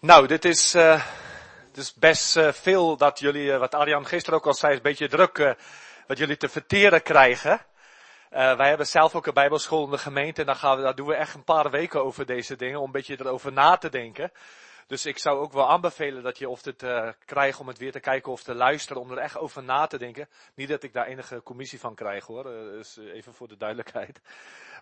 Nou, 0.00 0.26
dit 0.26 0.44
is, 0.44 0.74
uh, 0.74 1.02
dit 1.72 1.84
is 1.84 1.94
best 1.94 2.36
uh, 2.36 2.52
veel 2.52 2.96
dat 2.96 3.18
jullie, 3.18 3.46
uh, 3.46 3.58
wat 3.58 3.74
Arjan 3.74 4.06
gisteren 4.06 4.38
ook 4.38 4.46
al 4.46 4.54
zei, 4.54 4.72
is 4.72 4.76
een 4.76 4.82
beetje 4.82 5.08
druk 5.08 5.56
wat 6.06 6.18
jullie 6.18 6.36
te 6.36 6.48
verteren 6.48 7.02
krijgen. 7.02 7.60
wij 8.30 8.68
hebben 8.68 8.86
zelf 8.86 9.14
ook 9.14 9.26
een 9.26 9.34
bijbelschool 9.34 9.84
in 9.84 9.90
de 9.90 9.98
gemeente 9.98 10.40
en 10.40 10.46
daar, 10.46 10.56
gaan 10.56 10.76
we, 10.76 10.82
daar 10.82 10.94
doen 10.94 11.06
we 11.06 11.14
echt 11.14 11.34
een 11.34 11.44
paar 11.44 11.70
weken 11.70 12.04
over 12.04 12.26
deze 12.26 12.56
dingen, 12.56 12.78
om 12.78 12.86
een 12.86 12.92
beetje 12.92 13.16
erover 13.18 13.52
na 13.52 13.76
te 13.76 13.88
denken. 13.88 14.32
Dus 14.86 15.06
ik 15.06 15.18
zou 15.18 15.38
ook 15.38 15.52
wel 15.52 15.68
aanbevelen 15.68 16.22
dat 16.22 16.38
je 16.38 16.48
of 16.48 16.64
het 16.64 16.82
uh, 16.82 17.08
krijgt 17.24 17.60
om 17.60 17.68
het 17.68 17.78
weer 17.78 17.92
te 17.92 18.00
kijken 18.00 18.32
of 18.32 18.42
te 18.42 18.54
luisteren, 18.54 19.02
om 19.02 19.10
er 19.10 19.18
echt 19.18 19.38
over 19.38 19.62
na 19.62 19.86
te 19.86 19.98
denken. 19.98 20.28
Niet 20.54 20.68
dat 20.68 20.82
ik 20.82 20.92
daar 20.92 21.06
enige 21.06 21.42
commissie 21.42 21.80
van 21.80 21.94
krijg 21.94 22.26
hoor, 22.26 22.52
uh, 22.52 22.72
dus 22.72 22.96
even 22.96 23.34
voor 23.34 23.48
de 23.48 23.56
duidelijkheid. 23.56 24.20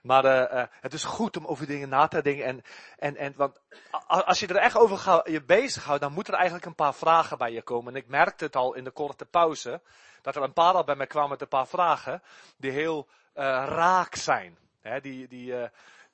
Maar 0.02 0.25
uh, 0.25 0.64
het 0.80 0.93
is 0.93 1.05
goed 1.05 1.37
om 1.37 1.46
over 1.46 1.66
dingen 1.66 1.88
na 1.88 2.09
te 2.09 2.23
denken. 2.23 2.45
En, 2.45 2.62
en, 2.98 3.16
en, 3.16 3.34
want 3.37 3.61
als 4.06 4.41
je 4.41 4.46
er 4.46 4.56
echt 4.56 4.77
over 4.77 4.98
gaat, 4.98 5.29
je 5.29 5.43
bezighoudt, 5.43 6.01
dan 6.01 6.12
moeten 6.12 6.32
er 6.32 6.38
eigenlijk 6.38 6.68
een 6.68 6.74
paar 6.74 6.95
vragen 6.95 7.38
bij 7.38 7.52
je 7.52 7.62
komen. 7.62 7.95
En 7.95 8.01
ik 8.01 8.09
merkte 8.09 8.45
het 8.45 8.57
al 8.57 8.74
in 8.74 8.84
de 8.84 8.91
korte 8.91 9.24
pauze, 9.24 9.80
dat 10.23 10.37
er 10.37 10.43
een 10.43 10.52
paar 10.52 10.74
al 10.74 10.84
bij 10.84 10.96
mij 10.96 11.07
kwamen 11.07 11.30
met 11.30 11.41
een 11.41 11.48
paar 11.48 11.66
vragen, 11.66 12.23
die 12.57 12.71
heel 12.71 13.09
raak 13.34 14.15
zijn. 14.15 14.59
He, 14.80 15.01
die, 15.01 15.29
die, 15.29 15.55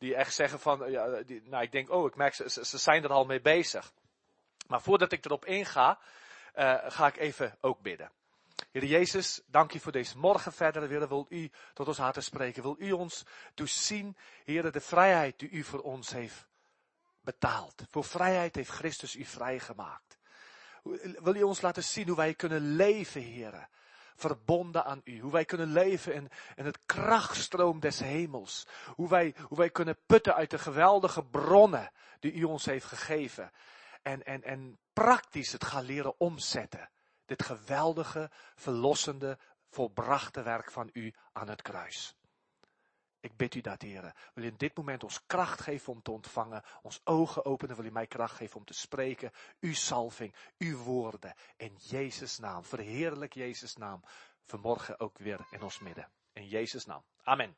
die 0.00 0.14
echt 0.14 0.34
zeggen 0.34 0.60
van, 0.60 0.90
ja, 0.90 1.22
die, 1.22 1.42
nou 1.44 1.62
ik 1.62 1.72
denk, 1.72 1.90
oh 1.90 2.06
ik 2.06 2.16
merk, 2.16 2.34
ze, 2.34 2.64
ze 2.64 2.78
zijn 2.78 3.04
er 3.04 3.10
al 3.10 3.24
mee 3.24 3.40
bezig. 3.40 3.92
Maar 4.66 4.82
voordat 4.82 5.12
ik 5.12 5.24
erop 5.24 5.44
inga, 5.44 5.98
uh, 6.56 6.78
ga 6.86 7.06
ik 7.06 7.16
even 7.16 7.56
ook 7.60 7.80
bidden. 7.80 8.10
Heer 8.70 8.84
Jezus, 8.84 9.40
dank 9.46 9.74
u 9.74 9.78
voor 9.78 9.92
deze 9.92 10.18
morgen 10.18 10.52
verder. 10.52 10.88
Willen 10.88 11.08
wil 11.08 11.26
u 11.28 11.50
tot 11.74 11.88
ons 11.88 11.98
hart 11.98 12.24
spreken. 12.24 12.62
Wil 12.62 12.76
u 12.78 12.92
ons 12.92 13.24
dus 13.54 13.86
zien, 13.86 14.16
Heer, 14.44 14.72
de 14.72 14.80
vrijheid 14.80 15.38
die 15.38 15.50
u 15.50 15.62
voor 15.62 15.80
ons 15.80 16.10
heeft 16.10 16.46
betaald. 17.20 17.82
Voor 17.90 18.04
vrijheid 18.04 18.54
heeft 18.54 18.70
Christus 18.70 19.16
u 19.16 19.24
vrijgemaakt. 19.24 20.18
Wil 21.22 21.34
u 21.34 21.42
ons 21.42 21.60
laten 21.60 21.84
zien 21.84 22.06
hoe 22.06 22.16
wij 22.16 22.34
kunnen 22.34 22.76
leven, 22.76 23.20
Heer 23.20 23.68
verbonden 24.20 24.84
aan 24.84 25.00
u. 25.04 25.20
Hoe 25.20 25.32
wij 25.32 25.44
kunnen 25.44 25.72
leven 25.72 26.14
in, 26.14 26.28
in 26.54 26.64
het 26.64 26.78
krachtstroom 26.86 27.80
des 27.80 27.98
hemels. 27.98 28.66
Hoe 28.94 29.08
wij, 29.08 29.34
hoe 29.48 29.58
wij 29.58 29.70
kunnen 29.70 29.98
putten 30.06 30.34
uit 30.34 30.50
de 30.50 30.58
geweldige 30.58 31.24
bronnen 31.24 31.90
die 32.18 32.32
u 32.32 32.44
ons 32.44 32.64
heeft 32.64 32.86
gegeven. 32.86 33.50
En, 34.02 34.22
en, 34.22 34.42
en 34.42 34.78
praktisch 34.92 35.52
het 35.52 35.64
gaan 35.64 35.84
leren 35.84 36.20
omzetten. 36.20 36.90
Dit 37.26 37.42
geweldige, 37.42 38.30
verlossende, 38.54 39.38
volbrachte 39.70 40.42
werk 40.42 40.70
van 40.70 40.90
u 40.92 41.14
aan 41.32 41.48
het 41.48 41.62
kruis. 41.62 42.14
Ik 43.20 43.36
bid 43.36 43.54
u 43.54 43.60
dat, 43.60 43.82
heren. 43.82 44.14
Wil 44.34 44.44
u 44.44 44.46
in 44.46 44.56
dit 44.56 44.76
moment 44.76 45.04
ons 45.04 45.26
kracht 45.26 45.60
geven 45.60 45.92
om 45.92 46.02
te 46.02 46.10
ontvangen, 46.10 46.64
ons 46.82 47.00
ogen 47.04 47.44
openen, 47.44 47.76
wil 47.76 47.84
u 47.84 47.90
mij 47.90 48.06
kracht 48.06 48.34
geven 48.34 48.56
om 48.56 48.64
te 48.64 48.74
spreken, 48.74 49.32
uw 49.60 49.74
salving, 49.74 50.34
uw 50.58 50.76
woorden, 50.76 51.34
in 51.56 51.76
Jezus' 51.76 52.38
naam. 52.38 52.64
Verheerlijk 52.64 53.32
Jezus' 53.32 53.76
naam, 53.76 54.04
vanmorgen 54.44 55.00
ook 55.00 55.18
weer 55.18 55.46
in 55.50 55.62
ons 55.62 55.78
midden. 55.78 56.10
In 56.32 56.48
Jezus' 56.48 56.84
naam. 56.84 57.04
Amen. 57.22 57.56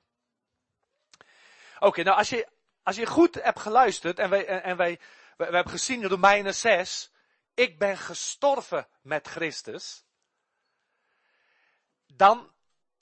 Oké, 1.78 2.02
nou 2.02 2.16
als 2.16 2.28
je, 2.28 2.48
als 2.82 2.96
je 2.96 3.06
goed 3.06 3.34
hebt 3.34 3.60
geluisterd 3.60 4.18
en 4.18 4.30
wij, 4.30 4.46
en 4.46 4.76
wij, 4.76 5.00
we, 5.36 5.44
hebben 5.44 5.68
gezien 5.68 6.02
in 6.02 6.08
Romeinen 6.08 6.54
6, 6.54 7.12
ik 7.54 7.78
ben 7.78 7.98
gestorven 7.98 8.88
met 9.00 9.28
Christus, 9.28 10.04
dan 12.06 12.51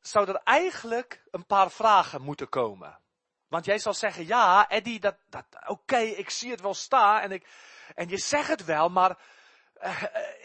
zou 0.01 0.29
er 0.29 0.41
eigenlijk 0.45 1.23
een 1.31 1.47
paar 1.47 1.71
vragen 1.71 2.23
moeten 2.23 2.49
komen. 2.49 2.99
Want 3.49 3.65
jij 3.65 3.79
zal 3.79 3.95
zeggen, 3.95 4.27
ja, 4.27 4.69
Eddie, 4.69 5.01
dat, 5.01 5.17
dat, 5.29 5.45
oké, 5.67 5.99
ik 5.99 6.31
zie 6.31 6.51
het 6.51 6.61
wel 6.61 6.75
staan 6.75 7.21
en, 7.21 7.31
ik, 7.31 7.49
en 7.95 8.09
je 8.09 8.19
zegt 8.19 8.49
het 8.49 8.65
wel, 8.65 8.89
maar 8.89 9.19
uh, 9.83 10.03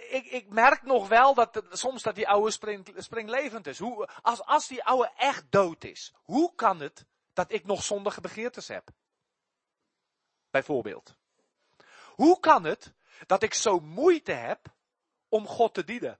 ik, 0.09 0.25
ik 0.25 0.49
merk 0.49 0.81
nog 0.81 1.07
wel 1.07 1.33
dat 1.33 1.63
soms 1.69 2.03
dat 2.03 2.15
die 2.15 2.27
oude 2.27 2.51
spring, 2.51 2.93
springlevend 2.97 3.67
is. 3.67 3.79
Hoe, 3.79 4.09
als, 4.21 4.41
als 4.41 4.67
die 4.67 4.83
oude 4.83 5.11
echt 5.15 5.51
dood 5.51 5.83
is, 5.83 6.13
hoe 6.23 6.55
kan 6.55 6.79
het 6.79 7.05
dat 7.33 7.51
ik 7.51 7.65
nog 7.65 7.83
zondige 7.83 8.21
begeertes 8.21 8.67
heb? 8.67 8.89
Bijvoorbeeld. 10.49 11.15
Hoe 12.13 12.39
kan 12.39 12.63
het 12.63 12.93
dat 13.25 13.43
ik 13.43 13.53
zo 13.53 13.79
moeite 13.79 14.31
heb 14.31 14.67
om 15.29 15.47
God 15.47 15.73
te 15.73 15.83
dienen? 15.83 16.19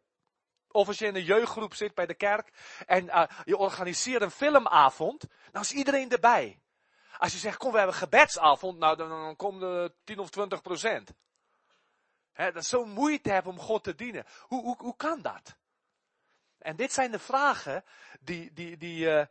Of 0.76 0.88
als 0.88 1.00
je 1.00 1.06
in 1.06 1.16
een 1.16 1.24
jeugdgroep 1.24 1.74
zit 1.74 1.94
bij 1.94 2.06
de 2.06 2.14
kerk 2.14 2.50
en 2.86 3.06
uh, 3.06 3.24
je 3.44 3.58
organiseert 3.58 4.22
een 4.22 4.32
filmavond, 4.32 5.26
dan 5.52 5.62
is 5.62 5.72
iedereen 5.72 6.12
erbij. 6.12 6.60
Als 7.18 7.32
je 7.32 7.38
zegt, 7.38 7.58
kom 7.58 7.72
we 7.72 7.78
hebben 7.78 7.96
gebedsavond, 7.96 8.78
nou 8.78 8.98
dan, 8.98 9.36
komt 9.36 9.62
er 9.62 9.94
10 10.04 10.20
of 10.20 10.30
20 10.30 10.62
procent. 10.62 11.14
Dat 12.34 12.56
is 12.56 12.70
zo'n 12.70 12.90
moeite 12.90 13.32
hebben 13.32 13.52
om 13.52 13.60
God 13.60 13.84
te 13.84 13.96
dienen. 13.96 14.26
Hoe, 14.42 14.64
hoe, 14.64 14.76
hoe 14.78 14.96
kan 14.96 15.22
dat? 15.22 15.56
En 16.58 16.76
dit 16.76 16.94
zijn 16.94 17.12
de 17.12 17.20
vragen 17.20 17.84
die, 18.20 18.54
die, 18.54 18.78
die 18.78 19.06
uh, 19.06 19.26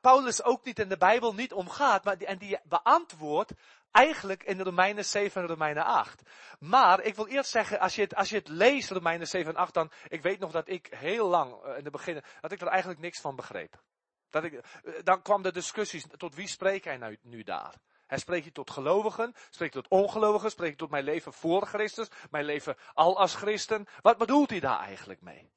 Paulus 0.00 0.42
ook 0.42 0.64
niet 0.64 0.78
in 0.78 0.88
de 0.88 0.96
Bijbel 0.96 1.34
niet 1.34 1.52
omgaat, 1.52 2.04
maar 2.04 2.18
die, 2.18 2.26
en 2.26 2.38
die 2.38 2.58
beantwoordt 2.64 3.52
eigenlijk 3.90 4.42
in 4.42 4.60
Romeinen 4.60 5.04
7 5.04 5.42
en 5.42 5.48
Romeinen 5.48 5.84
8. 5.84 6.22
Maar 6.58 7.00
ik 7.00 7.14
wil 7.14 7.26
eerst 7.26 7.50
zeggen, 7.50 7.78
als 7.80 7.94
je 7.94 8.02
het, 8.02 8.14
als 8.14 8.28
je 8.28 8.36
het 8.36 8.48
leest, 8.48 8.90
Romeinen 8.90 9.26
7 9.26 9.54
en 9.54 9.60
8, 9.60 9.74
dan, 9.74 9.90
ik 10.08 10.22
weet 10.22 10.38
nog 10.38 10.52
dat 10.52 10.68
ik 10.68 10.86
heel 10.90 11.28
lang, 11.28 11.64
uh, 11.64 11.78
in 11.78 11.82
het 11.82 11.92
begin, 11.92 12.22
dat 12.40 12.52
ik 12.52 12.60
er 12.60 12.66
eigenlijk 12.66 13.00
niks 13.00 13.20
van 13.20 13.36
begreep. 13.36 13.82
Dat 14.30 14.44
ik, 14.44 14.52
uh, 14.52 14.60
dan 15.02 15.22
kwam 15.22 15.42
de 15.42 15.52
discussies, 15.52 16.06
tot 16.16 16.34
wie 16.34 16.48
spreekt 16.48 16.84
hij 16.84 16.96
nou 16.96 17.16
nu 17.22 17.42
daar? 17.42 17.74
Hij 18.06 18.18
spreekt 18.18 18.44
je 18.44 18.52
tot 18.52 18.70
gelovigen, 18.70 19.34
spreekt 19.50 19.72
tot 19.72 19.88
ongelovigen, 19.88 20.50
spreekt 20.50 20.78
tot 20.78 20.90
mijn 20.90 21.04
leven 21.04 21.32
voor 21.32 21.66
Christus, 21.66 22.08
mijn 22.30 22.44
leven 22.44 22.76
al 22.94 23.18
als 23.18 23.34
christen. 23.34 23.86
Wat 24.02 24.18
bedoelt 24.18 24.50
hij 24.50 24.60
daar 24.60 24.80
eigenlijk 24.80 25.20
mee? 25.20 25.50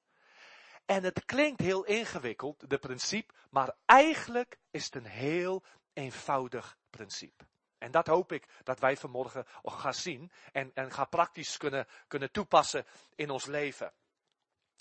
En 0.90 1.04
het 1.04 1.26
klinkt 1.26 1.62
heel 1.62 1.86
ingewikkeld, 1.86 2.70
de 2.70 2.78
principe, 2.78 3.34
maar 3.50 3.76
eigenlijk 3.86 4.60
is 4.72 4.86
het 4.86 4.96
een 4.96 5.06
heel 5.06 5.64
eenvoudig 5.94 6.78
principe. 6.90 7.48
En 7.78 7.92
dat 7.92 8.08
hoop 8.08 8.32
ik 8.32 8.46
dat 8.64 8.80
wij 8.80 8.98
vanmorgen 8.98 9.46
gaan 9.64 9.94
zien 9.94 10.32
en, 10.52 10.72
en 10.74 10.92
gaan 10.92 11.10
praktisch 11.10 11.58
kunnen, 11.58 11.88
kunnen 12.08 12.32
toepassen 12.32 12.86
in 13.16 13.30
ons 13.30 13.46
leven. 13.46 13.94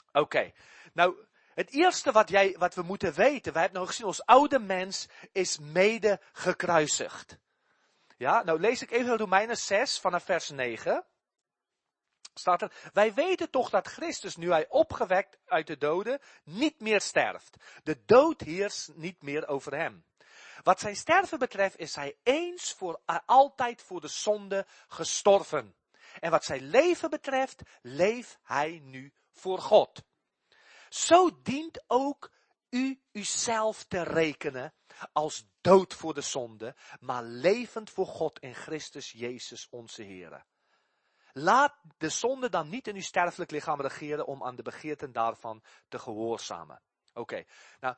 Oké, 0.08 0.18
okay. 0.18 0.54
nou, 0.92 1.26
het 1.54 1.70
eerste 1.70 2.12
wat, 2.12 2.28
jij, 2.28 2.56
wat 2.58 2.74
we 2.74 2.82
moeten 2.82 3.14
weten, 3.14 3.52
wij 3.52 3.62
hebben 3.62 3.80
nog 3.80 3.88
gezien, 3.88 4.06
ons 4.06 4.24
oude 4.24 4.58
mens 4.58 5.08
is 5.32 5.58
mede 5.58 6.20
gekruisigd. 6.32 7.38
Ja, 8.16 8.42
nou 8.42 8.60
lees 8.60 8.82
ik 8.82 8.90
even 8.90 9.16
Romeinen 9.16 9.56
6 9.56 10.00
vanaf 10.00 10.24
vers 10.24 10.48
9. 10.48 11.04
Wij 12.92 13.14
weten 13.14 13.50
toch 13.50 13.70
dat 13.70 13.86
Christus, 13.86 14.36
nu 14.36 14.50
hij 14.50 14.68
opgewekt 14.68 15.38
uit 15.46 15.66
de 15.66 15.78
doden, 15.78 16.20
niet 16.44 16.80
meer 16.80 17.00
sterft. 17.00 17.56
De 17.82 18.04
dood 18.04 18.40
heerst 18.40 18.90
niet 18.94 19.22
meer 19.22 19.48
over 19.48 19.74
hem. 19.74 20.04
Wat 20.62 20.80
zijn 20.80 20.96
sterven 20.96 21.38
betreft 21.38 21.78
is 21.78 21.94
hij 21.94 22.16
eens 22.22 22.72
voor 22.72 23.00
altijd 23.26 23.82
voor 23.82 24.00
de 24.00 24.08
zonde 24.08 24.66
gestorven. 24.88 25.74
En 26.20 26.30
wat 26.30 26.44
zijn 26.44 26.62
leven 26.62 27.10
betreft, 27.10 27.62
leeft 27.82 28.38
hij 28.42 28.80
nu 28.84 29.12
voor 29.32 29.58
God. 29.58 30.02
Zo 30.88 31.42
dient 31.42 31.84
ook 31.86 32.30
u 32.70 33.00
uzelf 33.12 33.84
te 33.84 34.02
rekenen 34.02 34.74
als 35.12 35.46
dood 35.60 35.94
voor 35.94 36.14
de 36.14 36.20
zonde, 36.20 36.74
maar 37.00 37.22
levend 37.22 37.90
voor 37.90 38.06
God 38.06 38.38
in 38.38 38.54
Christus 38.54 39.12
Jezus 39.12 39.68
onze 39.70 40.02
Heer. 40.02 40.44
Laat 41.40 41.74
de 41.98 42.08
zonde 42.08 42.48
dan 42.48 42.68
niet 42.68 42.88
in 42.88 42.94
uw 42.94 43.02
sterfelijk 43.02 43.50
lichaam 43.50 43.80
regeren 43.80 44.26
om 44.26 44.44
aan 44.44 44.56
de 44.56 44.62
begeerten 44.62 45.12
daarvan 45.12 45.62
te 45.88 45.98
gehoorzamen. 45.98 46.80
Oké, 47.12 47.44
nou, 47.80 47.96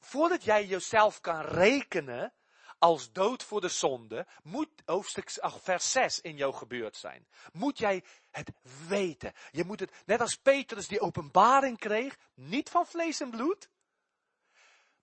voordat 0.00 0.44
jij 0.44 0.66
jezelf 0.66 1.20
kan 1.20 1.40
rekenen 1.40 2.32
als 2.78 3.12
dood 3.12 3.42
voor 3.42 3.60
de 3.60 3.68
zonde, 3.68 4.26
moet 4.42 4.82
hoofdstuk 4.84 5.38
ach, 5.38 5.60
vers 5.60 5.92
6 5.92 6.20
in 6.20 6.36
jou 6.36 6.54
gebeurd 6.54 6.96
zijn. 6.96 7.26
Moet 7.52 7.78
jij 7.78 8.04
het 8.30 8.52
weten. 8.88 9.32
Je 9.50 9.64
moet 9.64 9.80
het, 9.80 10.02
net 10.06 10.20
als 10.20 10.36
Petrus 10.36 10.88
die 10.88 11.00
openbaring 11.00 11.78
kreeg, 11.78 12.18
niet 12.34 12.70
van 12.70 12.86
vlees 12.86 13.20
en 13.20 13.30
bloed, 13.30 13.70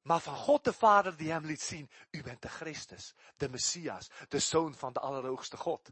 maar 0.02 0.20
van 0.20 0.36
God 0.36 0.64
de 0.64 0.74
Vader 0.74 1.18
die 1.18 1.32
hem 1.32 1.46
liet 1.46 1.62
zien, 1.62 1.90
u 2.12 2.24
bent 2.24 2.42
de 2.42 2.50
Christus, 2.50 3.16
de 3.38 3.50
Messias, 3.50 4.10
de 4.28 4.40
Zoon 4.40 4.75
van 4.75 4.94
de 4.94 5.00
Allerhoogste 5.00 5.58
God. 5.58 5.92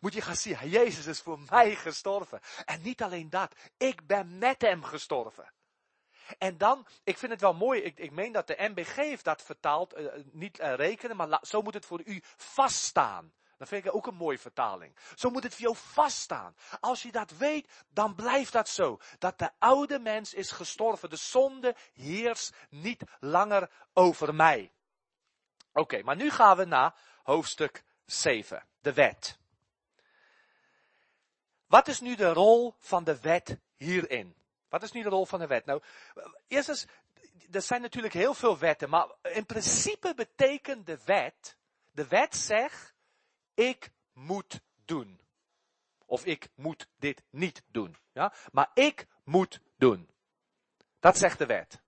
Moet 0.00 0.14
je 0.14 0.20
gaan 0.20 0.36
zien, 0.36 0.68
Jezus 0.68 1.06
is 1.06 1.20
voor 1.20 1.38
mij 1.50 1.74
gestorven. 1.74 2.40
En 2.64 2.82
niet 2.82 3.02
alleen 3.02 3.30
dat, 3.30 3.54
ik 3.76 4.06
ben 4.06 4.38
met 4.38 4.62
hem 4.62 4.84
gestorven. 4.84 5.52
En 6.38 6.58
dan, 6.58 6.86
ik 7.04 7.18
vind 7.18 7.32
het 7.32 7.40
wel 7.40 7.54
mooi, 7.54 7.80
ik, 7.80 7.98
ik 7.98 8.10
meen 8.10 8.32
dat 8.32 8.46
de 8.46 8.56
MBG 8.58 8.94
heeft 8.94 9.24
dat 9.24 9.42
vertaald, 9.42 9.98
uh, 9.98 10.12
niet 10.32 10.60
uh, 10.60 10.74
rekenen, 10.74 11.16
maar 11.16 11.38
zo 11.42 11.62
moet 11.62 11.74
het 11.74 11.86
voor 11.86 12.00
u 12.04 12.20
vaststaan. 12.36 13.32
Dat 13.62 13.68
vind 13.70 13.84
ik 13.84 13.94
ook 13.94 14.06
een 14.06 14.14
mooie 14.14 14.38
vertaling. 14.38 14.96
Zo 15.14 15.30
moet 15.30 15.42
het 15.42 15.52
voor 15.52 15.62
jou 15.62 15.76
vaststaan. 15.76 16.54
Als 16.80 17.02
je 17.02 17.12
dat 17.12 17.30
weet, 17.30 17.68
dan 17.88 18.14
blijft 18.14 18.52
dat 18.52 18.68
zo. 18.68 19.00
Dat 19.18 19.38
de 19.38 19.50
oude 19.58 19.98
mens 19.98 20.34
is 20.34 20.50
gestorven. 20.50 21.10
De 21.10 21.16
zonde 21.16 21.74
heerst 21.92 22.54
niet 22.70 23.02
langer 23.20 23.70
over 23.92 24.34
mij. 24.34 24.72
Oké, 25.72 26.02
maar 26.02 26.16
nu 26.16 26.30
gaan 26.30 26.56
we 26.56 26.64
naar 26.64 26.94
hoofdstuk 27.22 27.84
7. 28.04 28.66
De 28.80 28.92
wet. 28.92 29.38
Wat 31.72 31.88
is 31.88 32.00
nu 32.00 32.14
de 32.14 32.32
rol 32.32 32.74
van 32.78 33.04
de 33.04 33.20
wet 33.20 33.58
hierin? 33.76 34.34
Wat 34.68 34.82
is 34.82 34.92
nu 34.92 35.02
de 35.02 35.08
rol 35.08 35.26
van 35.26 35.38
de 35.38 35.46
wet? 35.46 35.64
Nou, 35.64 35.82
eerst 36.48 36.68
eens, 36.68 36.86
er 37.50 37.62
zijn 37.62 37.80
natuurlijk 37.80 38.14
heel 38.14 38.34
veel 38.34 38.58
wetten, 38.58 38.88
maar 38.88 39.14
in 39.22 39.46
principe 39.46 40.14
betekent 40.14 40.86
de 40.86 40.98
wet, 41.04 41.56
de 41.90 42.06
wet 42.06 42.36
zegt, 42.36 42.94
ik 43.54 43.90
moet 44.12 44.60
doen. 44.84 45.20
Of 46.06 46.24
ik 46.24 46.48
moet 46.54 46.88
dit 46.98 47.22
niet 47.30 47.62
doen. 47.66 47.96
Ja? 48.12 48.32
Maar 48.52 48.70
ik 48.74 49.06
moet 49.24 49.60
doen. 49.76 50.10
Dat 51.00 51.18
zegt 51.18 51.38
de 51.38 51.46
wet. 51.46 51.80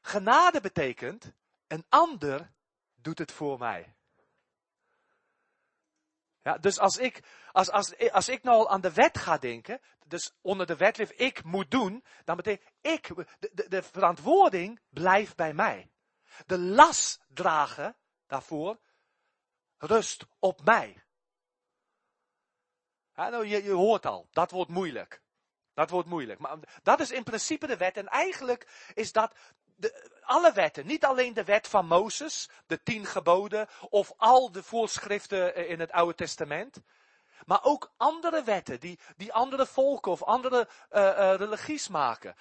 Genade 0.00 0.60
betekent, 0.60 1.32
een 1.66 1.84
ander 1.88 2.52
doet 2.94 3.18
het 3.18 3.32
voor 3.32 3.58
mij. 3.58 3.94
Ja, 6.42 6.58
dus 6.58 6.78
als 6.78 6.98
ik, 6.98 7.22
als, 7.52 7.70
als, 7.70 8.10
als 8.10 8.28
ik 8.28 8.42
nou 8.42 8.68
aan 8.68 8.80
de 8.80 8.92
wet 8.92 9.18
ga 9.18 9.38
denken, 9.38 9.80
dus 10.06 10.34
onder 10.40 10.66
de 10.66 10.76
wet 10.76 11.20
ik 11.20 11.44
moet 11.44 11.70
doen, 11.70 12.04
dan 12.24 12.36
betekent 12.36 12.70
ik, 12.80 13.08
de, 13.38 13.50
de, 13.52 13.68
de 13.68 13.82
verantwoording 13.82 14.80
blijft 14.88 15.36
bij 15.36 15.54
mij. 15.54 15.90
De 16.46 16.58
last 16.58 17.20
dragen 17.28 17.96
daarvoor 18.26 18.80
rust 19.78 20.26
op 20.38 20.64
mij. 20.64 21.04
Ja, 23.14 23.28
nou, 23.28 23.46
je, 23.46 23.62
je 23.62 23.72
hoort 23.72 24.06
al, 24.06 24.28
dat 24.30 24.50
wordt 24.50 24.70
moeilijk. 24.70 25.22
Dat 25.74 25.90
wordt 25.90 26.08
moeilijk. 26.08 26.38
Maar 26.40 26.58
dat 26.82 27.00
is 27.00 27.10
in 27.10 27.22
principe 27.22 27.66
de 27.66 27.76
wet. 27.76 27.96
En 27.96 28.06
eigenlijk 28.06 28.90
is 28.94 29.12
dat 29.12 29.36
de, 29.82 30.20
alle 30.22 30.52
wetten, 30.52 30.86
niet 30.86 31.04
alleen 31.04 31.34
de 31.34 31.44
wet 31.44 31.68
van 31.68 31.86
Mozes, 31.86 32.48
de 32.66 32.82
tien 32.82 33.06
geboden, 33.06 33.68
of 33.90 34.12
al 34.16 34.52
de 34.52 34.62
voorschriften 34.62 35.68
in 35.68 35.80
het 35.80 35.92
Oude 35.92 36.14
Testament. 36.14 36.80
Maar 37.46 37.64
ook 37.64 37.92
andere 37.96 38.42
wetten 38.42 38.80
die, 38.80 38.98
die 39.16 39.32
andere 39.32 39.66
volken 39.66 40.12
of 40.12 40.22
andere 40.22 40.68
uh, 40.92 41.34
religies 41.36 41.88
maken. 41.88 42.34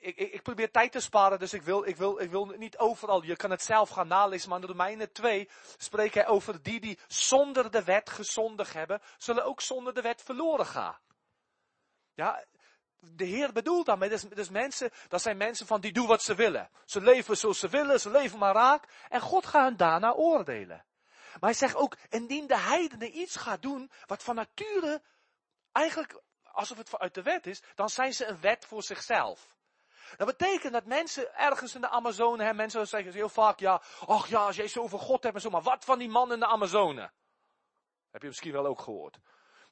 Ik, 0.00 0.16
ik, 0.16 0.32
ik, 0.32 0.42
probeer 0.42 0.70
tijd 0.70 0.92
te 0.92 1.00
sparen, 1.00 1.38
dus 1.38 1.52
ik 1.52 1.62
wil, 1.62 1.84
ik, 1.84 1.96
wil, 1.96 2.20
ik 2.20 2.30
wil 2.30 2.44
niet 2.46 2.78
overal. 2.78 3.22
Je 3.22 3.36
kan 3.36 3.50
het 3.50 3.62
zelf 3.62 3.88
gaan 3.88 4.08
nalezen, 4.08 4.48
maar 4.48 4.60
in 4.60 4.66
Romeinen 4.66 5.12
2 5.12 5.48
spreekt 5.76 6.14
hij 6.14 6.26
over 6.26 6.62
die 6.62 6.80
die 6.80 6.98
zonder 7.06 7.70
de 7.70 7.84
wet 7.84 8.10
gezondig 8.10 8.72
hebben, 8.72 9.00
zullen 9.18 9.44
ook 9.44 9.60
zonder 9.60 9.94
de 9.94 10.02
wet 10.02 10.22
verloren 10.22 10.66
gaan. 10.66 10.98
Ja, 12.14 12.44
de 13.12 13.24
Heer 13.24 13.52
bedoelt 13.52 13.86
daarmee, 13.86 14.08
dus, 14.08 14.22
dus 14.22 14.48
mensen, 14.48 14.90
dat 15.08 15.22
zijn 15.22 15.36
mensen 15.36 15.66
van 15.66 15.80
die 15.80 15.92
doen 15.92 16.06
wat 16.06 16.22
ze 16.22 16.34
willen. 16.34 16.70
Ze 16.84 17.00
leven 17.00 17.36
zoals 17.36 17.58
ze 17.58 17.68
willen, 17.68 18.00
ze 18.00 18.10
leven 18.10 18.38
maar 18.38 18.54
raak. 18.54 18.88
En 19.08 19.20
God 19.20 19.46
gaat 19.46 19.64
hen 19.64 19.76
daarna 19.76 20.12
oordelen. 20.12 20.84
Maar 21.32 21.50
hij 21.50 21.52
zegt 21.52 21.74
ook, 21.74 21.96
indien 22.08 22.46
de 22.46 22.58
heidenen 22.58 23.16
iets 23.16 23.36
gaat 23.36 23.62
doen, 23.62 23.90
wat 24.06 24.22
van 24.22 24.34
nature 24.34 25.02
eigenlijk, 25.72 26.22
alsof 26.42 26.78
het 26.78 26.98
uit 26.98 27.14
de 27.14 27.22
wet 27.22 27.46
is, 27.46 27.62
dan 27.74 27.88
zijn 27.88 28.12
ze 28.12 28.26
een 28.26 28.40
wet 28.40 28.64
voor 28.64 28.82
zichzelf. 28.82 29.56
Dat 30.16 30.26
betekent 30.26 30.72
dat 30.72 30.84
mensen 30.84 31.34
ergens 31.34 31.74
in 31.74 31.80
de 31.80 31.88
Amazone, 31.88 32.44
hè, 32.44 32.54
mensen 32.54 32.88
zeggen 32.88 33.12
heel 33.12 33.28
vaak, 33.28 33.58
ja, 33.58 33.82
ach 34.06 34.28
ja, 34.28 34.46
als 34.46 34.56
jij 34.56 34.68
zoveel 34.68 34.98
God 34.98 35.22
hebt 35.22 35.34
en 35.34 35.40
zo, 35.40 35.50
maar 35.50 35.62
wat 35.62 35.84
van 35.84 35.98
die 35.98 36.08
man 36.08 36.32
in 36.32 36.40
de 36.40 36.46
Amazone? 36.46 37.10
Heb 38.10 38.22
je 38.22 38.28
misschien 38.28 38.52
wel 38.52 38.66
ook 38.66 38.80
gehoord. 38.80 39.18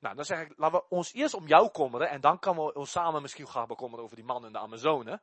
Nou, 0.02 0.14
dan 0.14 0.24
zeg 0.24 0.40
ik, 0.40 0.52
laten 0.56 0.78
we 0.78 0.88
ons 0.88 1.12
eerst 1.12 1.34
om 1.34 1.46
jou 1.46 1.70
kommeren 1.70 2.08
en 2.08 2.20
dan 2.20 2.38
kan 2.38 2.56
we 2.56 2.74
ons 2.74 2.90
samen 2.90 3.22
misschien 3.22 3.48
gaan 3.48 3.66
bekommeren 3.66 4.04
over 4.04 4.16
die 4.16 4.24
man 4.24 4.46
in 4.46 4.52
de 4.52 4.58
Amazone. 4.58 5.20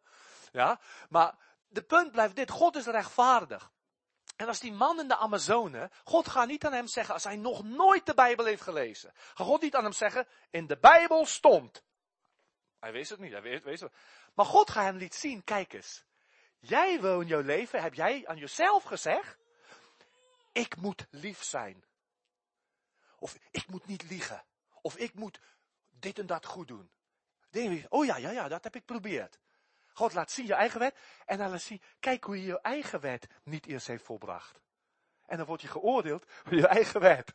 Ja, 0.52 0.80
maar 1.10 1.36
de 1.68 1.82
punt 1.82 2.12
blijft 2.12 2.36
dit, 2.36 2.52
God 2.52 2.76
is 2.76 2.86
rechtvaardig. 2.86 3.72
En 4.36 4.48
als 4.48 4.60
die 4.60 4.74
man 4.74 5.00
in 5.00 5.08
de 5.08 5.16
Amazone, 5.16 5.92
God 6.04 6.28
gaat 6.28 6.48
niet 6.48 6.66
aan 6.66 6.74
hem 6.74 6.88
zeggen, 6.88 7.14
als 7.14 7.24
hij 7.24 7.36
nog 7.36 7.64
nooit 7.64 8.06
de 8.06 8.14
Bijbel 8.14 8.46
heeft 8.46 8.62
gelezen, 8.62 9.12
gaat 9.16 9.48
God 9.48 9.62
niet 9.62 9.76
aan 9.76 9.84
hem 9.84 9.94
zeggen, 9.94 10.28
in 10.50 10.68
de 10.68 10.78
Bijbel 10.78 11.26
stond. 11.26 11.84
Hij 12.80 12.92
wist 12.92 13.10
het 13.10 13.20
niet, 13.20 13.32
hij 13.32 13.62
wist, 13.62 13.82
het. 13.82 13.94
Maar 14.34 14.46
God 14.46 14.70
gaat 14.70 14.84
hem 14.84 14.98
liet 14.98 15.16
zien, 15.16 15.44
kijk 15.44 15.74
eens. 15.74 16.06
Jij 16.60 17.02
wil 17.02 17.22
in 17.22 17.28
jouw 17.28 17.42
leven, 17.42 17.82
heb 17.82 17.94
jij 17.94 18.28
aan 18.28 18.38
jezelf 18.38 18.84
gezegd, 18.84 19.38
ik 20.52 20.76
moet 20.76 21.08
lief 21.10 21.44
zijn. 21.44 21.84
Of 23.18 23.38
ik 23.52 23.68
moet 23.68 23.86
niet 23.86 24.10
liegen. 24.10 24.48
Of 24.82 24.98
ik 24.98 25.14
moet 25.14 25.40
dit 25.90 26.20
en 26.20 26.26
dat 26.26 26.46
goed 26.46 26.68
doen. 26.68 26.90
Denk 27.50 27.86
oh 27.90 28.06
ja, 28.06 28.18
ja, 28.18 28.30
ja, 28.30 28.48
dat 28.48 28.64
heb 28.64 28.76
ik 28.76 28.84
geprobeerd. 28.86 29.40
God 29.94 30.14
laat 30.14 30.32
zien 30.32 30.46
je 30.46 30.54
eigen 30.54 30.80
wet. 30.80 30.96
En 31.26 31.38
dan 31.38 31.50
laat 31.50 31.62
zien, 31.62 31.82
kijk 32.00 32.24
hoe 32.24 32.42
je 32.42 32.46
je 32.46 32.62
eigen 32.62 33.00
wet 33.00 33.28
niet 33.44 33.66
eerst 33.66 33.88
heeft 33.88 34.04
volbracht. 34.04 34.60
En 35.26 35.38
dan 35.38 35.46
word 35.46 35.62
je 35.62 35.68
geoordeeld 35.68 36.26
door 36.44 36.56
je 36.56 36.68
eigen 36.68 37.00
wet. 37.00 37.34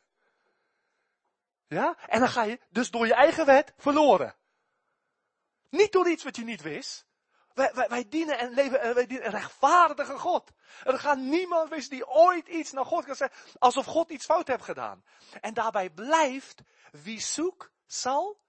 Ja? 1.67 1.97
En 2.09 2.21
dan 2.21 2.29
ga 2.29 2.43
je 2.43 2.61
dus 2.71 2.91
door 2.91 3.07
je 3.07 3.15
eigen 3.15 3.47
wet 3.47 3.73
verloren. 3.77 4.35
Niet 5.69 5.93
door 5.93 6.09
iets 6.09 6.25
wat 6.25 6.37
je 6.37 6.45
niet 6.45 6.63
wist. 6.63 7.07
Wij, 7.55 8.09
dienen 8.09 8.39
en 8.39 8.51
leven, 8.51 8.95
wij 8.95 9.07
dienen 9.07 9.27
een 9.27 9.33
rechtvaardige 9.33 10.19
God. 10.19 10.51
Er 10.85 10.99
gaat 10.99 11.19
niemand 11.19 11.71
wezen 11.71 11.91
die 11.91 12.09
ooit 12.09 12.49
iets 12.49 12.73
naar 12.73 12.85
God 12.85 13.05
kan 13.05 13.15
zeggen, 13.15 13.39
alsof 13.59 13.87
God 13.87 14.11
iets 14.11 14.25
fout 14.25 14.49
heeft 14.49 14.65
gedaan. 14.65 15.05
En 15.41 15.55
daarbij 15.55 15.91
blijft, 15.91 16.63
wie 16.91 17.21
zoekt, 17.21 17.71
zal 17.87 18.41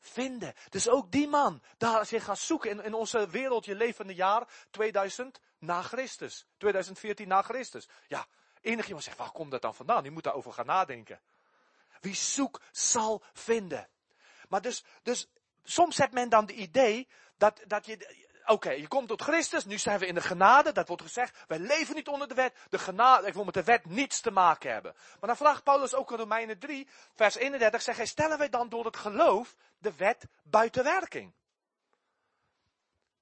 vinden. 0.00 0.54
Dus 0.68 0.88
ook 0.88 1.10
die 1.10 1.28
man, 1.28 1.62
daar 1.78 1.98
als 1.98 2.10
je 2.10 2.20
gaat 2.20 2.38
zoeken 2.38 2.70
in, 2.70 2.82
in 2.82 2.94
onze 2.94 3.28
wereldje 3.28 3.74
levende 3.74 4.14
jaar 4.14 4.48
2000 4.70 5.40
na 5.58 5.82
Christus. 5.82 6.46
2014 6.56 7.28
na 7.28 7.42
Christus. 7.42 7.88
Ja, 8.06 8.26
enig 8.60 8.86
iemand 8.86 9.04
zegt, 9.04 9.16
waar 9.18 9.30
komt 9.30 9.50
dat 9.50 9.62
dan 9.62 9.74
vandaan? 9.74 10.04
Je 10.04 10.10
moet 10.10 10.24
daarover 10.24 10.52
gaan 10.52 10.66
nadenken. 10.66 11.20
Wie 12.00 12.14
zoekt, 12.14 12.62
zal 12.72 13.22
vinden. 13.32 13.88
Maar 14.48 14.62
dus, 14.62 14.84
dus 15.02 15.28
soms 15.62 15.96
heeft 15.96 16.12
men 16.12 16.28
dan 16.28 16.46
de 16.46 16.54
idee 16.54 17.08
dat, 17.36 17.60
dat 17.66 17.86
je, 17.86 18.26
oké, 18.46 18.70
je 18.70 18.88
komt 18.88 19.08
tot 19.08 19.22
Christus, 19.22 19.64
nu 19.64 19.78
zijn 19.78 19.98
we 19.98 20.06
in 20.06 20.14
de 20.14 20.20
genade, 20.20 20.72
dat 20.72 20.88
wordt 20.88 21.02
gezegd, 21.02 21.44
wij 21.46 21.58
leven 21.58 21.94
niet 21.94 22.08
onder 22.08 22.28
de 22.28 22.34
wet, 22.34 22.54
de 22.68 22.78
genade, 22.78 23.26
ik 23.26 23.34
wil 23.34 23.44
met 23.44 23.54
de 23.54 23.64
wet 23.64 23.84
niets 23.84 24.20
te 24.20 24.30
maken 24.30 24.72
hebben. 24.72 24.94
Maar 24.94 25.28
dan 25.28 25.36
vraagt 25.36 25.62
Paulus 25.62 25.94
ook 25.94 26.10
in 26.10 26.16
Romeinen 26.16 26.58
3, 26.58 26.88
vers 27.14 27.34
31, 27.34 27.82
zegt 27.82 27.96
hij, 27.96 28.06
stellen 28.06 28.38
wij 28.38 28.48
dan 28.48 28.68
door 28.68 28.84
het 28.84 28.96
geloof 28.96 29.56
de 29.78 29.96
wet 29.96 30.26
buiten 30.42 30.84
werking? 30.84 31.32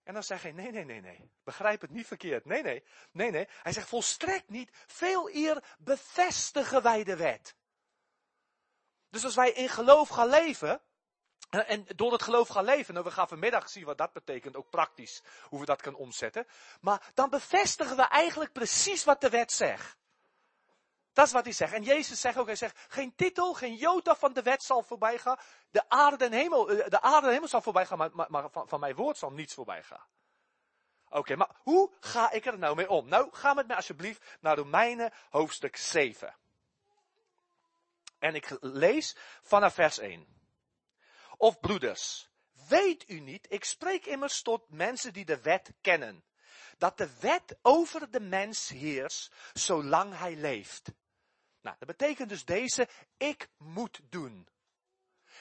En 0.02 0.14
dan 0.14 0.22
zegt 0.22 0.42
hij, 0.42 0.52
nee, 0.52 0.70
nee, 0.70 0.84
nee, 0.84 1.00
nee, 1.00 1.30
begrijp 1.44 1.80
het 1.80 1.90
niet 1.90 2.06
verkeerd, 2.06 2.44
nee, 2.44 2.62
nee, 2.62 2.84
nee, 3.10 3.30
nee. 3.30 3.48
Hij 3.62 3.72
zegt 3.72 3.88
volstrekt 3.88 4.48
niet, 4.48 4.70
veel 4.86 5.30
eer 5.34 5.64
bevestigen 5.78 6.82
wij 6.82 7.04
de 7.04 7.16
wet. 7.16 7.54
Dus 9.10 9.24
als 9.24 9.34
wij 9.34 9.50
in 9.50 9.68
geloof 9.68 10.08
gaan 10.08 10.28
leven, 10.28 10.80
en 11.60 11.86
door 11.96 12.12
het 12.12 12.22
geloof 12.22 12.48
gaan 12.48 12.64
leven, 12.64 12.94
nou 12.94 13.06
we 13.06 13.12
gaan 13.12 13.28
vanmiddag 13.28 13.68
zien 13.68 13.84
wat 13.84 13.98
dat 13.98 14.12
betekent, 14.12 14.56
ook 14.56 14.70
praktisch, 14.70 15.22
hoe 15.48 15.60
we 15.60 15.66
dat 15.66 15.82
kunnen 15.82 16.00
omzetten. 16.00 16.46
Maar 16.80 17.10
dan 17.14 17.30
bevestigen 17.30 17.96
we 17.96 18.02
eigenlijk 18.02 18.52
precies 18.52 19.04
wat 19.04 19.20
de 19.20 19.30
wet 19.30 19.52
zegt. 19.52 19.96
Dat 21.12 21.26
is 21.26 21.32
wat 21.32 21.44
hij 21.44 21.52
zegt. 21.52 21.72
En 21.72 21.82
Jezus 21.82 22.20
zegt 22.20 22.38
ook, 22.38 22.46
hij 22.46 22.56
zegt, 22.56 22.86
geen 22.88 23.14
titel, 23.14 23.54
geen 23.54 23.74
jota 23.74 24.16
van 24.16 24.32
de 24.32 24.42
wet 24.42 24.62
zal 24.62 24.82
voorbij 24.82 25.18
gaan. 25.18 25.38
De 25.70 25.88
aarde 25.88 26.24
en 26.24 26.32
hemel, 26.32 26.70
eh, 26.70 26.88
de 26.88 27.00
aarde 27.00 27.26
en 27.26 27.32
hemel 27.32 27.48
zal 27.48 27.62
voorbij 27.62 27.86
gaan, 27.86 27.98
maar, 27.98 28.10
maar, 28.28 28.50
van, 28.50 28.68
van, 28.68 28.80
mijn 28.80 28.94
woord 28.94 29.18
zal 29.18 29.30
niets 29.30 29.54
voorbij 29.54 29.82
gaan. 29.82 30.06
Oké, 31.08 31.36
maar 31.36 31.50
hoe 31.62 31.92
ga 32.00 32.30
ik 32.30 32.46
er 32.46 32.58
nou 32.58 32.76
mee 32.76 32.90
om? 32.90 33.08
Nou, 33.08 33.28
ga 33.32 33.54
met 33.54 33.66
mij 33.66 33.76
alsjeblieft 33.76 34.38
naar 34.40 34.56
Romeinen 34.56 35.12
hoofdstuk 35.30 35.76
7. 35.76 36.36
En 38.18 38.34
ik 38.34 38.56
lees 38.60 39.16
vanaf 39.42 39.74
vers 39.74 39.98
1 39.98 40.40
of 41.42 41.60
broeders, 41.60 42.30
weet 42.68 43.10
u 43.10 43.20
niet, 43.20 43.46
ik 43.48 43.64
spreek 43.64 44.06
immers 44.06 44.42
tot 44.42 44.68
mensen 44.68 45.12
die 45.12 45.24
de 45.24 45.40
wet 45.40 45.72
kennen, 45.80 46.24
dat 46.78 46.98
de 46.98 47.10
wet 47.20 47.56
over 47.62 48.10
de 48.10 48.20
mens 48.20 48.68
heerst 48.68 49.32
zolang 49.52 50.18
hij 50.18 50.36
leeft. 50.36 50.92
Nou, 51.60 51.76
dat 51.78 51.88
betekent 51.88 52.28
dus 52.28 52.44
deze, 52.44 52.88
ik 53.16 53.48
moet 53.56 54.00
doen. 54.08 54.48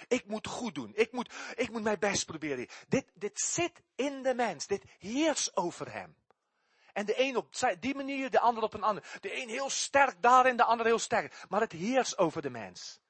Ik 0.08 0.25
moet 0.25 0.48
goed 0.48 0.75
doen. 0.75 0.91
Ik 0.96 1.12
moet, 1.12 1.34
ik 1.55 1.70
moet 1.70 1.84
mijn 1.84 2.00
best 2.00 2.25
proberen. 2.25 2.67
Dit, 2.88 3.12
dit 3.13 3.39
zit 3.39 3.81
in 3.96 4.22
de 4.24 4.34
mens. 4.34 4.67
Dit 4.67 4.84
heerst 4.98 5.55
over 5.55 5.91
hem. 5.91 6.15
En 6.93 7.05
de 7.05 7.20
een 7.20 7.36
op 7.36 7.53
die 7.79 7.96
manier, 7.96 8.29
de 8.29 8.39
ander 8.39 8.63
op 8.63 8.74
een 8.74 8.84
andere. 8.84 9.05
De 9.20 9.41
een 9.41 9.50
heel 9.50 9.70
sterk 9.70 10.22
daarin, 10.22 10.58
de 10.58 10.63
ander 10.63 10.86
heel 10.86 11.00
sterk. 11.00 11.46
Maar 11.50 11.62
het 11.62 11.72
heerst 11.72 12.17
over 12.17 12.41
de 12.41 12.50
mens. 12.50 13.00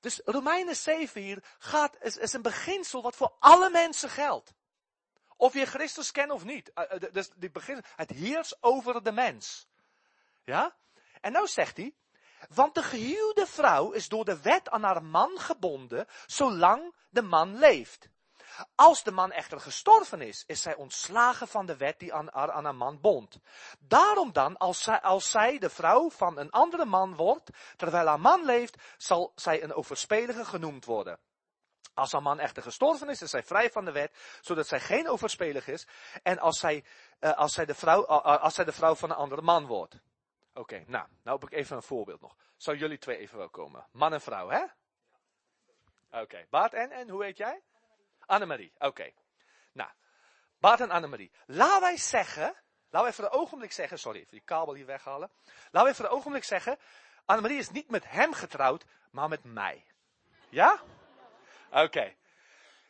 Dus 0.00 0.20
Romeinen 0.24 0.76
7 0.76 1.22
hier 1.22 1.44
gaat, 1.58 1.96
is, 2.00 2.16
is 2.16 2.32
een 2.32 2.42
beginsel 2.42 3.02
wat 3.02 3.16
voor 3.16 3.36
alle 3.38 3.70
mensen 3.70 4.10
geldt. 4.10 4.54
Of 5.36 5.54
je 5.54 5.66
Christus 5.66 6.10
kent 6.10 6.30
of 6.30 6.44
niet. 6.44 6.72
Eh, 6.72 6.92
eh, 6.92 7.12
dus 7.12 7.30
die 7.36 7.50
begin, 7.50 7.84
het 7.96 8.10
heerst 8.10 8.56
over 8.60 9.02
de 9.02 9.12
mens. 9.12 9.68
Ja? 10.44 10.76
En 11.20 11.32
nou 11.32 11.46
zegt 11.46 11.76
hij, 11.76 11.94
want 12.54 12.74
de 12.74 12.82
gehuwde 12.82 13.46
vrouw 13.46 13.90
is 13.90 14.08
door 14.08 14.24
de 14.24 14.42
wet 14.42 14.68
aan 14.70 14.82
haar 14.82 15.02
man 15.04 15.38
gebonden, 15.38 16.06
zolang 16.26 16.94
de 17.10 17.22
man 17.22 17.58
leeft. 17.58 18.08
Als 18.74 19.02
de 19.02 19.10
man 19.10 19.32
echter 19.32 19.60
gestorven 19.60 20.20
is, 20.20 20.44
is 20.46 20.62
zij 20.62 20.74
ontslagen 20.74 21.48
van 21.48 21.66
de 21.66 21.76
wet 21.76 21.98
die 21.98 22.14
aan, 22.14 22.32
aan 22.32 22.64
een 22.64 22.76
man 22.76 23.00
bond. 23.00 23.38
Daarom 23.78 24.32
dan, 24.32 24.56
als 24.56 24.82
zij, 24.82 25.00
als 25.00 25.30
zij 25.30 25.58
de 25.58 25.70
vrouw 25.70 26.10
van 26.10 26.38
een 26.38 26.50
andere 26.50 26.84
man 26.84 27.14
wordt, 27.14 27.50
terwijl 27.76 28.06
haar 28.06 28.20
man 28.20 28.44
leeft, 28.44 28.76
zal 28.96 29.32
zij 29.34 29.62
een 29.62 29.74
overspelige 29.74 30.44
genoemd 30.44 30.84
worden. 30.84 31.18
Als 31.94 32.12
haar 32.12 32.22
man 32.22 32.38
echter 32.38 32.62
gestorven 32.62 33.08
is, 33.08 33.22
is 33.22 33.30
zij 33.30 33.42
vrij 33.42 33.70
van 33.70 33.84
de 33.84 33.92
wet, 33.92 34.38
zodat 34.40 34.66
zij 34.66 34.80
geen 34.80 35.08
overspelig 35.08 35.68
is. 35.68 35.86
En 36.22 36.38
als 36.38 36.58
zij, 36.58 36.84
uh, 37.20 37.32
als 37.32 37.52
zij, 37.52 37.64
de, 37.64 37.74
vrouw, 37.74 38.06
als 38.06 38.54
zij 38.54 38.64
de 38.64 38.72
vrouw 38.72 38.94
van 38.94 39.10
een 39.10 39.16
andere 39.16 39.42
man 39.42 39.66
wordt. 39.66 39.98
Oké, 40.54 40.84
nou, 40.86 41.06
nou 41.22 41.38
heb 41.38 41.50
ik 41.50 41.58
even 41.58 41.76
een 41.76 41.82
voorbeeld 41.82 42.20
nog. 42.20 42.36
Zou 42.56 42.76
jullie 42.76 42.98
twee 42.98 43.16
even 43.16 43.38
wel 43.38 43.50
komen? 43.50 43.86
Man 43.92 44.12
en 44.12 44.20
vrouw, 44.20 44.48
hè? 44.48 44.62
Oké, 44.62 46.20
okay. 46.20 46.46
Bart 46.50 46.74
en, 46.74 46.90
en 46.90 47.08
hoe 47.08 47.24
heet 47.24 47.36
jij? 47.36 47.62
Annemarie, 48.26 48.72
oké. 48.78 49.12
Nou, 49.72 49.90
Bart 50.58 50.80
en 50.80 50.90
Annemarie. 50.90 51.32
Laten 51.46 51.80
wij 51.80 51.96
zeggen, 51.96 52.54
laten 52.90 53.08
we 53.08 53.14
even 53.14 53.24
een 53.24 53.40
ogenblik 53.40 53.72
zeggen, 53.72 53.98
sorry, 53.98 54.18
even 54.18 54.30
die 54.30 54.44
kabel 54.44 54.74
hier 54.74 54.86
weghalen. 54.86 55.30
Laten 55.70 55.82
we 55.82 55.88
even 55.88 56.04
een 56.04 56.10
ogenblik 56.10 56.44
zeggen, 56.44 56.78
Annemarie 57.24 57.58
is 57.58 57.70
niet 57.70 57.90
met 57.90 58.10
hem 58.10 58.32
getrouwd, 58.32 58.84
maar 59.10 59.28
met 59.28 59.44
mij. 59.44 59.86
Ja? 60.48 60.82
Oké. 61.70 62.14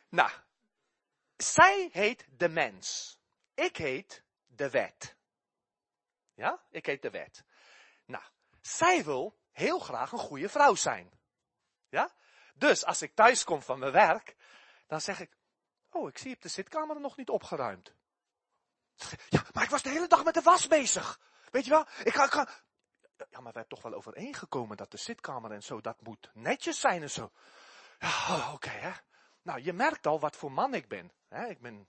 Nou, 0.09 0.31
zij 1.37 1.89
heet 1.91 2.25
de 2.29 2.49
mens. 2.49 3.17
Ik 3.53 3.77
heet 3.77 4.23
de 4.45 4.69
wet. 4.69 5.15
Ja, 6.33 6.61
ik 6.69 6.85
heet 6.85 7.01
de 7.01 7.09
wet. 7.09 7.43
Nou, 8.05 8.23
zij 8.61 9.03
wil 9.03 9.37
heel 9.51 9.79
graag 9.79 10.11
een 10.11 10.17
goede 10.17 10.49
vrouw 10.49 10.75
zijn. 10.75 11.11
Ja? 11.89 12.11
Dus 12.53 12.85
als 12.85 13.01
ik 13.01 13.15
thuis 13.15 13.43
kom 13.43 13.61
van 13.61 13.79
mijn 13.79 13.91
werk, 13.91 14.35
dan 14.87 15.01
zeg 15.01 15.19
ik, 15.19 15.37
oh, 15.89 16.09
ik 16.09 16.17
zie 16.17 16.35
op 16.35 16.41
de 16.41 16.47
zitkamer 16.47 16.99
nog 16.99 17.17
niet 17.17 17.29
opgeruimd. 17.29 17.95
Ja, 19.29 19.43
maar 19.53 19.63
ik 19.63 19.69
was 19.69 19.81
de 19.81 19.89
hele 19.89 20.07
dag 20.07 20.23
met 20.23 20.33
de 20.33 20.41
was 20.41 20.67
bezig. 20.67 21.19
Weet 21.51 21.63
je 21.63 21.69
wel? 21.69 21.85
Ik 22.03 22.15
ga, 22.15 22.23
ik 22.23 22.31
ga... 22.31 22.47
Ja, 23.17 23.39
maar 23.39 23.51
we 23.51 23.59
hebben 23.59 23.67
toch 23.67 23.81
wel 23.81 23.93
overeengekomen 23.93 24.77
dat 24.77 24.91
de 24.91 24.97
zitkamer 24.97 25.51
en 25.51 25.63
zo, 25.63 25.81
dat 25.81 26.01
moet 26.01 26.29
netjes 26.33 26.79
zijn 26.79 27.01
en 27.01 27.09
zo. 27.09 27.31
Ja, 27.99 28.07
oh, 28.07 28.51
oké, 28.53 28.69
hè. 28.69 28.91
Nou, 29.41 29.61
je 29.61 29.73
merkt 29.73 30.07
al 30.07 30.19
wat 30.19 30.35
voor 30.35 30.51
man 30.51 30.73
ik 30.73 30.87
ben. 30.87 31.11
Ik 31.47 31.61
ben 31.61 31.73
een 31.73 31.87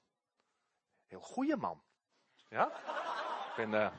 heel 1.06 1.20
goede 1.20 1.56
man. 1.56 1.82
Ja? 2.48 2.66
Ik 3.48 3.52
ben, 3.56 3.72
uh, 3.72 3.90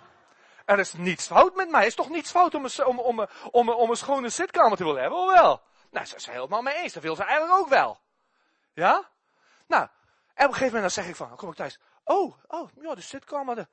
er 0.65 0.79
is 0.79 0.93
niets 0.93 1.25
fout 1.25 1.55
met 1.55 1.69
mij. 1.69 1.81
Er 1.81 1.87
is 1.87 1.95
toch 1.95 2.09
niets 2.09 2.31
fout 2.31 2.55
om 2.55 2.65
een, 2.65 2.85
om, 2.85 2.99
om, 2.99 3.27
om, 3.51 3.69
om 3.69 3.89
een 3.89 3.97
schone 3.97 4.29
zitkamer 4.29 4.77
te 4.77 4.83
willen 4.83 5.01
hebben, 5.01 5.19
of 5.19 5.33
wel? 5.33 5.61
Nou, 5.91 6.05
ze 6.05 6.15
is 6.15 6.25
helemaal 6.25 6.61
mee 6.61 6.75
eens. 6.75 6.93
Dat 6.93 7.03
wil 7.03 7.15
ze 7.15 7.23
eigenlijk 7.23 7.59
ook 7.59 7.69
wel. 7.69 8.01
Ja? 8.73 9.09
Nou, 9.67 9.87
en 10.33 10.45
op 10.45 10.51
een 10.51 10.57
gegeven 10.57 10.65
moment 10.65 10.81
dan 10.81 11.03
zeg 11.03 11.07
ik 11.07 11.15
van, 11.15 11.27
dan 11.27 11.37
kom 11.37 11.49
ik 11.49 11.55
thuis. 11.55 11.79
Oh, 12.03 12.37
oh, 12.47 12.69
ja, 12.81 12.95
de 12.95 13.01
zitkamer. 13.01 13.55
De... 13.55 13.67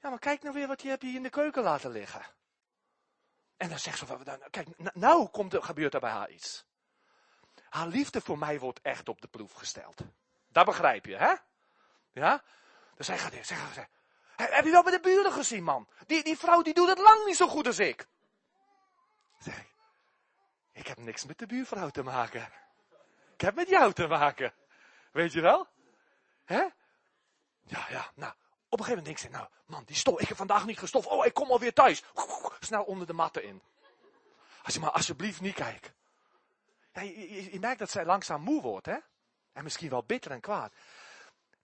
Ja, 0.00 0.08
maar 0.08 0.18
kijk 0.18 0.42
nou 0.42 0.54
weer 0.54 0.66
wat 0.66 0.82
je 0.82 0.88
hebt 0.88 1.02
hier 1.02 1.14
in 1.14 1.22
de 1.22 1.30
keuken 1.30 1.62
laten 1.62 1.90
liggen. 1.90 2.22
En 3.56 3.68
dan 3.68 3.78
zegt 3.78 3.98
ze 3.98 4.06
van, 4.06 4.24
kijk, 4.50 4.94
nou 4.94 5.28
komt 5.28 5.54
er, 5.54 5.62
gebeurt 5.62 5.94
er 5.94 6.00
bij 6.00 6.10
haar 6.10 6.30
iets. 6.30 6.64
Haar 7.68 7.86
liefde 7.86 8.20
voor 8.20 8.38
mij 8.38 8.58
wordt 8.58 8.80
echt 8.80 9.08
op 9.08 9.20
de 9.20 9.28
proef 9.28 9.52
gesteld. 9.52 10.00
Dat 10.48 10.64
begrijp 10.64 11.06
je, 11.06 11.16
hè? 11.16 11.34
Ja? 12.12 12.42
Dus 12.94 13.06
zij 13.06 13.18
gaat, 13.18 13.34
gaat, 13.46 13.88
heb 14.36 14.64
je 14.64 14.70
wel 14.70 14.82
bij 14.82 14.92
de 14.92 15.00
buren 15.00 15.32
gezien, 15.32 15.64
man? 15.64 15.88
Die, 16.06 16.24
die 16.24 16.38
vrouw 16.38 16.62
die 16.62 16.74
doet 16.74 16.88
het 16.88 16.98
lang 16.98 17.26
niet 17.26 17.36
zo 17.36 17.48
goed 17.48 17.66
als 17.66 17.78
ik. 17.78 18.06
Zeg 19.38 19.58
ik, 19.58 19.72
ik 20.72 20.86
heb 20.86 20.98
niks 20.98 21.24
met 21.24 21.38
de 21.38 21.46
buurvrouw 21.46 21.88
te 21.88 22.02
maken. 22.02 22.52
Ik 23.40 23.46
heb 23.46 23.54
met 23.54 23.68
jou 23.68 23.92
te 23.92 24.06
maken. 24.06 24.54
Weet 25.12 25.32
je 25.32 25.40
wel? 25.40 25.68
Hè? 26.44 26.60
Ja, 27.66 27.86
ja, 27.88 28.12
nou. 28.14 28.32
Op 28.68 28.78
een 28.78 28.84
gegeven 28.84 29.04
moment 29.04 29.04
denk 29.04 29.18
ik, 29.18 29.30
nou, 29.30 29.48
man, 29.66 29.84
die 29.84 29.96
stof, 29.96 30.20
ik 30.20 30.28
heb 30.28 30.36
vandaag 30.36 30.66
niet 30.66 30.78
gestoft. 30.78 31.06
Oh, 31.06 31.26
ik 31.26 31.34
kom 31.34 31.50
alweer 31.50 31.72
thuis. 31.72 32.02
Snel 32.60 32.84
onder 32.84 33.06
de 33.06 33.12
matten 33.12 33.44
in. 33.44 33.62
Als 34.62 34.74
je 34.74 34.80
maar 34.80 34.90
alsjeblieft 34.90 35.40
niet 35.40 35.54
kijkt. 35.54 35.92
Ja, 36.92 37.00
je, 37.00 37.52
je, 37.52 37.58
merkt 37.58 37.78
dat 37.78 37.90
zij 37.90 38.04
langzaam 38.04 38.40
moe 38.40 38.62
wordt, 38.62 38.86
hè? 38.86 38.96
En 39.52 39.64
misschien 39.64 39.90
wel 39.90 40.04
bitter 40.04 40.30
en 40.30 40.40
kwaad. 40.40 40.72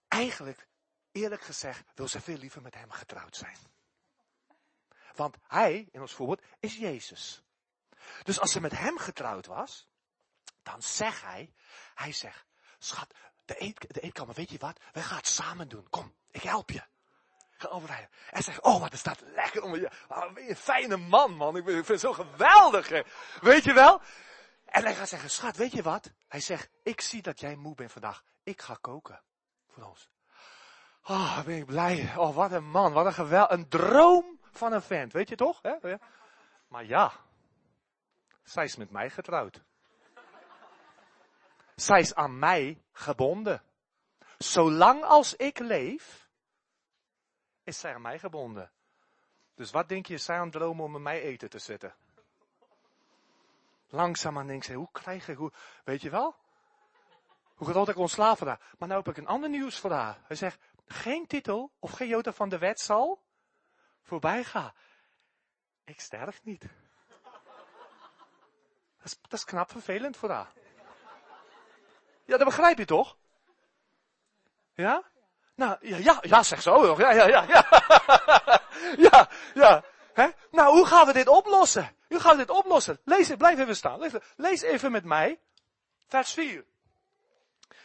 Eigenlijk, 0.07 0.67
eerlijk 1.11 1.41
gezegd, 1.41 1.83
wil 1.95 2.07
ze 2.07 2.21
veel 2.21 2.37
liever 2.37 2.61
met 2.61 2.75
hem 2.75 2.91
getrouwd 2.91 3.35
zijn. 3.35 3.57
Want 5.15 5.37
hij, 5.41 5.87
in 5.91 6.01
ons 6.01 6.13
voorbeeld, 6.13 6.41
is 6.59 6.75
Jezus. 6.75 7.43
Dus 8.23 8.39
als 8.39 8.51
ze 8.51 8.61
met 8.61 8.77
hem 8.77 8.97
getrouwd 8.97 9.45
was, 9.45 9.87
dan 10.71 10.81
zegt 10.81 11.21
hij, 11.21 11.53
hij 11.95 12.11
zegt, 12.11 12.45
schat, 12.77 13.13
de, 13.45 13.61
eet, 13.61 13.93
de 13.93 13.99
eetkamer, 13.99 14.35
weet 14.35 14.49
je 14.49 14.57
wat? 14.57 14.79
Wij 14.93 15.03
gaan 15.03 15.17
het 15.17 15.27
samen 15.27 15.67
doen. 15.67 15.89
Kom, 15.89 16.13
ik 16.31 16.41
help 16.41 16.69
je. 16.69 16.83
Ga 17.57 17.67
overrijden. 17.67 18.09
En 18.29 18.43
zegt, 18.43 18.61
oh 18.61 18.79
wat 18.79 18.93
is 18.93 19.03
dat 19.03 19.21
lekker 19.25 19.63
om 19.63 19.75
je, 19.75 19.91
oh, 20.07 20.33
ben 20.33 20.43
je 20.43 20.49
een 20.49 20.55
fijne 20.55 20.97
man 20.97 21.35
man. 21.35 21.57
Ik, 21.57 21.63
vind 21.63 21.87
het 21.87 21.99
zo 21.99 22.13
geweldig. 22.13 22.89
Weet 23.41 23.63
je 23.63 23.73
wel? 23.73 24.01
En 24.65 24.83
hij 24.83 24.95
gaat 24.95 25.09
zeggen, 25.09 25.29
schat, 25.29 25.55
weet 25.55 25.71
je 25.71 25.81
wat? 25.81 26.11
Hij 26.27 26.39
zegt, 26.39 26.69
ik 26.83 27.01
zie 27.01 27.21
dat 27.21 27.39
jij 27.39 27.55
moe 27.55 27.75
bent 27.75 27.91
vandaag. 27.91 28.23
Ik 28.43 28.61
ga 28.61 28.77
koken. 28.81 29.21
Voor 29.67 29.83
ons. 29.83 30.09
Oh, 31.03 31.43
ben 31.43 31.57
ik 31.57 31.65
blij. 31.65 32.13
Oh, 32.17 32.35
wat 32.35 32.51
een 32.51 32.69
man. 32.69 32.93
Wat 32.93 33.05
een 33.05 33.13
geweld. 33.13 33.51
Een 33.51 33.69
droom 33.69 34.39
van 34.51 34.73
een 34.73 34.81
vent. 34.81 35.13
Weet 35.13 35.29
je 35.29 35.35
toch? 35.35 35.61
Hè? 35.61 35.95
Maar 36.67 36.85
ja. 36.85 37.11
Zij 38.43 38.63
is 38.63 38.75
met 38.75 38.91
mij 38.91 39.09
getrouwd. 39.09 39.63
Zij 41.81 41.99
is 41.99 42.15
aan 42.15 42.39
mij 42.39 42.83
gebonden. 42.91 43.63
Zolang 44.37 45.03
als 45.03 45.35
ik 45.35 45.59
leef, 45.59 46.29
is 47.63 47.79
zij 47.79 47.93
aan 47.93 48.01
mij 48.01 48.19
gebonden. 48.19 48.71
Dus 49.55 49.71
wat 49.71 49.89
denk 49.89 50.05
je, 50.05 50.13
is 50.13 50.23
zij 50.23 50.37
aan 50.37 50.43
het 50.43 50.51
dromen 50.51 50.85
om 50.85 51.01
mij 51.01 51.21
eten 51.21 51.49
te 51.49 51.59
zetten? 51.59 51.95
Langzaamaan 53.87 54.47
denk 54.47 54.63
ze, 54.63 54.73
hoe 54.73 54.91
krijg 54.91 55.27
ik, 55.27 55.37
hoe, 55.37 55.51
weet 55.83 56.01
je 56.01 56.09
wel? 56.09 56.35
Hoe 57.55 57.67
groot 57.67 57.89
ik 57.89 57.97
ontslaven 57.97 58.45
daar? 58.45 58.75
Maar 58.77 58.87
nou 58.87 59.03
heb 59.03 59.09
ik 59.09 59.17
een 59.17 59.27
ander 59.27 59.49
nieuws 59.49 59.79
voor 59.79 59.91
haar. 59.91 60.19
Hij 60.23 60.35
zegt, 60.35 60.59
geen 60.85 61.27
titel 61.27 61.71
of 61.79 61.91
geen 61.91 62.07
jota 62.07 62.33
van 62.33 62.49
de 62.49 62.57
wet 62.57 62.79
zal 62.79 63.23
voorbij 64.01 64.43
gaan. 64.43 64.73
Ik 65.83 65.99
sterf 65.99 66.43
niet. 66.43 66.61
Dat 68.97 69.05
is, 69.05 69.17
dat 69.21 69.33
is 69.33 69.43
knap 69.43 69.71
vervelend 69.71 70.17
voor 70.17 70.29
haar. 70.29 70.51
Ja, 72.27 72.37
dat 72.37 72.47
begrijp 72.47 72.77
je 72.77 72.85
toch? 72.85 73.17
Ja? 74.73 75.03
Nou, 75.55 75.77
ja, 75.81 75.97
ja, 75.97 76.17
ja 76.21 76.43
zeg 76.43 76.61
zo. 76.61 76.95
Ja, 76.97 77.11
ja, 77.11 77.27
ja, 77.27 77.43
ja. 77.43 77.65
ja, 79.11 79.29
ja. 79.53 79.83
Hè? 80.13 80.27
Nou, 80.51 80.77
hoe 80.77 80.85
gaan 80.85 81.05
we 81.05 81.13
dit 81.13 81.27
oplossen? 81.27 81.95
Hoe 82.07 82.19
gaan 82.19 82.31
we 82.31 82.45
dit 82.45 82.55
oplossen? 82.55 82.99
Lees, 83.03 83.35
blijf 83.37 83.59
even 83.59 83.75
staan. 83.75 84.21
Lees, 84.35 84.61
even 84.61 84.91
met 84.91 85.03
mij. 85.03 85.39
Vers 86.07 86.33
4. 86.33 86.65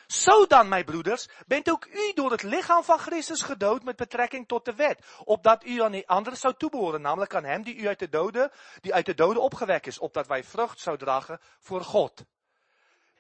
Zo 0.07 0.47
dan, 0.47 0.69
mijn 0.69 0.85
broeders, 0.85 1.29
bent 1.47 1.71
ook 1.71 1.87
u 1.87 2.13
door 2.15 2.31
het 2.31 2.43
lichaam 2.43 2.85
van 2.85 2.99
Christus 2.99 3.43
gedood 3.43 3.83
met 3.83 3.97
betrekking 3.97 4.49
tot 4.49 4.65
de 4.65 4.75
wet, 4.75 5.05
opdat 5.25 5.65
u 5.65 5.83
aan 5.83 6.05
anderen 6.07 6.39
zou 6.39 6.55
toebehoren, 6.57 7.01
namelijk 7.01 7.35
aan 7.35 7.45
hem 7.45 7.63
die 7.63 7.77
u 7.77 7.87
uit 7.87 7.99
de 7.99 8.09
doden, 8.09 8.51
die 8.81 8.95
uit 8.95 9.07
de 9.07 9.15
doden 9.15 9.43
opgewekt 9.43 9.87
is, 9.87 9.99
opdat 9.99 10.27
wij 10.27 10.45
vrucht 10.45 10.81
zou 10.81 10.99
dragen 10.99 11.41
voor 11.59 11.81
God. 11.81 12.25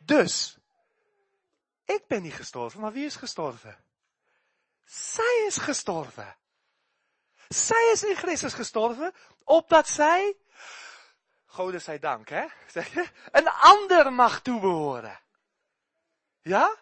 Dus, 0.04 0.58
ik 1.92 2.06
ben 2.06 2.22
niet 2.22 2.34
gestorven, 2.34 2.80
maar 2.80 2.92
wie 2.92 3.04
is 3.04 3.16
gestorven? 3.16 3.76
Zij 4.84 5.44
is 5.46 5.56
gestorven. 5.56 6.36
Zij 7.48 7.90
is 7.92 8.04
in 8.04 8.16
Christus 8.16 8.54
gestorven, 8.54 9.12
opdat 9.44 9.88
zij, 9.88 10.36
God 11.44 11.82
zij 11.82 11.98
dank, 11.98 12.28
hè, 12.28 12.44
een 13.30 13.48
ander 13.48 14.12
mag 14.12 14.42
toebehoren. 14.42 15.20
Ja? 16.42 16.76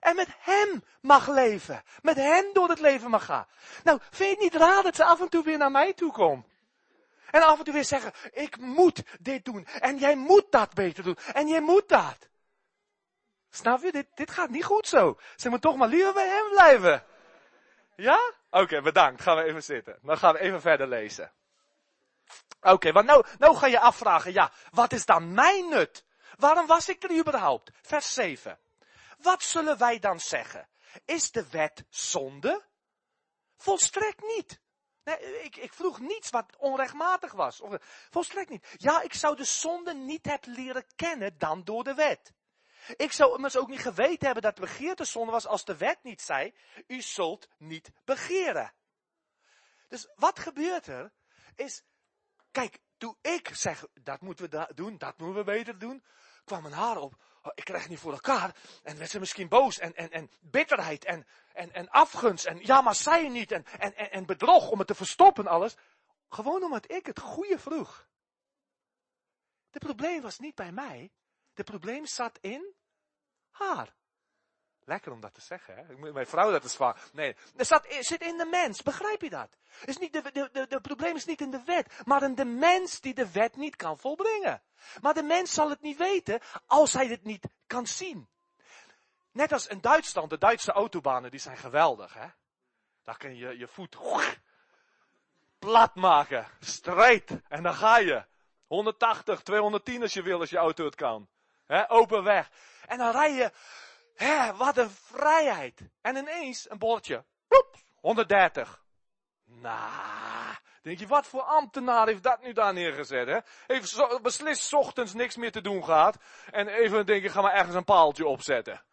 En 0.00 0.16
met 0.16 0.28
hem 0.38 0.84
mag 1.00 1.28
leven. 1.28 1.82
Met 2.02 2.16
hem 2.16 2.52
door 2.52 2.68
het 2.68 2.80
leven 2.80 3.10
mag 3.10 3.24
gaan. 3.24 3.46
Nou, 3.84 4.00
vind 4.10 4.16
je 4.18 4.34
het 4.34 4.52
niet 4.52 4.62
raar 4.62 4.82
dat 4.82 4.96
ze 4.96 5.04
af 5.04 5.20
en 5.20 5.28
toe 5.28 5.44
weer 5.44 5.58
naar 5.58 5.70
mij 5.70 5.92
toe 5.92 6.12
komt? 6.12 6.46
En 7.30 7.42
af 7.42 7.58
en 7.58 7.64
toe 7.64 7.74
weer 7.74 7.84
zeggen, 7.84 8.12
ik 8.32 8.56
moet 8.56 9.02
dit 9.20 9.44
doen. 9.44 9.66
En 9.66 9.98
jij 9.98 10.16
moet 10.16 10.46
dat 10.50 10.74
beter 10.74 11.04
doen. 11.04 11.16
En 11.32 11.48
jij 11.48 11.60
moet 11.60 11.88
dat. 11.88 12.28
Snap 13.56 13.82
je? 13.82 13.92
Dit, 13.92 14.06
dit 14.14 14.30
gaat 14.30 14.50
niet 14.50 14.64
goed 14.64 14.88
zo. 14.88 15.18
Ze 15.36 15.48
moet 15.48 15.60
toch 15.60 15.76
maar 15.76 15.88
liever 15.88 16.12
bij 16.12 16.28
hem 16.28 16.48
blijven. 16.50 17.04
Ja? 17.96 18.32
Oké, 18.50 18.82
bedankt. 18.82 19.22
Gaan 19.22 19.36
we 19.36 19.42
even 19.42 19.62
zitten. 19.62 19.98
Dan 20.02 20.18
gaan 20.18 20.32
we 20.32 20.40
even 20.40 20.60
verder 20.60 20.88
lezen. 20.88 21.32
Oké, 22.60 22.92
want 22.92 23.06
nou, 23.06 23.26
nou 23.38 23.56
ga 23.56 23.66
je 23.66 23.80
afvragen, 23.80 24.32
ja, 24.32 24.52
wat 24.70 24.92
is 24.92 25.04
dan 25.04 25.34
mijn 25.34 25.68
nut? 25.68 26.04
Waarom 26.36 26.66
was 26.66 26.88
ik 26.88 27.02
er 27.02 27.18
überhaupt? 27.18 27.70
Vers 27.82 28.14
7. 28.14 28.58
Wat 29.18 29.42
zullen 29.42 29.78
wij 29.78 29.98
dan 29.98 30.20
zeggen? 30.20 30.68
Is 31.04 31.30
de 31.30 31.48
wet 31.50 31.84
zonde? 31.88 32.64
Volstrekt 33.56 34.22
niet. 34.36 34.60
Nee, 35.04 35.42
ik, 35.42 35.56
ik 35.56 35.72
vroeg 35.72 36.00
niets 36.00 36.30
wat 36.30 36.56
onrechtmatig 36.58 37.32
was. 37.32 37.62
Volstrekt 38.10 38.50
niet. 38.50 38.74
Ja, 38.76 39.02
ik 39.02 39.14
zou 39.14 39.36
de 39.36 39.44
zonde 39.44 39.94
niet 39.94 40.26
hebben 40.26 40.52
leren 40.52 40.84
kennen 40.96 41.38
dan 41.38 41.64
door 41.64 41.84
de 41.84 41.94
wet. 41.94 42.32
Ik 42.96 43.12
zou 43.12 43.34
immers 43.34 43.56
ook 43.56 43.68
niet 43.68 43.80
geweten 43.80 44.24
hebben 44.24 44.42
dat 44.42 44.60
begeerte 44.60 45.04
zonde 45.04 45.32
was 45.32 45.46
als 45.46 45.64
de 45.64 45.76
wet 45.76 45.98
niet 46.02 46.22
zei, 46.22 46.54
u 46.86 47.00
zult 47.00 47.48
niet 47.58 47.90
begeren. 48.04 48.72
Dus 49.88 50.08
wat 50.14 50.38
gebeurt 50.38 50.86
er? 50.86 51.12
Is, 51.54 51.82
kijk, 52.50 52.78
toen 52.96 53.16
ik 53.20 53.50
zeg, 53.52 53.86
dat 54.02 54.20
moeten 54.20 54.50
we 54.50 54.72
doen, 54.74 54.98
dat 54.98 55.18
moeten 55.18 55.36
we 55.36 55.44
beter 55.44 55.78
doen, 55.78 56.04
kwam 56.44 56.62
mijn 56.62 56.74
haar 56.74 56.96
op. 56.96 57.14
Oh, 57.42 57.52
ik 57.54 57.64
krijg 57.64 57.80
het 57.80 57.90
niet 57.90 58.00
voor 58.00 58.12
elkaar. 58.12 58.56
En 58.82 58.98
werd 58.98 59.10
ze 59.10 59.18
misschien 59.18 59.48
boos. 59.48 59.78
En, 59.78 59.94
en, 59.94 60.10
en 60.10 60.30
bitterheid. 60.40 61.04
En, 61.04 61.26
en, 61.52 61.72
en 61.72 61.88
afgunst. 61.88 62.44
En 62.44 62.58
ja, 62.60 62.80
maar 62.80 62.94
zij 62.94 63.28
niet. 63.28 63.52
En, 63.52 63.64
en, 63.64 64.10
en 64.10 64.26
bedrog 64.26 64.70
om 64.70 64.78
het 64.78 64.86
te 64.86 64.94
verstoppen 64.94 65.46
alles. 65.46 65.76
Gewoon 66.28 66.62
omdat 66.62 66.90
ik 66.90 67.06
het 67.06 67.20
goede 67.20 67.58
vroeg. 67.58 68.08
Het 69.70 69.82
probleem 69.82 70.22
was 70.22 70.38
niet 70.38 70.54
bij 70.54 70.72
mij. 70.72 71.10
Het 71.56 71.66
probleem 71.66 72.06
zat 72.06 72.38
in 72.40 72.74
haar. 73.50 73.94
Lekker 74.84 75.12
om 75.12 75.20
dat 75.20 75.34
te 75.34 75.40
zeggen, 75.40 75.76
hè? 75.76 76.12
Mijn 76.12 76.26
vrouw 76.26 76.50
dat 76.50 76.64
is 76.64 76.74
van. 76.74 76.96
Nee, 77.12 77.36
het 77.56 77.66
zat, 77.66 77.86
zit 78.00 78.22
in 78.22 78.36
de 78.36 78.44
mens. 78.44 78.82
Begrijp 78.82 79.22
je 79.22 79.30
dat? 79.30 79.56
Is 79.84 79.96
niet 79.96 80.12
de, 80.12 80.22
de, 80.32 80.48
de, 80.52 80.66
de 80.66 80.80
probleem 80.80 81.16
is 81.16 81.24
niet 81.24 81.40
in 81.40 81.50
de 81.50 81.62
wet, 81.64 82.00
maar 82.04 82.22
in 82.22 82.34
de 82.34 82.44
mens 82.44 83.00
die 83.00 83.14
de 83.14 83.32
wet 83.32 83.56
niet 83.56 83.76
kan 83.76 83.98
volbrengen. 83.98 84.62
Maar 85.00 85.14
de 85.14 85.22
mens 85.22 85.54
zal 85.54 85.70
het 85.70 85.80
niet 85.80 85.96
weten 85.96 86.40
als 86.66 86.92
hij 86.92 87.06
het 87.06 87.24
niet 87.24 87.46
kan 87.66 87.86
zien. 87.86 88.28
Net 89.32 89.52
als 89.52 89.66
in 89.66 89.80
Duitsland, 89.80 90.30
de 90.30 90.38
Duitse 90.38 90.72
autobanen, 90.72 91.30
die 91.30 91.40
zijn 91.40 91.56
geweldig, 91.56 92.14
hè? 92.14 92.26
Daar 93.02 93.16
kun 93.16 93.36
je 93.36 93.58
je 93.58 93.68
voet 93.68 93.96
plat 95.58 95.94
maken, 95.94 96.46
strijd, 96.60 97.40
en 97.48 97.62
dan 97.62 97.74
ga 97.74 97.98
je. 97.98 98.24
180, 98.66 99.42
210 99.42 100.02
als 100.02 100.12
je 100.12 100.22
wil, 100.22 100.40
als 100.40 100.50
je 100.50 100.56
auto 100.56 100.84
het 100.84 100.94
kan. 100.94 101.28
He, 101.66 101.90
open 101.90 102.24
weg. 102.24 102.50
En 102.86 102.98
dan 102.98 103.10
rij 103.10 103.32
je, 103.32 103.50
hè, 104.14 104.54
wat 104.54 104.76
een 104.76 104.90
vrijheid. 104.90 105.80
En 106.00 106.16
ineens 106.16 106.70
een 106.70 106.78
bordje, 106.78 107.24
130. 108.06 108.84
Nou, 109.44 110.54
denk 110.82 110.98
je, 110.98 111.06
wat 111.06 111.26
voor 111.26 111.42
ambtenaar 111.42 112.06
heeft 112.06 112.22
dat 112.22 112.42
nu 112.42 112.52
daar 112.52 112.72
neergezet, 112.72 113.26
hè? 113.26 113.38
Heeft 113.66 114.22
beslist 114.22 114.72
ochtends 114.72 115.14
niks 115.14 115.36
meer 115.36 115.52
te 115.52 115.60
doen 115.60 115.84
gehad. 115.84 116.16
En 116.50 116.68
even 116.68 117.06
denk 117.06 117.22
je, 117.22 117.28
ga 117.28 117.40
maar 117.40 117.54
ergens 117.54 117.74
een 117.74 117.84
paaltje 117.84 118.26
opzetten. 118.26 118.84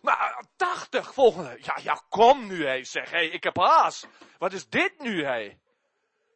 Maar 0.00 0.44
80 0.56 1.14
volgende. 1.14 1.58
Ja, 1.60 1.78
ja, 1.82 2.02
kom 2.08 2.46
nu, 2.46 2.66
hé. 2.66 2.84
Zeg, 2.84 3.10
hé, 3.10 3.20
ik 3.20 3.42
heb 3.42 3.56
haast. 3.56 4.08
Wat 4.38 4.52
is 4.52 4.68
dit 4.68 4.98
nu, 4.98 5.24
hé? 5.24 5.58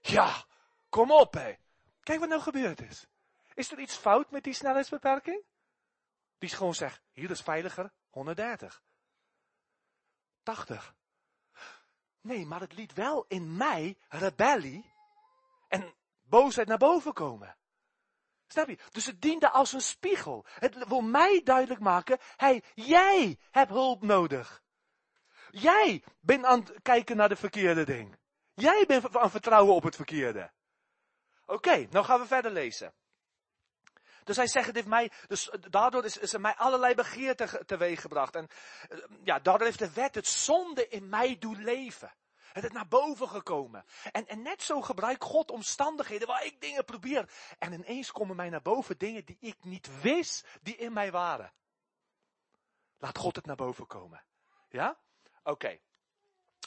Ja, 0.00 0.44
kom 0.88 1.12
op, 1.12 1.34
hé. 1.34 1.54
Kijk 2.02 2.20
wat 2.20 2.28
nou 2.28 2.40
gebeurd 2.40 2.80
is. 2.80 3.06
Is 3.54 3.72
er 3.72 3.78
iets 3.78 3.96
fout 3.96 4.30
met 4.30 4.44
die 4.44 4.54
snelheidsbeperking? 4.54 5.42
Die 6.38 6.48
gewoon 6.48 6.74
zegt, 6.74 7.02
hier 7.12 7.30
is 7.30 7.40
veiliger, 7.40 7.92
130. 8.10 8.82
80. 10.42 10.94
Nee, 12.20 12.46
maar 12.46 12.60
het 12.60 12.72
liet 12.72 12.92
wel 12.92 13.24
in 13.28 13.56
mij 13.56 13.98
rebellie 14.08 14.92
en 15.68 15.94
boosheid 16.22 16.68
naar 16.68 16.78
boven 16.78 17.12
komen. 17.12 17.56
Snap 18.46 18.68
je? 18.68 18.78
Dus 18.90 19.06
het 19.06 19.20
diende 19.20 19.50
als 19.50 19.72
een 19.72 19.80
spiegel. 19.80 20.46
Het 20.48 20.88
wil 20.88 21.00
mij 21.00 21.40
duidelijk 21.44 21.80
maken, 21.80 22.18
hey, 22.36 22.62
jij 22.74 23.38
hebt 23.50 23.70
hulp 23.70 24.02
nodig. 24.02 24.62
Jij 25.50 26.04
bent 26.20 26.44
aan 26.44 26.60
het 26.60 26.82
kijken 26.82 27.16
naar 27.16 27.28
de 27.28 27.36
verkeerde 27.36 27.84
ding. 27.84 28.18
Jij 28.54 28.84
bent 28.86 29.16
aan 29.16 29.22
het 29.22 29.30
vertrouwen 29.30 29.74
op 29.74 29.82
het 29.82 29.96
verkeerde. 29.96 30.52
Oké, 31.46 31.86
nou 31.90 32.04
gaan 32.04 32.20
we 32.20 32.26
verder 32.26 32.50
lezen. 32.50 32.94
Dus 34.26 34.36
hij 34.36 34.46
zegt, 34.46 34.66
het 34.66 34.74
heeft 34.74 34.86
mij, 34.86 35.10
dus 35.26 35.50
daardoor 35.70 36.04
is, 36.04 36.16
is 36.16 36.32
er 36.32 36.40
mij 36.40 36.54
allerlei 36.54 36.94
begeerte 36.94 37.62
teweeggebracht. 37.66 38.34
En 38.34 38.48
eh, 38.88 38.98
ja, 39.24 39.38
daardoor 39.38 39.66
heeft 39.66 39.78
de 39.78 39.92
wet 39.92 40.14
het 40.14 40.26
zonde 40.26 40.88
in 40.88 41.08
mij 41.08 41.38
doen 41.38 41.62
leven. 41.64 42.14
Het 42.52 42.64
is 42.64 42.70
naar 42.70 42.88
boven 42.88 43.28
gekomen. 43.28 43.84
En, 44.12 44.26
en 44.26 44.42
net 44.42 44.62
zo 44.62 44.80
gebruikt 44.80 45.22
God 45.24 45.50
omstandigheden 45.50 46.26
waar 46.26 46.44
ik 46.44 46.60
dingen 46.60 46.84
probeer. 46.84 47.30
En 47.58 47.72
ineens 47.72 48.12
komen 48.12 48.36
mij 48.36 48.48
naar 48.48 48.62
boven 48.62 48.98
dingen 48.98 49.24
die 49.24 49.36
ik 49.40 49.64
niet 49.64 50.00
wist, 50.00 50.46
die 50.62 50.76
in 50.76 50.92
mij 50.92 51.10
waren. 51.10 51.52
Laat 52.98 53.18
God 53.18 53.36
het 53.36 53.46
naar 53.46 53.56
boven 53.56 53.86
komen. 53.86 54.24
Ja? 54.68 54.98
Oké. 55.42 55.78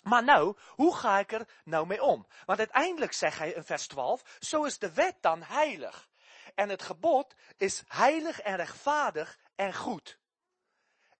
Maar 0.04 0.24
nou, 0.24 0.58
hoe 0.68 0.96
ga 0.96 1.20
ik 1.20 1.32
er 1.32 1.48
nou 1.64 1.88
mee 1.88 2.04
om? 2.04 2.28
Want 2.46 2.60
uiteindelijk 2.60 3.14
zegt 3.14 3.38
hij 3.38 3.52
in 3.52 3.64
vers 3.64 3.88
12, 3.88 4.38
zo 4.40 4.64
is 4.64 4.80
de 4.80 4.94
wet 4.94 5.18
dan 5.22 5.42
heilig. 5.44 6.09
En 6.56 6.70
het 6.70 6.82
gebod 6.82 7.36
is 7.58 7.84
heilig 7.88 8.42
en 8.42 8.56
rechtvaardig 8.56 9.40
en 9.56 9.74
goed. 9.74 10.20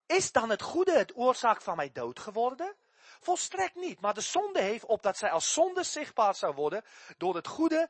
Is 0.06 0.32
dan 0.32 0.50
het 0.50 0.62
goede 0.62 0.98
het 0.98 1.16
oorzaak 1.16 1.62
van 1.62 1.76
mij 1.76 1.92
dood 1.92 2.20
geworden? 2.20 2.76
Volstrekt 3.20 3.76
niet. 3.76 4.02
Maar 4.02 4.14
de 4.14 4.22
zonde 4.22 4.62
heeft, 4.62 4.86
opdat 4.86 5.18
zij 5.18 5.32
als 5.32 5.54
zonde 5.54 5.84
zichtbaar 5.84 6.36
zou 6.36 6.56
worden, 6.56 6.84
door 7.18 7.36
het 7.36 7.48
goede 7.48 7.90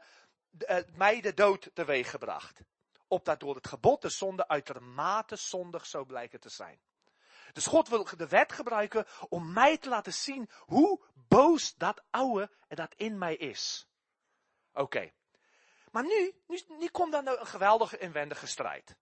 uh, 0.58 0.78
mij 0.96 1.22
de 1.22 1.34
dood 1.34 1.70
teweeggebracht. 1.74 2.62
Opdat 3.08 3.40
door 3.40 3.56
het 3.56 3.68
gebod 3.68 4.02
de 4.02 4.10
zonde 4.10 4.48
uitermate 4.48 5.36
zondig 5.36 5.86
zou 5.86 6.06
blijken 6.06 6.40
te 6.40 6.50
zijn. 6.50 6.82
Dus 7.54 7.66
God 7.66 7.90
wil 7.90 8.08
de 8.18 8.28
wet 8.28 8.52
gebruiken 8.52 9.06
om 9.30 9.54
mij 9.54 9.78
te 9.78 9.90
laten 9.90 10.14
zien 10.14 10.50
hoe 10.60 11.02
boos 11.14 11.76
dat 11.76 12.04
oude 12.10 12.52
en 12.68 12.76
dat 12.76 12.94
in 12.96 13.18
mij 13.18 13.36
is. 13.36 13.88
Oké. 14.74 15.12
Maar 15.92 16.04
nu, 16.04 16.34
nu, 16.68 16.88
komt 16.88 17.12
dan 17.12 17.28
een 17.28 17.48
geweldige 17.48 17.98
inwendige 17.98 18.48
strijd. 18.48 18.96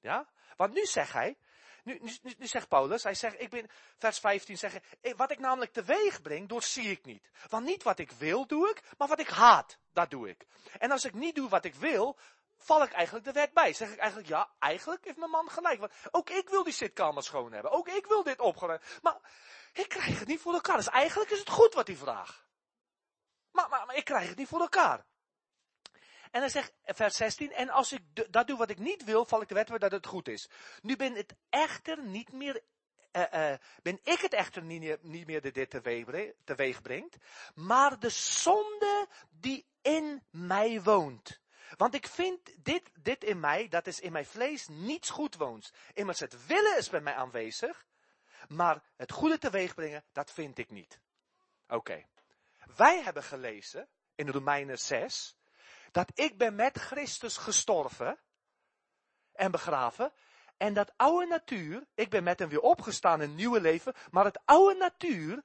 Ja? 0.00 0.28
Want 0.56 0.72
nu 0.72 0.86
zegt 0.86 1.12
hij, 1.12 1.36
nu, 1.84 1.98
nu, 2.02 2.34
nu, 2.38 2.46
zegt 2.46 2.68
Paulus, 2.68 3.02
hij 3.02 3.14
zegt, 3.14 3.40
ik 3.40 3.50
ben, 3.50 3.70
vers 3.98 4.18
15 4.18 4.58
zeggen, 4.58 4.82
wat 5.16 5.30
ik 5.30 5.38
namelijk 5.38 5.72
teweeg 5.72 6.22
breng, 6.22 6.48
door 6.48 6.62
zie 6.62 6.90
ik 6.90 7.04
niet. 7.04 7.30
Want 7.48 7.64
niet 7.64 7.82
wat 7.82 7.98
ik 7.98 8.10
wil 8.10 8.46
doe 8.46 8.70
ik, 8.70 8.82
maar 8.98 9.08
wat 9.08 9.20
ik 9.20 9.28
haat, 9.28 9.78
dat 9.92 10.10
doe 10.10 10.28
ik. 10.28 10.46
En 10.78 10.90
als 10.90 11.04
ik 11.04 11.14
niet 11.14 11.34
doe 11.34 11.48
wat 11.48 11.64
ik 11.64 11.74
wil, 11.74 12.16
val 12.56 12.82
ik 12.82 12.92
eigenlijk 12.92 13.24
de 13.24 13.32
wet 13.32 13.52
bij. 13.52 13.72
Zeg 13.72 13.92
ik 13.92 13.98
eigenlijk, 13.98 14.28
ja, 14.28 14.48
eigenlijk 14.58 15.04
heeft 15.04 15.16
mijn 15.16 15.30
man 15.30 15.50
gelijk. 15.50 15.80
Want 15.80 15.92
ook 16.10 16.30
ik 16.30 16.48
wil 16.48 16.64
die 16.64 16.72
zitkamer 16.72 17.22
schoon 17.22 17.52
hebben. 17.52 17.70
Ook 17.70 17.88
ik 17.88 18.06
wil 18.06 18.22
dit 18.22 18.40
opgeruimd. 18.40 18.82
Maar 19.02 19.18
ik 19.72 19.88
krijg 19.88 20.18
het 20.18 20.28
niet 20.28 20.40
voor 20.40 20.54
elkaar. 20.54 20.76
Dus 20.76 20.88
eigenlijk 20.88 21.30
is 21.30 21.38
het 21.38 21.48
goed 21.48 21.74
wat 21.74 21.86
hij 21.86 21.96
vraagt. 21.96 22.44
Maar, 23.50 23.68
maar 23.68 23.96
ik 23.96 24.04
krijg 24.04 24.28
het 24.28 24.38
niet 24.38 24.48
voor 24.48 24.60
elkaar. 24.60 25.04
En 26.34 26.40
dan 26.40 26.50
zegt 26.50 26.72
vers 26.84 27.16
16, 27.16 27.52
en 27.52 27.68
als 27.68 27.92
ik 27.92 28.32
dat 28.32 28.46
doe 28.46 28.58
wat 28.58 28.70
ik 28.70 28.78
niet 28.78 29.04
wil, 29.04 29.24
val 29.24 29.42
ik 29.42 29.48
de 29.48 29.54
wet 29.54 29.68
weer 29.68 29.78
dat 29.78 29.92
het 29.92 30.06
goed 30.06 30.28
is. 30.28 30.48
Nu 30.82 30.96
ben 30.96 31.14
het 31.14 31.34
echter 31.50 32.02
niet 32.02 32.32
meer, 32.32 32.62
uh, 33.12 33.22
uh, 33.34 33.54
ben 33.82 33.98
ik 34.02 34.20
het 34.20 34.32
echter 34.32 34.62
niet, 34.62 35.26
meer 35.26 35.40
dat 35.40 35.54
dit 35.54 35.70
teweeg 36.44 36.82
brengt, 36.82 37.16
maar 37.54 37.98
de 37.98 38.08
zonde 38.08 39.08
die 39.30 39.66
in 39.82 40.22
mij 40.30 40.82
woont. 40.82 41.40
Want 41.76 41.94
ik 41.94 42.06
vind 42.06 42.64
dit, 42.64 42.90
dit 43.02 43.24
in 43.24 43.40
mij, 43.40 43.68
dat 43.68 43.86
is 43.86 44.00
in 44.00 44.12
mijn 44.12 44.26
vlees, 44.26 44.68
niets 44.68 45.10
goed 45.10 45.36
woont. 45.36 45.72
Immers 45.92 46.20
het 46.20 46.46
willen 46.46 46.76
is 46.76 46.88
bij 46.88 47.00
mij 47.00 47.14
aanwezig, 47.14 47.86
maar 48.48 48.82
het 48.96 49.12
goede 49.12 49.38
teweeg 49.38 49.74
brengen, 49.74 50.04
dat 50.12 50.32
vind 50.32 50.58
ik 50.58 50.70
niet. 50.70 51.00
Oké. 51.68 52.06
Wij 52.76 53.02
hebben 53.02 53.22
gelezen 53.22 53.88
in 54.14 54.28
Romeinen 54.28 54.78
6, 54.78 55.36
dat 55.94 56.10
ik 56.14 56.38
ben 56.38 56.54
met 56.54 56.78
Christus 56.78 57.36
gestorven 57.36 58.18
en 59.32 59.50
begraven. 59.50 60.12
En 60.56 60.74
dat 60.74 60.92
oude 60.96 61.26
natuur, 61.26 61.86
ik 61.94 62.10
ben 62.10 62.24
met 62.24 62.38
hem 62.38 62.48
weer 62.48 62.60
opgestaan 62.60 63.22
in 63.22 63.28
een 63.28 63.34
nieuwe 63.34 63.60
leven, 63.60 63.94
maar 64.10 64.24
het 64.24 64.40
oude 64.44 64.74
natuur 64.78 65.42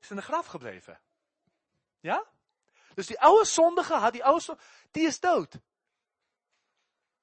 is 0.00 0.10
in 0.10 0.16
de 0.16 0.22
graf 0.22 0.46
gebleven. 0.46 1.00
Ja? 2.00 2.26
Dus 2.94 3.06
die 3.06 3.20
oude 3.20 3.44
zondige 3.44 3.94
had, 3.94 4.12
die 4.12 4.24
oude 4.24 4.40
zondige, 4.40 4.66
die 4.90 5.06
is 5.06 5.20
dood. 5.20 5.58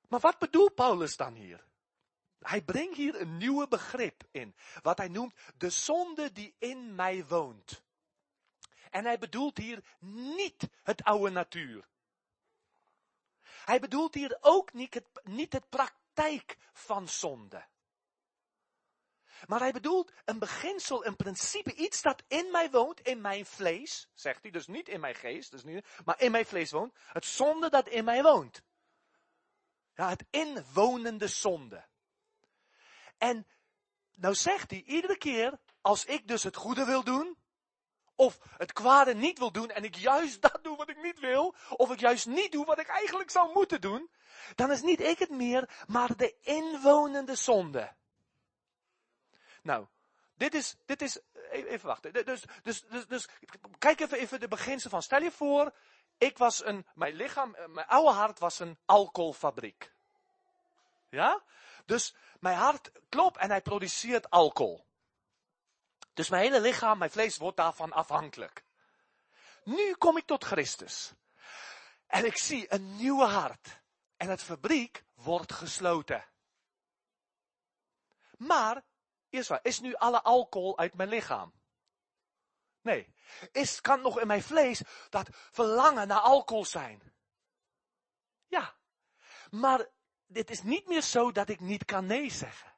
Maar 0.08 0.19
wat 0.19 0.39
bedoelt 0.39 0.76
Paulus 0.76 1.17
dan 1.17 1.34
hier? 1.34 1.65
Hij 2.39 2.62
brengt 2.62 2.95
hier 2.95 3.21
een 3.21 3.38
nieuwe 3.38 3.67
begrip 3.67 4.24
in. 4.32 4.56
Wat 4.82 4.98
hij 4.98 5.08
noemt 5.08 5.36
de 5.58 5.69
zonde 5.69 6.32
die 6.32 6.56
in 6.58 6.95
mij 6.95 7.26
woont. 7.26 7.84
En 8.95 9.05
hij 9.05 9.17
bedoelt 9.17 9.58
hier 9.58 9.84
niet 9.99 10.69
het 10.84 11.03
oude 11.03 11.29
natuur. 11.29 11.88
Hij 13.41 13.79
bedoelt 13.79 14.13
hier 14.13 14.38
ook 14.41 14.73
niet 14.73 14.93
het, 14.93 15.05
niet 15.23 15.53
het 15.53 15.69
praktijk 15.69 16.58
van 16.73 17.08
zonde. 17.08 17.65
Maar 19.45 19.60
hij 19.60 19.71
bedoelt 19.71 20.12
een 20.25 20.39
beginsel, 20.39 21.05
een 21.05 21.15
principe, 21.15 21.73
iets 21.73 22.01
dat 22.01 22.23
in 22.27 22.51
mij 22.51 22.71
woont, 22.71 22.99
in 22.99 23.21
mijn 23.21 23.45
vlees, 23.45 24.10
zegt 24.13 24.41
hij, 24.41 24.51
dus 24.51 24.67
niet 24.67 24.89
in 24.89 24.99
mijn 24.99 25.15
geest, 25.15 25.51
dus 25.51 25.63
niet, 25.63 25.88
maar 26.05 26.21
in 26.21 26.31
mijn 26.31 26.45
vlees 26.45 26.71
woont. 26.71 26.93
Het 26.97 27.25
zonde 27.25 27.69
dat 27.69 27.88
in 27.88 28.05
mij 28.05 28.23
woont. 28.23 28.62
Ja, 29.93 30.10
het 30.10 30.25
inwonende 30.29 31.27
zonde. 31.27 31.86
En 33.17 33.47
nou 34.13 34.36
zegt 34.36 34.71
hij 34.71 34.84
iedere 34.84 35.17
keer, 35.17 35.60
als 35.81 36.05
ik 36.05 36.27
dus 36.27 36.43
het 36.43 36.55
goede 36.55 36.86
wil 36.86 37.03
doen, 37.03 37.38
of 38.15 38.38
het 38.58 38.73
kwade 38.73 39.13
niet 39.13 39.39
wil 39.39 39.51
doen 39.51 39.69
en 39.69 39.84
ik 39.84 39.95
juist 39.95 40.41
dat 40.41 40.60
doe 40.62 40.78
wat 40.78 40.89
ik 40.89 41.01
niet 41.01 41.19
wil, 41.19 41.56
of 41.69 41.91
ik 41.91 41.99
juist 41.99 42.25
niet 42.25 42.51
doe 42.51 42.65
wat 42.65 42.80
ik 42.80 42.88
eigenlijk 42.88 43.30
zou 43.30 43.54
moeten 43.54 43.82
doen, 43.82 44.10
dan 44.56 44.71
is 44.71 44.82
niet 44.82 45.01
ik 45.01 45.19
het 45.19 45.30
meer, 45.30 45.69
maar 45.88 46.17
de 46.17 46.36
inwonende 46.41 47.36
zonde. 47.36 47.93
Nou, 49.62 49.86
dit 50.36 50.54
is, 50.54 50.75
dit 50.86 51.01
is, 51.01 51.19
even 51.51 51.88
wachten. 51.88 52.13
Dus, 52.13 52.43
dus, 52.63 52.82
dus, 52.82 53.08
dus, 53.08 53.28
kijk 53.78 53.99
even, 53.99 54.17
even 54.17 54.39
de 54.39 54.47
beginsel 54.47 54.89
van. 54.89 55.01
Stel 55.01 55.21
je 55.21 55.32
voor, 55.32 55.73
ik 56.17 56.38
was 56.38 56.65
een, 56.65 56.86
mijn 56.93 57.13
lichaam, 57.13 57.56
mijn 57.67 57.88
oude 57.88 58.12
hart 58.12 58.39
was 58.39 58.60
een 58.60 58.78
alcoholfabriek. 58.86 59.91
Ja? 61.10 61.43
Dus 61.86 62.15
mijn 62.39 62.58
hart 62.58 62.91
klopt 63.10 63.38
en 63.38 63.49
hij 63.49 63.62
produceert 63.62 64.30
alcohol. 64.30 64.86
Dus 66.15 66.30
mijn 66.30 66.43
hele 66.43 66.62
lichaam, 66.62 66.97
mijn 66.97 67.12
vlees 67.12 67.38
wordt 67.38 67.58
daarvan 67.58 67.91
afhankelijk. 67.91 68.63
Nu 69.63 69.93
kom 69.93 70.17
ik 70.17 70.25
tot 70.25 70.43
Christus. 70.43 71.13
En 72.08 72.25
ik 72.25 72.38
zie 72.38 72.73
een 72.73 72.95
nieuwe 72.95 73.25
hart. 73.25 73.82
En 74.17 74.30
het 74.30 74.43
fabriek 74.43 75.04
wordt 75.13 75.54
gesloten. 75.54 76.25
Maar, 78.38 78.84
eerst 79.30 79.49
waar, 79.49 79.60
is 79.63 79.80
nu 79.80 79.93
alle 79.93 80.21
alcohol 80.21 80.78
uit 80.78 80.93
mijn 80.93 81.10
lichaam? 81.10 81.54
Nee. 82.82 83.13
Is, 83.51 83.82
kan 83.82 84.01
nog 84.01 84.19
in 84.19 84.28
mijn 84.28 84.43
vlees 84.43 84.82
dat 85.10 85.30
verlangen 85.32 86.08
naar 86.08 86.19
alcohol 86.19 86.65
zijn? 86.65 87.13
Ja. 88.47 88.75
Maar 89.49 89.88
dit 90.25 90.49
is 90.49 90.62
niet 90.62 90.88
meer 90.88 91.01
zo 91.01 91.32
dat 91.32 91.49
ik 91.49 91.60
niet 91.60 91.86
kan 91.86 92.06
nee 92.06 92.30
zeggen. 92.30 92.73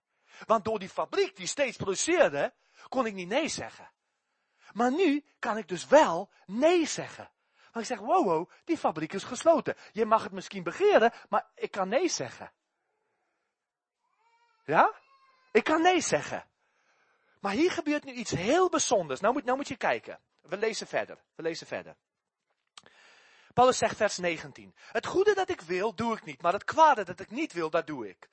Want 0.45 0.65
door 0.65 0.79
die 0.79 0.89
fabriek 0.89 1.35
die 1.35 1.47
steeds 1.47 1.77
produceerde, 1.77 2.53
kon 2.87 3.05
ik 3.05 3.13
niet 3.13 3.27
nee 3.27 3.47
zeggen. 3.47 3.91
Maar 4.73 4.91
nu 4.91 5.23
kan 5.39 5.57
ik 5.57 5.67
dus 5.67 5.87
wel 5.87 6.29
nee 6.45 6.85
zeggen. 6.85 7.29
Want 7.71 7.89
ik 7.89 7.97
zeg, 7.97 8.05
wow, 8.05 8.49
die 8.63 8.77
fabriek 8.77 9.13
is 9.13 9.23
gesloten. 9.23 9.75
Je 9.91 10.05
mag 10.05 10.23
het 10.23 10.31
misschien 10.31 10.63
begeren, 10.63 11.13
maar 11.29 11.45
ik 11.55 11.71
kan 11.71 11.89
nee 11.89 12.09
zeggen. 12.09 12.51
Ja? 14.65 14.93
Ik 15.51 15.63
kan 15.63 15.81
nee 15.81 16.01
zeggen. 16.01 16.47
Maar 17.39 17.51
hier 17.51 17.71
gebeurt 17.71 18.03
nu 18.03 18.11
iets 18.11 18.31
heel 18.31 18.69
bijzonders. 18.69 19.19
Nou 19.19 19.33
moet, 19.33 19.43
nou 19.43 19.57
moet 19.57 19.67
je 19.67 19.77
kijken. 19.77 20.19
We 20.41 20.57
lezen 20.57 20.87
verder. 20.87 21.17
We 21.35 21.43
lezen 21.43 21.67
verder. 21.67 21.95
Paulus 23.53 23.77
zegt 23.77 23.95
vers 23.95 24.17
19. 24.17 24.75
Het 24.91 25.05
goede 25.05 25.33
dat 25.33 25.49
ik 25.49 25.61
wil, 25.61 25.95
doe 25.95 26.15
ik 26.15 26.25
niet. 26.25 26.41
Maar 26.41 26.53
het 26.53 26.63
kwade 26.63 27.03
dat 27.03 27.19
ik 27.19 27.29
niet 27.29 27.53
wil, 27.53 27.69
dat 27.69 27.87
doe 27.87 28.09
ik. 28.09 28.29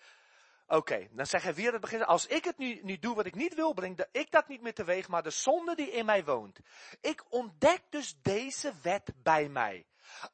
Oké, 0.66 1.08
dan 1.10 1.26
zeg 1.26 1.42
hij 1.42 1.54
weer 1.54 1.72
het 1.72 1.80
begin. 1.80 2.04
Als 2.04 2.26
ik 2.26 2.44
het 2.44 2.58
nu, 2.58 2.80
nu 2.82 2.98
doe 2.98 3.14
wat 3.14 3.26
ik 3.26 3.34
niet 3.34 3.54
wil, 3.54 3.72
breng 3.72 4.04
ik 4.12 4.30
dat 4.30 4.48
niet 4.48 4.60
meer 4.60 4.74
teweeg, 4.74 5.08
maar 5.08 5.22
de 5.22 5.30
zonde 5.30 5.74
die 5.74 5.90
in 5.90 6.04
mij 6.04 6.24
woont. 6.24 6.58
Ik 7.00 7.24
ontdek 7.28 7.82
dus 7.90 8.14
deze 8.22 8.72
wet 8.82 9.12
bij 9.22 9.48
mij. 9.48 9.86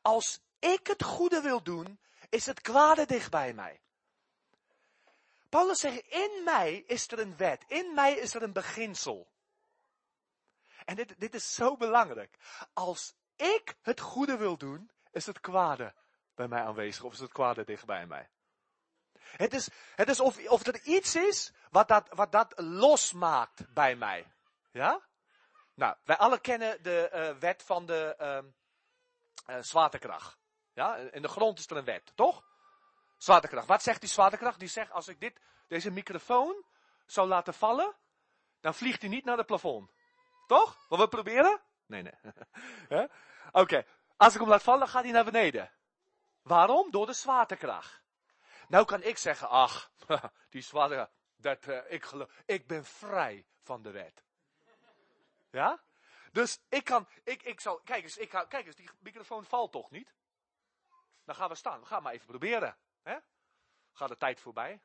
Als 0.02 0.40
ik 0.58 0.86
het 0.86 1.02
goede 1.02 1.40
wil 1.40 1.62
doen, 1.62 2.00
is 2.28 2.46
het 2.46 2.60
kwade 2.60 3.06
dicht 3.06 3.30
bij 3.30 3.52
mij. 3.52 3.80
Paulus 5.48 5.80
zegt, 5.80 6.06
in 6.08 6.42
mij 6.44 6.84
is 6.86 7.10
er 7.10 7.18
een 7.18 7.36
wet. 7.36 7.64
In 7.66 7.94
mij 7.94 8.12
is 8.12 8.34
er 8.34 8.42
een 8.42 8.52
beginsel. 8.52 9.28
En 10.84 10.96
dit, 10.96 11.20
dit 11.20 11.34
is 11.34 11.54
zo 11.54 11.76
belangrijk. 11.76 12.36
Als 12.72 13.14
ik 13.36 13.74
het 13.82 14.00
goede 14.00 14.36
wil 14.36 14.56
doen, 14.56 14.90
is 15.10 15.26
het 15.26 15.40
kwade 15.40 15.94
bij 16.34 16.48
mij 16.48 16.62
aanwezig 16.62 17.04
of 17.04 17.12
is 17.12 17.18
het 17.18 17.32
kwade 17.32 17.64
dicht 17.64 17.86
bij 17.86 18.06
mij. 18.06 18.28
Het 19.36 19.54
is, 19.54 19.68
het 19.94 20.08
is 20.08 20.20
of, 20.20 20.48
of 20.48 20.66
er 20.66 20.80
iets 20.82 21.16
is 21.16 21.52
wat 21.70 21.88
dat, 21.88 22.08
wat 22.08 22.32
dat 22.32 22.52
losmaakt 22.56 23.74
bij 23.74 23.96
mij. 23.96 24.32
Ja? 24.72 25.00
Nou, 25.74 25.96
wij 26.04 26.16
alle 26.16 26.40
kennen 26.40 26.82
de 26.82 27.10
uh, 27.12 27.38
wet 27.38 27.62
van 27.62 27.86
de 27.86 28.16
uh, 28.20 29.56
uh, 29.56 29.62
zwaartekracht. 29.62 30.38
Ja? 30.72 30.96
In 30.96 31.22
de 31.22 31.28
grond 31.28 31.58
is 31.58 31.66
er 31.66 31.76
een 31.76 31.84
wet, 31.84 32.12
toch? 32.14 32.44
Zwaartekracht. 33.16 33.66
Wat 33.66 33.82
zegt 33.82 34.00
die 34.00 34.08
zwaartekracht? 34.08 34.58
Die 34.58 34.68
zegt, 34.68 34.90
als 34.90 35.08
ik 35.08 35.20
dit, 35.20 35.40
deze 35.68 35.90
microfoon 35.90 36.64
zou 37.06 37.28
laten 37.28 37.54
vallen, 37.54 37.96
dan 38.60 38.74
vliegt 38.74 39.00
hij 39.00 39.10
niet 39.10 39.24
naar 39.24 39.36
het 39.36 39.46
plafond. 39.46 39.92
Toch? 40.46 40.88
Wat 40.88 40.98
we 40.98 41.08
proberen? 41.08 41.60
Nee, 41.86 42.02
nee. 42.02 42.14
Oké. 43.62 43.84
Als 44.16 44.34
ik 44.34 44.40
hem 44.40 44.48
laat 44.48 44.62
vallen, 44.62 44.88
gaat 44.88 45.02
hij 45.02 45.12
naar 45.12 45.24
beneden. 45.24 45.72
Waarom? 46.42 46.90
Door 46.90 47.06
de 47.06 47.12
zwaartekracht. 47.12 47.99
Nou 48.70 48.84
kan 48.84 49.02
ik 49.02 49.18
zeggen, 49.18 49.48
ach, 49.48 49.90
die 50.50 50.62
zwaartekracht, 50.62 51.12
dat, 51.36 51.66
uh, 51.66 51.92
ik, 51.92 52.06
ik 52.46 52.66
ben 52.66 52.84
vrij 52.84 53.46
van 53.60 53.82
de 53.82 53.90
wet. 53.90 54.24
Ja? 55.50 55.82
Dus 56.32 56.60
ik 56.68 56.84
kan, 56.84 57.08
ik, 57.24 57.42
ik 57.42 57.60
zal, 57.60 57.80
kijk 57.80 58.02
eens, 58.02 58.16
ik 58.16 58.28
kijk 58.28 58.66
eens, 58.66 58.76
die 58.76 58.90
microfoon 58.98 59.44
valt 59.44 59.72
toch 59.72 59.90
niet? 59.90 60.14
Dan 61.24 61.34
gaan 61.34 61.48
we 61.48 61.54
staan, 61.54 61.80
we 61.80 61.86
gaan 61.86 62.02
maar 62.02 62.12
even 62.12 62.26
proberen. 62.26 62.76
Hè? 63.02 63.18
Gaat 63.92 64.08
de 64.08 64.16
tijd 64.16 64.40
voorbij? 64.40 64.80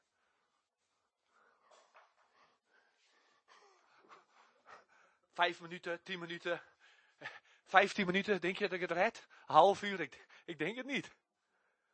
Vijf 5.34 5.62
minuten, 5.62 6.04
tien 6.04 6.20
minuten, 6.20 6.62
vijftien 7.76 8.06
minuten, 8.06 8.42
denk 8.42 8.58
je 8.58 8.64
dat 8.64 8.74
ik 8.74 8.82
het 8.82 8.92
red? 8.92 9.28
Half 9.46 9.82
uur, 9.82 10.00
ik, 10.00 10.28
ik 10.46 10.58
denk 10.58 10.78
het 10.78 10.86
niet. 10.86 11.16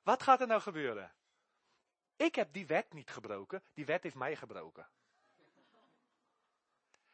Wat 0.02 0.24
gaat 0.24 0.42
er 0.42 0.48
nou 0.48 0.62
gebeuren? 0.62 1.14
Ik 2.22 2.36
heb 2.36 2.54
die 2.54 2.66
wet 2.66 2.94
niet 2.94 3.12
gebroken, 3.12 3.64
die 3.74 3.86
wet 3.86 4.04
heeft 4.04 4.16
mij 4.16 4.36
gebroken. 4.36 4.90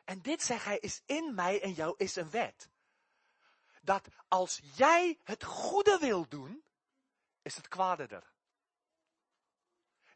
En 0.03 0.21
dit, 0.21 0.41
zegt 0.41 0.65
hij, 0.65 0.77
is 0.77 1.01
in 1.05 1.35
mij 1.35 1.61
en 1.61 1.71
jou 1.73 1.93
is 1.97 2.15
een 2.15 2.29
wet. 2.29 2.69
Dat 3.81 4.07
als 4.27 4.61
jij 4.75 5.19
het 5.23 5.43
goede 5.43 5.97
wil 5.99 6.27
doen, 6.27 6.63
is 7.41 7.55
het 7.55 7.67
kwade 7.67 8.07
er. 8.07 8.33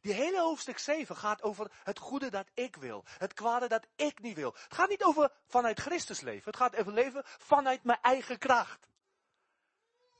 Die 0.01 0.13
hele 0.13 0.39
hoofdstuk 0.39 0.77
7 0.77 1.15
gaat 1.15 1.41
over 1.41 1.71
het 1.84 1.99
goede 1.99 2.30
dat 2.30 2.49
ik 2.54 2.75
wil. 2.75 3.04
Het 3.06 3.34
kwade 3.34 3.67
dat 3.67 3.88
ik 3.95 4.19
niet 4.19 4.36
wil. 4.36 4.54
Het 4.54 4.73
gaat 4.73 4.89
niet 4.89 5.04
over 5.04 5.32
vanuit 5.47 5.80
Christus 5.80 6.19
leven. 6.21 6.45
Het 6.45 6.56
gaat 6.56 6.75
over 6.75 6.93
leven 6.93 7.21
vanuit 7.25 7.84
mijn 7.84 8.01
eigen 8.01 8.38
kracht. 8.38 8.88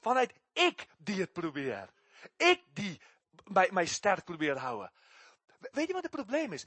Vanuit 0.00 0.34
ik 0.52 0.86
die 0.98 1.20
het 1.20 1.32
probeer. 1.32 1.92
Ik 2.36 2.64
die 2.72 3.00
mij, 3.44 3.68
mij 3.72 3.86
sterk 3.86 4.24
probeer 4.24 4.54
te 4.54 4.60
houden. 4.60 4.92
Weet 5.58 5.86
je 5.86 5.92
wat 5.92 6.02
het 6.02 6.10
probleem 6.10 6.52
is? 6.52 6.66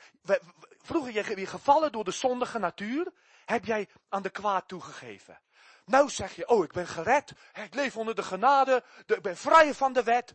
Vroeger 0.81 1.13
je 1.13 1.35
weer 1.35 1.47
gevallen 1.47 1.91
door 1.91 2.03
de 2.03 2.11
zondige 2.11 2.59
natuur. 2.59 3.11
Heb 3.45 3.65
jij 3.65 3.89
aan 4.09 4.21
de 4.21 4.29
kwaad 4.29 4.67
toegegeven. 4.67 5.39
Nou 5.85 6.09
zeg 6.09 6.35
je, 6.35 6.47
oh 6.47 6.63
ik 6.63 6.71
ben 6.71 6.87
gered. 6.87 7.33
Ik 7.53 7.73
leef 7.73 7.97
onder 7.97 8.15
de 8.15 8.23
genade. 8.23 8.83
Ik 9.05 9.21
ben 9.21 9.37
vrij 9.37 9.73
van 9.73 9.93
de 9.93 10.03
wet. 10.03 10.33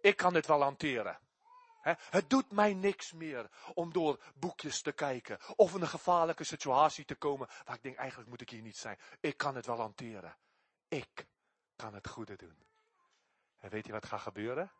Ik 0.00 0.16
kan 0.16 0.32
dit 0.32 0.46
wel 0.46 0.62
hanteren. 0.62 1.18
Het 1.94 2.30
doet 2.30 2.50
mij 2.50 2.74
niks 2.74 3.12
meer 3.12 3.50
om 3.74 3.92
door 3.92 4.22
boekjes 4.34 4.82
te 4.82 4.92
kijken 4.92 5.38
of 5.56 5.74
in 5.74 5.80
een 5.80 5.88
gevaarlijke 5.88 6.44
situatie 6.44 7.04
te 7.04 7.14
komen 7.14 7.48
waar 7.64 7.76
ik 7.76 7.82
denk 7.82 7.96
eigenlijk 7.96 8.28
moet 8.28 8.40
ik 8.40 8.50
hier 8.50 8.62
niet 8.62 8.76
zijn. 8.76 8.98
Ik 9.20 9.36
kan 9.36 9.56
het 9.56 9.66
wel 9.66 9.80
hanteren. 9.80 10.36
Ik 10.88 11.26
kan 11.76 11.94
het 11.94 12.08
goede 12.08 12.36
doen. 12.36 12.64
En 13.58 13.70
weet 13.70 13.86
je 13.86 13.92
wat 13.92 14.06
gaat 14.06 14.20
gebeuren? 14.20 14.72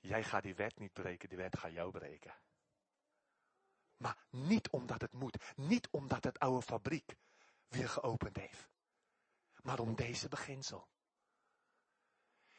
Jij 0.00 0.24
gaat 0.24 0.42
die 0.42 0.54
wet 0.54 0.78
niet 0.78 0.92
breken, 0.92 1.28
die 1.28 1.38
wet 1.38 1.58
gaat 1.58 1.72
jou 1.72 1.90
breken. 1.90 2.34
Maar 3.96 4.16
niet 4.30 4.70
omdat 4.70 5.00
het 5.00 5.12
moet, 5.12 5.36
niet 5.56 5.88
omdat 5.90 6.24
het 6.24 6.38
oude 6.38 6.62
fabriek 6.62 7.16
weer 7.68 7.88
geopend 7.88 8.36
heeft, 8.36 8.68
maar 9.62 9.78
om 9.78 9.94
deze 9.94 10.28
beginsel. 10.28 10.88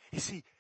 Je 0.10 0.20
ziet, 0.20 0.54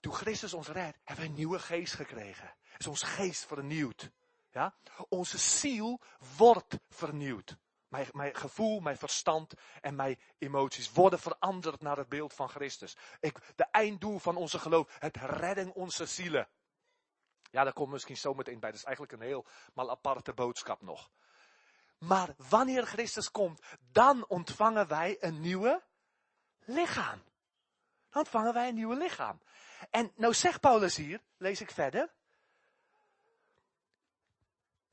toen 0.00 0.14
Christus 0.14 0.54
ons 0.54 0.68
redt, 0.68 0.98
hebben 1.04 1.24
we 1.24 1.30
een 1.30 1.36
nieuwe 1.36 1.58
geest 1.58 1.94
gekregen. 1.94 2.56
Is 2.78 2.86
ons 2.86 3.02
geest 3.02 3.44
vernieuwd. 3.44 4.10
Ja? 4.50 4.74
Onze 5.08 5.38
ziel 5.38 6.00
wordt 6.36 6.78
vernieuwd. 6.88 7.56
Mijn, 7.90 8.06
mijn 8.12 8.34
gevoel, 8.34 8.80
mijn 8.80 8.96
verstand 8.96 9.52
en 9.80 9.94
mijn 9.94 10.20
emoties 10.38 10.92
worden 10.92 11.18
veranderd 11.18 11.80
naar 11.80 11.96
het 11.96 12.08
beeld 12.08 12.34
van 12.34 12.48
Christus. 12.48 12.96
Ik, 13.20 13.38
de 13.56 13.64
einddoel 13.64 14.18
van 14.18 14.36
onze 14.36 14.58
geloof, 14.58 14.96
het 14.98 15.16
redden 15.16 15.74
onze 15.74 16.06
zielen. 16.06 16.48
Ja, 17.50 17.64
daar 17.64 17.72
komt 17.72 17.90
misschien 17.90 18.16
zo 18.16 18.34
meteen 18.34 18.60
bij. 18.60 18.70
Dat 18.70 18.78
is 18.78 18.84
eigenlijk 18.84 19.16
een 19.16 19.26
heel 19.28 19.46
mal 19.74 19.90
aparte 19.90 20.32
boodschap 20.32 20.82
nog. 20.82 21.10
Maar 21.98 22.34
wanneer 22.48 22.86
Christus 22.86 23.30
komt, 23.30 23.62
dan 23.92 24.28
ontvangen 24.28 24.88
wij 24.88 25.16
een 25.20 25.40
nieuwe 25.40 25.82
lichaam. 26.58 27.22
Dan 28.08 28.22
ontvangen 28.22 28.54
wij 28.54 28.68
een 28.68 28.74
nieuwe 28.74 28.96
lichaam. 28.96 29.40
En 29.90 30.12
nou 30.14 30.34
zegt 30.34 30.60
Paulus 30.60 30.96
hier, 30.96 31.20
lees 31.36 31.60
ik 31.60 31.70
verder. 31.70 32.12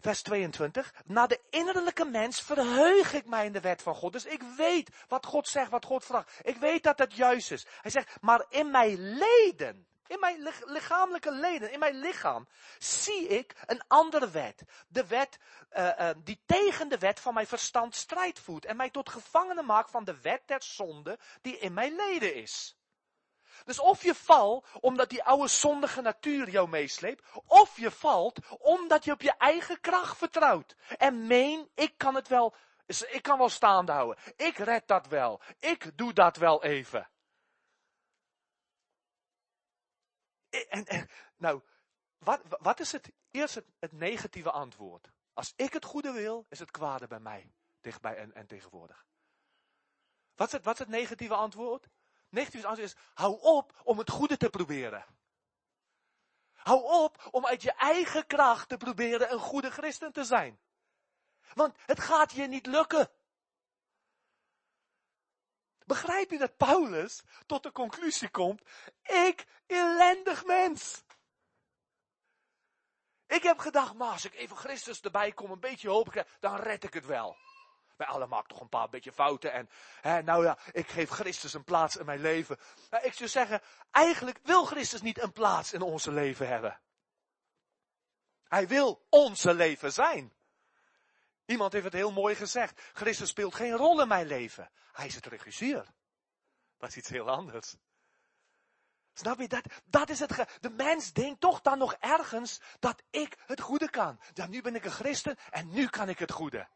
Vers 0.08 0.22
22. 0.22 0.94
Na 1.06 1.28
de 1.28 1.40
innerlijke 1.50 2.06
mens 2.06 2.42
verheug 2.42 3.14
ik 3.14 3.26
mij 3.26 3.46
in 3.46 3.52
de 3.52 3.60
wet 3.60 3.82
van 3.82 3.96
God. 3.96 4.12
Dus 4.14 4.26
ik 4.26 4.42
weet 4.58 4.90
wat 5.08 5.26
God 5.26 5.48
zegt, 5.48 5.70
wat 5.70 5.86
God 5.86 6.06
vraagt. 6.06 6.40
Ik 6.42 6.58
weet 6.58 6.84
dat 6.84 7.00
het 7.00 7.14
juist 7.14 7.52
is. 7.52 7.66
Hij 7.82 7.92
zegt, 7.92 8.22
maar 8.22 8.46
in 8.50 8.72
mijn 8.72 9.18
leden. 9.18 9.88
In 10.08 10.20
mijn 10.20 10.50
lichamelijke 10.66 11.32
leden, 11.32 11.72
in 11.72 11.80
mijn 11.80 12.00
lichaam, 12.00 12.48
zie 12.78 13.28
ik 13.28 13.56
een 13.66 13.82
andere 13.88 14.30
wet. 14.30 14.64
De 14.88 15.08
wet 15.08 15.38
uh, 15.72 15.90
uh, 16.00 16.10
die 16.24 16.42
tegen 16.46 16.90
de 16.90 16.98
wet 16.98 17.20
van 17.20 17.34
mijn 17.34 17.48
verstand 17.48 17.96
strijd 17.96 18.40
voert. 18.40 18.66
En 18.66 18.76
mij 18.76 18.90
tot 18.90 19.10
gevangene 19.10 19.62
maakt 19.62 19.92
van 19.92 20.04
de 20.04 20.22
wet 20.22 20.42
der 20.46 20.64
zonde 20.64 21.20
die 21.42 21.60
in 21.60 21.74
mijn 21.74 21.96
leden 21.96 22.36
is. 22.36 22.77
Dus 23.68 23.80
of 23.80 24.04
je 24.04 24.16
valt 24.16 24.68
omdat 24.80 25.10
die 25.10 25.24
oude 25.24 25.48
zondige 25.48 26.02
natuur 26.02 26.50
jou 26.50 26.70
meesleept, 26.70 27.24
of 27.46 27.78
je 27.78 27.92
valt 27.92 28.58
omdat 28.58 29.04
je 29.04 29.12
op 29.12 29.22
je 29.22 29.38
eigen 29.38 29.80
kracht 29.80 30.18
vertrouwt. 30.18 30.76
En 30.98 31.28
meen, 31.28 31.70
ik 31.76 31.98
kan 31.98 32.16
het 32.16 32.28
wel, 32.28 32.56
ik 32.86 33.22
kan 33.22 33.38
wel 33.38 33.50
staande 33.50 33.92
houden. 33.92 34.24
Ik 34.36 34.58
red 34.58 34.88
dat 34.88 35.08
wel. 35.08 35.42
Ik 35.60 35.98
doe 35.98 36.14
dat 36.14 36.38
wel 36.38 36.64
even. 36.64 37.10
En, 40.70 41.10
nou, 41.38 41.62
wat, 42.18 42.42
wat 42.48 42.80
is 42.80 42.92
het 42.92 43.12
eerst 43.32 43.56
het, 43.56 43.66
het, 43.80 43.92
negatieve 43.92 44.52
antwoord? 44.52 45.12
Als 45.34 45.54
ik 45.56 45.74
het 45.74 45.86
goede 45.86 46.12
wil, 46.12 46.46
is 46.50 46.60
het 46.60 46.72
kwade 46.72 47.08
bij 47.08 47.20
mij, 47.20 47.52
dichtbij 47.82 48.16
en, 48.16 48.34
en 48.34 48.48
tegenwoordig. 48.48 49.06
Wat 50.36 50.48
is, 50.48 50.54
het, 50.54 50.64
wat 50.64 50.74
is 50.74 50.80
het 50.80 50.90
negatieve 50.90 51.36
antwoord? 51.36 51.88
Negatieve 52.30 52.68
antwoord 52.68 52.90
is, 52.90 52.98
hou 53.14 53.40
op 53.42 53.82
om 53.84 53.98
het 53.98 54.10
goede 54.10 54.38
te 54.38 54.50
proberen. 54.50 55.06
Hou 56.54 56.84
op 56.84 57.28
om 57.32 57.46
uit 57.46 57.62
je 57.62 57.72
eigen 57.72 58.28
kracht 58.28 58.70
te 58.70 58.78
proberen 58.78 59.32
een 59.32 59.40
goede 59.40 59.72
christen 59.72 60.12
te 60.12 60.24
zijn. 60.24 60.60
Want 61.54 61.78
het 61.86 62.00
gaat 62.00 62.32
je 62.32 62.48
niet 62.48 62.66
lukken. 62.66 63.12
Begrijp 65.86 66.32
je 66.32 66.38
dat 66.38 66.58
Paulus 66.58 67.24
tot 67.46 67.64
de 67.64 67.72
conclusie 67.72 68.30
komt, 68.30 68.62
ik 69.04 69.46
ellendig 69.66 70.46
mens. 70.46 71.04
Ik 73.28 73.44
heb 73.44 73.58
gedacht, 73.58 73.94
maar 73.94 74.12
als 74.12 74.26
ik 74.26 74.34
even 74.34 74.58
Christus 74.58 75.02
erbij 75.02 75.32
kom, 75.32 75.52
een 75.52 75.60
beetje 75.60 75.90
hoop 75.90 76.10
krijg, 76.10 76.38
dan 76.40 76.56
red 76.56 76.84
ik 76.84 76.94
het 76.94 77.06
wel. 77.06 77.38
Wij 77.98 78.08
allemaal 78.08 78.28
maken 78.28 78.50
toch 78.50 78.62
een 78.62 78.70
paar 78.70 78.90
beetje 78.90 79.12
fouten 79.12 79.54
en, 79.54 79.70
hè, 80.02 80.22
nou 80.22 80.44
ja, 80.44 80.58
ik 80.72 80.88
geef 80.88 81.10
Christus 81.10 81.54
een 81.54 81.64
plaats 81.64 81.96
in 81.96 82.06
mijn 82.06 82.22
leven. 82.22 82.58
Ik 83.02 83.14
zou 83.14 83.30
zeggen, 83.30 83.62
eigenlijk 83.92 84.40
wil 84.44 84.66
Christus 84.66 85.02
niet 85.02 85.22
een 85.22 85.32
plaats 85.32 85.74
in 85.74 85.82
onze 85.82 86.12
leven 86.12 86.48
hebben. 86.48 86.80
Hij 88.44 88.68
wil 88.68 89.06
onze 89.10 89.54
leven 89.54 89.94
zijn. 89.94 90.34
Iemand 91.46 91.74
heeft 91.74 91.86
het 91.86 91.94
heel 91.94 92.12
mooi 92.12 92.36
gezegd. 92.36 92.82
Christus 92.94 93.30
speelt 93.30 93.56
geen 93.56 93.76
rol 93.76 94.02
in 94.02 94.08
mijn 94.08 94.28
leven. 94.28 94.72
Hij 94.92 95.06
is 95.06 95.16
het 95.16 95.26
regisseur. 95.26 95.86
Dat 96.78 96.90
is 96.90 96.98
iets 96.98 97.10
heel 97.10 97.30
anders. 97.30 97.76
Snap 99.14 99.40
je, 99.40 99.48
dat, 99.48 99.66
dat 99.86 100.10
is 100.10 100.20
het. 100.20 100.58
De 100.60 100.70
mens 100.70 101.14
denkt 101.14 101.40
toch 101.40 101.62
dan 101.62 101.78
nog 101.78 101.94
ergens 101.94 102.62
dat 102.80 103.04
ik 103.10 103.38
het 103.46 103.62
goede 103.62 103.90
kan. 103.90 104.20
Ja, 104.34 104.48
nu 104.48 104.62
ben 104.62 104.76
ik 104.76 104.86
een 104.86 104.92
christen 104.92 105.38
en 105.50 105.70
nu 105.70 105.88
kan 105.88 106.10
ik 106.10 106.20
het 106.20 106.32
goede. 106.32 106.68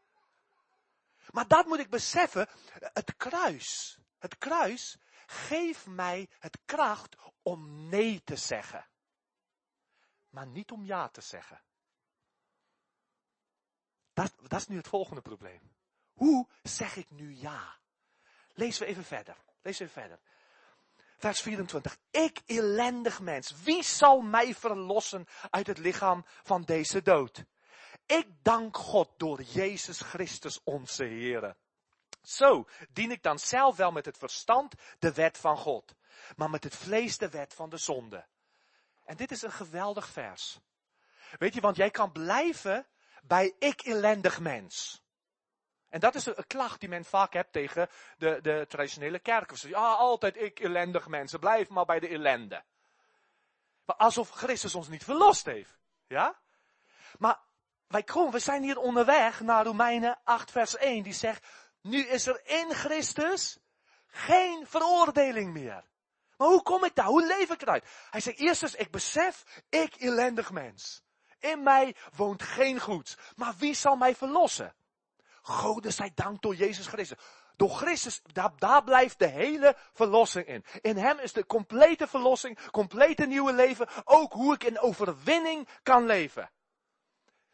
Maar 1.32 1.48
dat 1.48 1.66
moet 1.66 1.78
ik 1.78 1.90
beseffen. 1.90 2.48
Het 2.78 3.16
kruis, 3.16 3.98
het 4.18 4.38
kruis 4.38 4.98
geeft 5.26 5.86
mij 5.86 6.28
het 6.38 6.58
kracht 6.64 7.16
om 7.42 7.88
nee 7.88 8.22
te 8.24 8.36
zeggen. 8.36 8.86
Maar 10.28 10.46
niet 10.46 10.70
om 10.70 10.84
ja 10.84 11.08
te 11.08 11.20
zeggen. 11.20 11.62
Dat, 14.12 14.32
dat 14.40 14.60
is 14.60 14.66
nu 14.66 14.76
het 14.76 14.88
volgende 14.88 15.22
probleem. 15.22 15.72
Hoe 16.12 16.48
zeg 16.62 16.96
ik 16.96 17.10
nu 17.10 17.34
ja? 17.34 17.78
Lezen 18.54 18.82
we 18.82 18.88
even 18.88 19.04
verder. 19.04 19.36
Lees 19.62 19.78
even 19.78 19.92
verder. 19.92 20.18
Vers 21.16 21.40
24. 21.40 21.98
Ik 22.10 22.42
ellendig 22.46 23.20
mens, 23.20 23.62
wie 23.62 23.82
zal 23.82 24.20
mij 24.20 24.54
verlossen 24.54 25.26
uit 25.50 25.66
het 25.66 25.78
lichaam 25.78 26.24
van 26.26 26.62
deze 26.62 27.02
dood? 27.02 27.44
Ik 28.06 28.26
dank 28.42 28.76
God 28.76 29.08
door 29.16 29.42
Jezus 29.42 30.00
Christus 30.00 30.60
onze 30.64 31.04
Heer. 31.04 31.56
Zo 32.22 32.68
dien 32.88 33.10
ik 33.10 33.22
dan 33.22 33.38
zelf 33.38 33.76
wel 33.76 33.92
met 33.92 34.04
het 34.04 34.18
verstand 34.18 34.74
de 34.98 35.12
wet 35.12 35.38
van 35.38 35.56
God, 35.56 35.94
maar 36.36 36.50
met 36.50 36.64
het 36.64 36.76
vlees 36.76 37.18
de 37.18 37.28
wet 37.28 37.54
van 37.54 37.70
de 37.70 37.76
zonde. 37.76 38.26
En 39.04 39.16
dit 39.16 39.30
is 39.30 39.42
een 39.42 39.52
geweldig 39.52 40.08
vers. 40.08 40.58
Weet 41.38 41.54
je, 41.54 41.60
want 41.60 41.76
jij 41.76 41.90
kan 41.90 42.12
blijven 42.12 42.86
bij 43.22 43.54
ik 43.58 43.80
ellendig 43.80 44.40
mens. 44.40 45.02
En 45.88 46.00
dat 46.00 46.14
is 46.14 46.26
een 46.26 46.46
klacht 46.46 46.80
die 46.80 46.88
men 46.88 47.04
vaak 47.04 47.32
hebt 47.32 47.52
tegen 47.52 47.88
de, 48.18 48.38
de 48.42 48.64
traditionele 48.68 49.18
kerken. 49.18 49.56
Ze 49.56 49.66
zeggen, 49.66 49.86
ja, 49.86 49.94
altijd 49.94 50.36
ik 50.36 50.60
ellendig 50.60 51.08
mensen, 51.08 51.40
blijf 51.40 51.68
maar 51.68 51.84
bij 51.84 52.00
de 52.00 52.08
ellende. 52.08 52.64
Maar 53.84 53.96
alsof 53.96 54.30
Christus 54.30 54.74
ons 54.74 54.88
niet 54.88 55.04
verlost 55.04 55.44
heeft. 55.44 55.78
Ja? 56.06 56.40
Maar 57.18 57.40
wij 57.92 58.02
komen, 58.02 58.32
we 58.32 58.38
zijn 58.38 58.62
hier 58.62 58.78
onderweg 58.78 59.40
naar 59.40 59.64
Romeinen 59.64 60.18
8 60.24 60.50
vers 60.50 60.76
1, 60.76 61.02
die 61.02 61.12
zegt, 61.12 61.46
nu 61.80 62.06
is 62.06 62.26
er 62.26 62.40
in 62.44 62.74
Christus 62.74 63.58
geen 64.06 64.66
veroordeling 64.66 65.52
meer. 65.52 65.84
Maar 66.36 66.48
hoe 66.48 66.62
kom 66.62 66.84
ik 66.84 66.94
daar? 66.94 67.06
Hoe 67.06 67.26
leef 67.26 67.50
ik 67.50 67.62
eruit? 67.62 67.84
Hij 68.10 68.20
zegt 68.20 68.38
eerst 68.38 68.62
eens, 68.62 68.74
ik 68.74 68.90
besef, 68.90 69.44
ik 69.68 69.94
ellendig 69.94 70.50
mens. 70.50 71.02
In 71.38 71.62
mij 71.62 71.96
woont 72.16 72.42
geen 72.42 72.80
goed. 72.80 73.18
Maar 73.36 73.54
wie 73.58 73.74
zal 73.74 73.96
mij 73.96 74.14
verlossen? 74.14 74.74
Gode 75.42 75.90
zij 75.90 76.10
dank 76.14 76.42
door 76.42 76.54
Jezus 76.54 76.86
Christus. 76.86 77.18
Door 77.56 77.70
Christus, 77.70 78.20
daar, 78.32 78.52
daar 78.56 78.84
blijft 78.84 79.18
de 79.18 79.26
hele 79.26 79.76
verlossing 79.92 80.46
in. 80.46 80.64
In 80.80 80.96
Hem 80.96 81.18
is 81.18 81.32
de 81.32 81.46
complete 81.46 82.06
verlossing, 82.06 82.70
complete 82.70 83.26
nieuwe 83.26 83.52
leven. 83.52 83.88
Ook 84.04 84.32
hoe 84.32 84.54
ik 84.54 84.64
in 84.64 84.80
overwinning 84.80 85.68
kan 85.82 86.06
leven. 86.06 86.50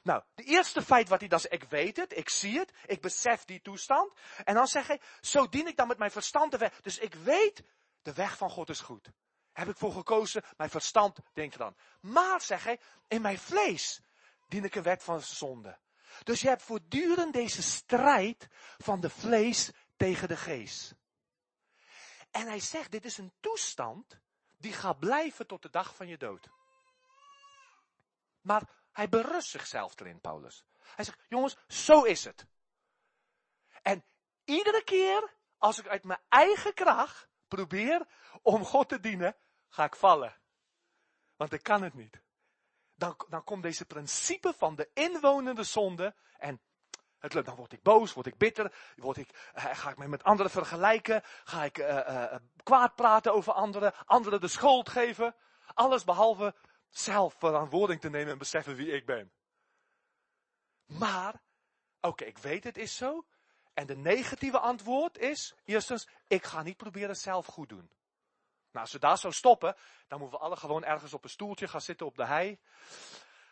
Nou, 0.08 0.22
de 0.34 0.42
eerste 0.42 0.82
feit 0.82 1.08
wat 1.08 1.20
hij 1.20 1.28
dan 1.28 1.40
zegt, 1.40 1.54
ik 1.54 1.64
weet 1.64 1.96
het, 1.96 2.16
ik 2.16 2.28
zie 2.28 2.58
het, 2.58 2.72
ik 2.86 3.00
besef 3.00 3.44
die 3.44 3.60
toestand. 3.60 4.12
En 4.44 4.54
dan 4.54 4.66
zeg 4.66 4.86
hij, 4.86 5.00
zo 5.20 5.48
dien 5.48 5.66
ik 5.66 5.76
dan 5.76 5.88
met 5.88 5.98
mijn 5.98 6.10
verstand 6.10 6.50
de 6.50 6.58
weg. 6.58 6.80
Dus 6.80 6.98
ik 6.98 7.14
weet, 7.14 7.62
de 8.02 8.12
weg 8.12 8.36
van 8.36 8.50
God 8.50 8.68
is 8.68 8.80
goed. 8.80 9.10
Heb 9.52 9.68
ik 9.68 9.76
voor 9.76 9.92
gekozen, 9.92 10.44
mijn 10.56 10.70
verstand 10.70 11.18
denkt 11.32 11.58
dan. 11.58 11.76
Maar, 12.00 12.40
zeg 12.40 12.64
hij, 12.64 12.80
in 13.08 13.20
mijn 13.20 13.38
vlees 13.38 14.00
dien 14.48 14.64
ik 14.64 14.74
een 14.74 14.82
wet 14.82 15.02
van 15.02 15.22
zonde. 15.22 15.78
Dus 16.22 16.40
je 16.40 16.48
hebt 16.48 16.62
voortdurend 16.62 17.32
deze 17.32 17.62
strijd 17.62 18.48
van 18.78 19.00
de 19.00 19.10
vlees 19.10 19.70
tegen 19.96 20.28
de 20.28 20.36
geest. 20.36 20.94
En 22.30 22.46
hij 22.46 22.60
zegt, 22.60 22.90
dit 22.90 23.04
is 23.04 23.18
een 23.18 23.32
toestand 23.40 24.18
die 24.56 24.72
gaat 24.72 24.98
blijven 24.98 25.46
tot 25.46 25.62
de 25.62 25.70
dag 25.70 25.94
van 25.94 26.08
je 26.08 26.16
dood. 26.16 26.48
Maar 28.40 28.77
hij 28.98 29.08
berust 29.08 29.48
zichzelf 29.48 30.00
erin, 30.00 30.20
Paulus. 30.20 30.64
Hij 30.94 31.04
zegt, 31.04 31.18
jongens, 31.28 31.56
zo 31.68 32.02
is 32.02 32.24
het. 32.24 32.46
En 33.82 34.04
iedere 34.44 34.84
keer 34.84 35.34
als 35.58 35.78
ik 35.78 35.88
uit 35.88 36.04
mijn 36.04 36.20
eigen 36.28 36.74
kracht 36.74 37.28
probeer 37.48 38.06
om 38.42 38.64
God 38.64 38.88
te 38.88 39.00
dienen, 39.00 39.36
ga 39.68 39.84
ik 39.84 39.96
vallen. 39.96 40.36
Want 41.36 41.52
ik 41.52 41.62
kan 41.62 41.82
het 41.82 41.94
niet 41.94 42.22
dan, 42.94 43.16
dan 43.28 43.44
komt 43.44 43.62
deze 43.62 43.84
principe 43.84 44.52
van 44.56 44.74
de 44.74 44.90
inwonende 44.94 45.64
zonde 45.64 46.14
en 46.38 46.60
het, 47.18 47.32
dan 47.32 47.54
word 47.54 47.72
ik 47.72 47.82
boos, 47.82 48.12
word 48.12 48.26
ik 48.26 48.38
bitter, 48.38 48.74
word 48.96 49.16
ik, 49.16 49.50
uh, 49.54 49.64
ga 49.64 49.90
ik 49.90 49.98
me 49.98 50.08
met 50.08 50.24
anderen 50.24 50.52
vergelijken, 50.52 51.22
ga 51.44 51.64
ik 51.64 51.78
uh, 51.78 52.34
kwaad 52.62 52.94
praten 52.94 53.32
over 53.32 53.52
anderen, 53.52 53.94
anderen 54.06 54.40
de 54.40 54.48
schuld 54.48 54.88
geven. 54.88 55.34
Alles 55.74 56.04
behalve 56.04 56.54
zelf 56.90 57.34
verantwoording 57.38 58.00
te 58.00 58.10
nemen 58.10 58.32
en 58.32 58.38
beseffen 58.38 58.76
wie 58.76 58.90
ik 58.90 59.06
ben. 59.06 59.32
Maar, 60.86 61.42
oké, 62.00 62.24
ik 62.24 62.38
weet 62.38 62.64
het 62.64 62.76
is 62.76 62.96
zo. 62.96 63.26
En 63.74 63.86
de 63.86 63.96
negatieve 63.96 64.58
antwoord 64.58 65.18
is, 65.18 65.54
eerstens, 65.64 66.08
ik 66.26 66.44
ga 66.44 66.62
niet 66.62 66.76
proberen 66.76 67.16
zelf 67.16 67.46
goed 67.46 67.68
doen. 67.68 67.90
Nou, 68.70 68.84
als 68.84 68.92
we 68.92 68.98
daar 68.98 69.18
zo 69.18 69.30
stoppen, 69.30 69.76
dan 70.06 70.18
moeten 70.18 70.38
we 70.38 70.44
alle 70.44 70.56
gewoon 70.56 70.84
ergens 70.84 71.14
op 71.14 71.24
een 71.24 71.30
stoeltje 71.30 71.68
gaan 71.68 71.80
zitten 71.80 72.06
op 72.06 72.16
de 72.16 72.26
hei. 72.26 72.58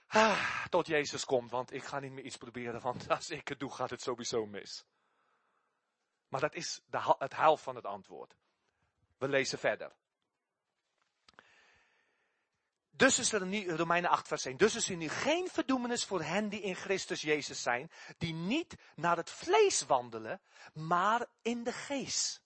Ah, 0.06 0.66
tot 0.66 0.86
Jezus 0.86 1.24
komt, 1.24 1.50
want 1.50 1.72
ik 1.72 1.84
ga 1.84 2.00
niet 2.00 2.12
meer 2.12 2.24
iets 2.24 2.36
proberen, 2.36 2.80
want 2.80 3.08
als 3.16 3.30
ik 3.30 3.48
het 3.48 3.60
doe, 3.60 3.74
gaat 3.74 3.90
het 3.90 4.02
sowieso 4.02 4.46
mis. 4.46 4.84
Maar 6.28 6.40
dat 6.40 6.54
is 6.54 6.82
de, 6.86 7.14
het 7.18 7.36
helft 7.36 7.62
van 7.62 7.74
het 7.74 7.84
antwoord. 7.84 8.36
We 9.18 9.28
lezen 9.28 9.58
verder. 9.58 9.92
Dus 12.96 13.18
is 13.18 13.32
er 13.32 13.46
nu, 13.46 13.70
Romeinen 13.70 14.10
8 14.10 14.28
vers 14.28 14.44
1, 14.44 14.56
dus 14.56 14.74
is 14.74 14.88
er 14.88 14.96
nu 14.96 15.08
geen 15.08 15.48
verdoemenis 15.48 16.04
voor 16.04 16.22
hen 16.22 16.48
die 16.48 16.60
in 16.60 16.74
Christus 16.74 17.20
Jezus 17.20 17.62
zijn, 17.62 17.90
die 18.18 18.34
niet 18.34 18.74
naar 18.94 19.16
het 19.16 19.30
vlees 19.30 19.82
wandelen, 19.82 20.40
maar 20.72 21.26
in 21.42 21.64
de 21.64 21.72
geest. 21.72 22.42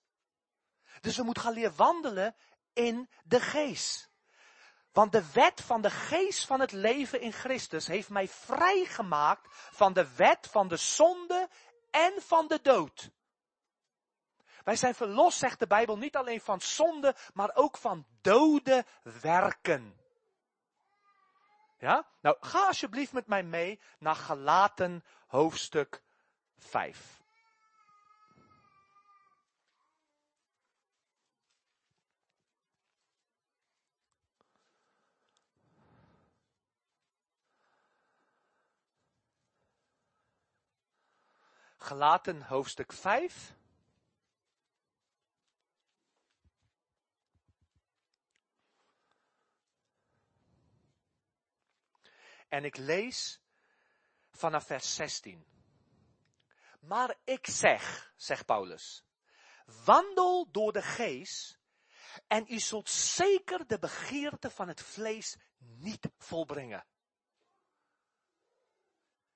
Dus 1.00 1.16
we 1.16 1.22
moeten 1.22 1.42
gaan 1.42 1.52
leren 1.52 1.76
wandelen 1.76 2.36
in 2.72 3.08
de 3.24 3.40
geest. 3.40 4.10
Want 4.92 5.12
de 5.12 5.32
wet 5.32 5.60
van 5.60 5.80
de 5.80 5.90
geest 5.90 6.46
van 6.46 6.60
het 6.60 6.72
leven 6.72 7.20
in 7.20 7.32
Christus 7.32 7.86
heeft 7.86 8.08
mij 8.08 8.28
vrijgemaakt 8.28 9.46
van 9.50 9.92
de 9.92 10.14
wet 10.14 10.48
van 10.50 10.68
de 10.68 10.76
zonde 10.76 11.48
en 11.90 12.12
van 12.16 12.48
de 12.48 12.60
dood. 12.62 13.10
Wij 14.64 14.76
zijn 14.76 14.94
verlost, 14.94 15.38
zegt 15.38 15.58
de 15.58 15.66
Bijbel, 15.66 15.96
niet 15.96 16.16
alleen 16.16 16.40
van 16.40 16.60
zonde, 16.60 17.14
maar 17.34 17.50
ook 17.54 17.76
van 17.76 18.06
dode 18.20 18.84
werken. 19.20 19.99
Ja? 21.80 22.06
Nou, 22.20 22.36
ga 22.40 22.66
alsjeblieft 22.66 23.12
met 23.12 23.26
mij 23.26 23.42
mee 23.42 23.80
naar 23.98 24.16
Galaten 24.16 25.04
hoofdstuk 25.26 26.02
5. 26.58 27.18
Galaten 41.76 42.42
hoofdstuk 42.42 42.92
5. 42.92 43.54
En 52.50 52.64
ik 52.64 52.76
lees 52.76 53.40
vanaf 54.30 54.66
vers 54.66 54.94
16. 54.94 55.46
Maar 56.80 57.16
ik 57.24 57.46
zeg, 57.46 58.12
zegt 58.16 58.46
Paulus, 58.46 59.04
wandel 59.84 60.50
door 60.50 60.72
de 60.72 60.82
geest 60.82 61.58
en 62.26 62.46
u 62.48 62.58
zult 62.58 62.88
zeker 62.88 63.66
de 63.66 63.78
begeerte 63.78 64.50
van 64.50 64.68
het 64.68 64.82
vlees 64.82 65.36
niet 65.58 66.08
volbrengen. 66.18 66.86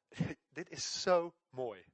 Dit 0.49 0.71
is 0.71 1.03
zo 1.03 1.35
mooi. 1.51 1.85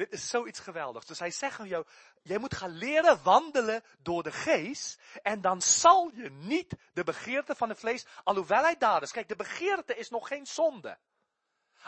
Dit 0.00 0.12
is 0.12 0.28
zoiets 0.28 0.60
geweldigs. 0.60 1.06
Dus 1.06 1.18
hij 1.18 1.30
zegt 1.30 1.60
aan 1.60 1.68
jou, 1.68 1.86
jij 2.22 2.38
moet 2.38 2.54
gaan 2.54 2.70
leren 2.70 3.22
wandelen 3.22 3.82
door 3.98 4.22
de 4.22 4.32
geest. 4.32 5.00
En 5.22 5.40
dan 5.40 5.62
zal 5.62 6.10
je 6.14 6.30
niet 6.30 6.74
de 6.92 7.04
begeerte 7.04 7.54
van 7.54 7.68
het 7.68 7.78
vlees, 7.78 8.06
alhoewel 8.24 8.62
hij 8.62 8.76
daar 8.76 9.02
is. 9.02 9.10
Kijk, 9.12 9.28
de 9.28 9.36
begeerte 9.36 9.96
is 9.96 10.10
nog 10.10 10.28
geen 10.28 10.46
zonde. 10.46 10.98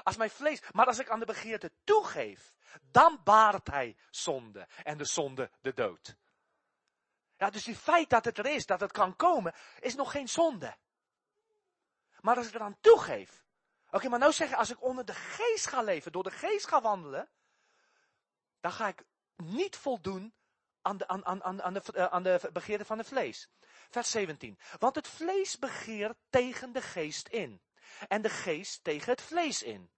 Als 0.03 0.16
mijn 0.16 0.31
vlees, 0.31 0.62
maar 0.72 0.87
als 0.87 0.98
ik 0.98 1.09
aan 1.09 1.18
de 1.18 1.27
begeerte 1.27 1.72
toegeef, 1.85 2.53
dan 2.90 3.20
baart 3.25 3.66
hij 3.66 3.96
zonde. 4.11 4.68
En 4.83 4.98
de 4.98 5.05
zonde 5.05 5.51
de 5.61 5.72
dood. 5.72 6.16
Ja, 7.37 7.51
dus 7.51 7.64
die 7.64 7.77
feit 7.77 8.11
dat 8.11 8.25
het 8.25 8.38
er 8.38 8.46
is, 8.46 8.66
dat 8.66 8.81
het 8.81 8.92
kan 8.92 9.16
komen, 9.16 9.55
is 9.81 9.94
nog 9.94 10.11
geen 10.11 10.29
zonde. 10.29 10.77
Maar 12.20 12.37
als 12.37 12.46
ik 12.46 12.55
eraan 12.55 12.81
toegeef. 12.81 13.44
Oké, 13.90 14.09
maar 14.09 14.18
nou 14.18 14.33
zeggen, 14.33 14.57
als 14.57 14.70
ik 14.70 14.83
onder 14.83 15.05
de 15.05 15.14
geest 15.14 15.66
ga 15.66 15.83
leven, 15.83 16.12
door 16.12 16.22
de 16.22 16.31
geest 16.31 16.66
ga 16.66 16.81
wandelen, 16.81 17.29
dan 18.62 18.72
ga 18.72 18.88
ik 18.88 19.05
niet 19.37 19.77
voldoen 19.77 20.35
aan 20.83 20.96
de, 20.96 21.09
aan, 21.09 21.25
aan, 21.25 21.62
aan, 21.62 21.72
de, 21.72 21.83
eh, 21.92 22.05
aan 22.05 22.22
de 22.22 22.51
begeerte 22.53 22.85
van 22.85 22.98
het 22.98 23.07
vlees. 23.07 23.48
Vers 23.90 24.11
17. 24.11 24.59
Want 24.79 24.94
het 24.94 25.09
vlees 25.09 25.59
begeert 25.59 26.16
tegen 26.31 26.72
de 26.72 26.83
geest 26.83 27.29
in. 27.29 27.62
En 28.09 28.22
de 28.22 28.31
geest 28.31 28.85
tegen 28.85 29.11
het 29.11 29.22
vlees 29.22 29.62
in. 29.62 29.90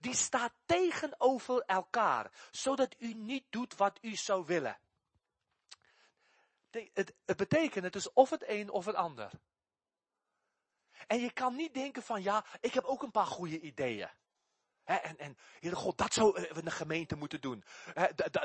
Die 0.00 0.14
staat 0.14 0.52
tegenover 0.64 1.62
elkaar, 1.62 2.32
zodat 2.50 2.94
u 2.98 3.14
niet 3.14 3.44
doet 3.50 3.76
wat 3.76 3.98
u 4.00 4.16
zou 4.16 4.44
willen. 4.46 4.78
Het, 6.70 7.14
het 7.24 7.36
betekent, 7.36 7.84
het 7.84 7.94
is 7.94 8.12
of 8.12 8.30
het 8.30 8.48
een 8.48 8.70
of 8.70 8.84
het 8.84 8.94
ander. 8.94 9.30
En 11.06 11.20
je 11.20 11.32
kan 11.32 11.56
niet 11.56 11.74
denken 11.74 12.02
van, 12.02 12.22
ja, 12.22 12.44
ik 12.60 12.74
heb 12.74 12.84
ook 12.84 13.02
een 13.02 13.10
paar 13.10 13.26
goede 13.26 13.60
ideeën 13.60 14.10
en, 14.88 15.18
en, 15.18 15.36
Heere 15.60 15.76
God, 15.76 15.98
dat 15.98 16.12
zou 16.12 16.36
eh, 16.36 16.56
een 16.64 16.70
gemeente 16.70 17.16
moeten 17.16 17.40
doen. 17.40 17.64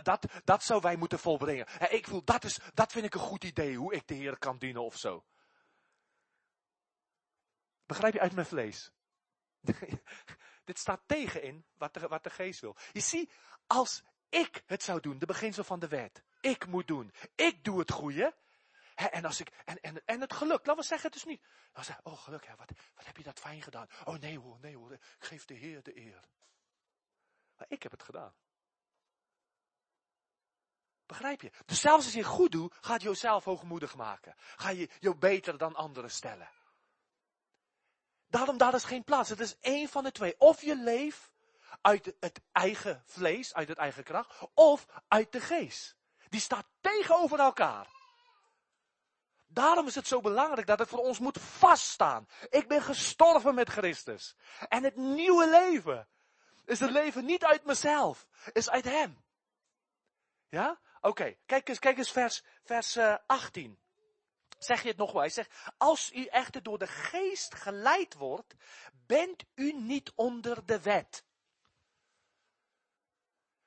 dat, 0.04 0.26
dat, 0.44 0.64
zou 0.64 0.82
wij 0.82 0.96
moeten 0.96 1.20
volbrengen. 1.20 1.68
ik 1.92 2.08
voel, 2.08 2.24
dat, 2.24 2.44
is, 2.44 2.60
dat 2.74 2.92
vind 2.92 3.06
ik 3.06 3.14
een 3.14 3.20
goed 3.20 3.44
idee, 3.44 3.76
hoe 3.76 3.94
ik 3.94 4.08
de 4.08 4.14
Heer 4.14 4.38
kan 4.38 4.58
dienen 4.58 4.84
of 4.84 4.98
zo. 4.98 5.26
Begrijp 7.86 8.14
je 8.14 8.20
uit 8.20 8.34
mijn 8.34 8.46
vlees? 8.48 8.92
Dit 10.66 10.80
staat 10.80 11.02
tegenin 11.06 11.66
wat 11.78 11.94
de, 11.94 12.08
wat 12.08 12.24
de 12.24 12.30
geest 12.30 12.60
wil. 12.60 12.76
Je 12.92 13.00
ziet, 13.00 13.32
als 13.68 14.04
ik 14.30 14.64
het 14.66 14.84
zou 14.84 15.00
doen, 15.00 15.20
de 15.20 15.26
beginsel 15.26 15.64
van 15.64 15.80
de 15.80 15.88
wet. 15.88 16.24
Ik 16.42 16.68
moet 16.68 16.88
doen. 16.88 17.14
Ik 17.36 17.64
doe 17.64 17.80
het 17.80 17.92
goede. 17.92 18.36
En, 18.96 19.26
als 19.26 19.40
ik, 19.40 19.50
en, 19.66 19.82
en, 19.82 20.06
en 20.06 20.22
het 20.22 20.34
geluk, 20.34 20.66
laten 20.66 20.76
we 20.76 20.84
zeggen 20.84 21.12
het 21.12 21.14
dus 21.14 21.32
niet. 21.32 21.42
Dan 21.72 21.84
zeg 21.84 22.00
oh 22.04 22.18
geluk, 22.18 22.46
hè, 22.46 22.56
wat, 22.56 22.72
wat 22.96 23.06
heb 23.06 23.18
je 23.18 23.24
dat 23.24 23.40
fijn 23.40 23.62
gedaan. 23.62 23.88
Oh 24.06 24.16
nee 24.16 24.40
hoor, 24.40 24.58
nee 24.60 24.76
hoor, 24.76 24.94
ik 24.94 25.02
geef 25.20 25.46
de 25.46 25.54
Heer 25.54 25.84
de 25.84 25.98
eer. 25.98 26.28
Maar 27.58 27.68
ik 27.70 27.84
heb 27.84 27.92
het 27.92 28.04
gedaan. 28.04 28.34
Begrijp 31.06 31.42
je? 31.42 31.52
Dus 31.66 31.82
zelfs 31.82 32.06
als 32.06 32.14
je 32.14 32.24
goed 32.24 32.52
doet, 32.52 32.76
gaat 32.82 33.02
je 33.02 33.08
jezelf 33.08 33.44
hoogmoedig 33.44 33.96
maken. 33.96 34.36
Ga 34.38 34.70
je 34.70 34.90
je 35.00 35.16
beter 35.16 35.58
dan 35.58 35.76
anderen 35.76 36.12
stellen. 36.12 36.50
Daarom, 38.28 38.58
daar 38.58 38.74
is 38.74 38.84
geen 38.84 39.04
plaats. 39.04 39.30
Het 39.30 39.40
is 39.40 39.58
één 39.60 39.90
van 39.90 40.04
de 40.04 40.12
twee. 40.12 40.40
Of 40.40 40.62
je 40.62 40.76
leeft 40.76 41.32
uit 41.82 42.16
het 42.20 42.42
eigen 42.52 43.04
vlees, 43.06 43.54
uit 43.54 43.68
het 43.68 43.78
eigen 43.78 44.04
kracht, 44.04 44.48
of 44.54 44.86
uit 45.08 45.32
de 45.32 45.40
geest. 45.40 45.96
Die 46.30 46.40
staat 46.40 46.66
tegenover 46.82 47.40
elkaar. 47.40 47.88
Daarom 49.54 49.88
is 49.88 49.96
het 49.96 50.08
zo 50.08 50.22
belangrijk 50.22 50.68
dat 50.68 50.80
het 50.80 50.90
voor 50.90 51.00
ons 51.00 51.20
moet 51.20 51.40
vaststaan. 51.40 52.28
Ik 52.50 52.68
ben 52.68 52.82
gestorven 52.82 53.56
met 53.56 53.70
Christus. 53.70 54.36
En 54.70 54.84
het 54.84 54.96
nieuwe 54.96 55.50
leven 55.50 56.08
is 56.66 56.80
het 56.80 56.92
leven 56.92 57.26
niet 57.26 57.44
uit 57.44 57.66
mezelf, 57.66 58.28
is 58.54 58.70
uit 58.70 58.86
Hem. 58.86 59.24
Ja? 60.50 60.80
Oké, 61.02 61.36
kijk 61.46 61.70
eens, 61.70 61.80
kijk 61.80 61.98
eens 61.98 62.12
vers, 62.12 62.44
vers 62.64 62.96
uh, 62.96 63.12
eh, 63.12 63.20
18. 63.26 63.80
Zeg 64.60 64.82
je 64.82 64.88
het 64.88 64.98
nog 64.98 65.12
wel? 65.12 65.22
Hij 65.22 65.30
zegt, 65.30 65.54
als 65.78 66.12
u 66.14 66.26
echter 66.26 66.64
door 66.64 66.78
de 66.78 66.88
geest 66.88 67.56
geleid 67.56 68.14
wordt, 68.14 68.56
bent 69.06 69.44
u 69.56 69.72
niet 69.72 70.12
onder 70.16 70.66
de 70.66 70.82
wet. 70.82 71.24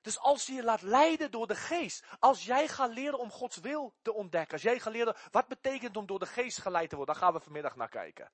Dus 0.07 0.19
als 0.19 0.47
je 0.47 0.53
je 0.53 0.62
laat 0.62 0.83
leiden 0.83 1.31
door 1.31 1.47
de 1.47 1.55
geest, 1.55 2.05
als 2.19 2.45
jij 2.45 2.69
gaat 2.69 2.90
leren 2.90 3.19
om 3.19 3.31
Gods 3.31 3.57
wil 3.57 3.95
te 4.03 4.12
ontdekken, 4.12 4.53
als 4.53 4.62
jij 4.62 4.81
gaat 4.81 4.92
leren 4.92 5.16
wat 5.31 5.49
betekent 5.49 5.97
om 5.97 6.07
door 6.07 6.19
de 6.19 6.27
geest 6.27 6.59
geleid 6.59 6.88
te 6.88 6.97
worden, 6.97 7.14
dan 7.14 7.25
gaan 7.25 7.33
we 7.33 7.40
vanmiddag 7.40 7.77
naar 7.77 7.88
kijken. 7.88 8.33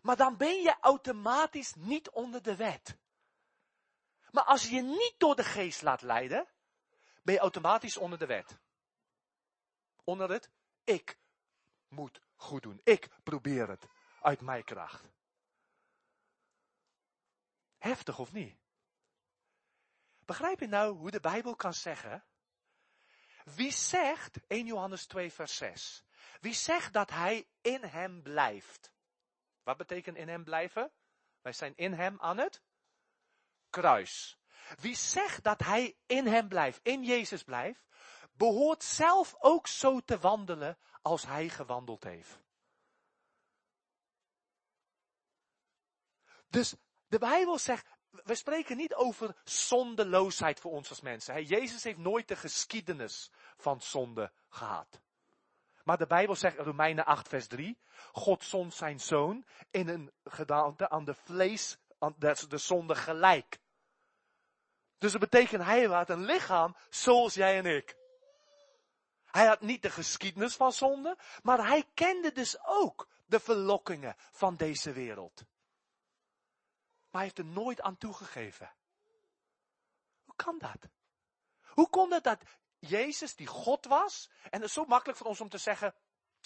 Maar 0.00 0.16
dan 0.16 0.36
ben 0.36 0.62
je 0.62 0.76
automatisch 0.80 1.74
niet 1.74 2.10
onder 2.10 2.42
de 2.42 2.56
wet. 2.56 2.98
Maar 4.30 4.44
als 4.44 4.68
je 4.68 4.74
je 4.74 4.82
niet 4.82 5.14
door 5.18 5.36
de 5.36 5.44
geest 5.44 5.82
laat 5.82 6.02
leiden, 6.02 6.46
ben 7.22 7.34
je 7.34 7.40
automatisch 7.40 7.96
onder 7.96 8.18
de 8.18 8.26
wet. 8.26 8.58
Onder 10.04 10.30
het 10.30 10.50
ik 10.84 11.18
moet 11.88 12.20
goed 12.36 12.62
doen. 12.62 12.80
Ik 12.84 13.08
probeer 13.22 13.68
het 13.68 13.86
uit 14.20 14.40
mijn 14.40 14.64
kracht. 14.64 15.10
Heftig 17.78 18.18
of 18.18 18.32
niet? 18.32 18.57
Begrijp 20.28 20.60
je 20.60 20.66
nou 20.66 20.96
hoe 20.96 21.10
de 21.10 21.20
Bijbel 21.20 21.56
kan 21.56 21.74
zeggen? 21.74 22.24
Wie 23.44 23.72
zegt, 23.72 24.46
1 24.46 24.66
Johannes 24.66 25.06
2 25.06 25.32
vers 25.32 25.56
6, 25.56 26.04
wie 26.40 26.54
zegt 26.54 26.92
dat 26.92 27.10
hij 27.10 27.48
in 27.60 27.84
hem 27.84 28.22
blijft? 28.22 28.92
Wat 29.62 29.76
betekent 29.76 30.16
in 30.16 30.28
hem 30.28 30.44
blijven? 30.44 30.92
Wij 31.40 31.52
zijn 31.52 31.76
in 31.76 31.92
hem 31.92 32.20
aan 32.20 32.38
het 32.38 32.62
kruis. 33.70 34.38
Wie 34.80 34.94
zegt 34.94 35.44
dat 35.44 35.60
hij 35.60 35.96
in 36.06 36.26
hem 36.26 36.48
blijft, 36.48 36.80
in 36.82 37.04
Jezus 37.04 37.42
blijft, 37.42 37.86
behoort 38.32 38.82
zelf 38.82 39.34
ook 39.38 39.66
zo 39.66 40.00
te 40.00 40.18
wandelen 40.18 40.78
als 41.02 41.26
hij 41.26 41.48
gewandeld 41.48 42.04
heeft. 42.04 42.40
Dus 46.48 46.74
de 47.06 47.18
Bijbel 47.18 47.58
zegt, 47.58 47.86
we 48.24 48.34
spreken 48.34 48.76
niet 48.76 48.94
over 48.94 49.34
zondeloosheid 49.44 50.60
voor 50.60 50.72
ons 50.72 50.88
als 50.88 51.00
mensen. 51.00 51.44
Jezus 51.44 51.84
heeft 51.84 51.98
nooit 51.98 52.28
de 52.28 52.36
geschiedenis 52.36 53.30
van 53.56 53.80
zonde 53.80 54.32
gehad. 54.48 55.00
Maar 55.84 55.98
de 55.98 56.06
Bijbel 56.06 56.36
zegt 56.36 56.58
in 56.58 56.64
Romeinen 56.64 57.04
8 57.04 57.28
vers 57.28 57.46
3, 57.46 57.78
God 58.12 58.44
zond 58.44 58.74
zijn 58.74 59.00
zoon 59.00 59.44
in 59.70 59.88
een 59.88 60.12
gedaante 60.24 60.88
aan 60.88 61.04
de 61.04 61.14
vlees, 61.14 61.78
aan 61.98 62.14
de 62.48 62.58
zonde 62.58 62.94
gelijk. 62.94 63.58
Dus 64.98 65.12
dat 65.12 65.20
betekent, 65.20 65.62
hij 65.62 65.84
had 65.84 66.10
een 66.10 66.24
lichaam 66.24 66.76
zoals 66.90 67.34
jij 67.34 67.58
en 67.58 67.66
ik. 67.66 67.96
Hij 69.24 69.46
had 69.46 69.60
niet 69.60 69.82
de 69.82 69.90
geschiedenis 69.90 70.54
van 70.54 70.72
zonde, 70.72 71.16
maar 71.42 71.66
hij 71.66 71.84
kende 71.94 72.32
dus 72.32 72.56
ook 72.64 73.08
de 73.26 73.40
verlokkingen 73.40 74.14
van 74.30 74.56
deze 74.56 74.92
wereld. 74.92 75.44
Maar 77.10 77.20
hij 77.20 77.22
heeft 77.22 77.38
er 77.38 77.44
nooit 77.44 77.80
aan 77.80 77.98
toegegeven. 77.98 78.72
Hoe 80.24 80.34
kan 80.36 80.58
dat? 80.58 80.90
Hoe 81.62 81.88
kon 81.88 82.12
het 82.12 82.24
dat 82.24 82.42
Jezus, 82.78 83.36
die 83.36 83.46
God 83.46 83.84
was, 83.84 84.30
en 84.42 84.60
het 84.60 84.62
is 84.62 84.72
zo 84.72 84.84
makkelijk 84.84 85.18
voor 85.18 85.26
ons 85.26 85.40
om 85.40 85.48
te 85.48 85.58
zeggen, 85.58 85.94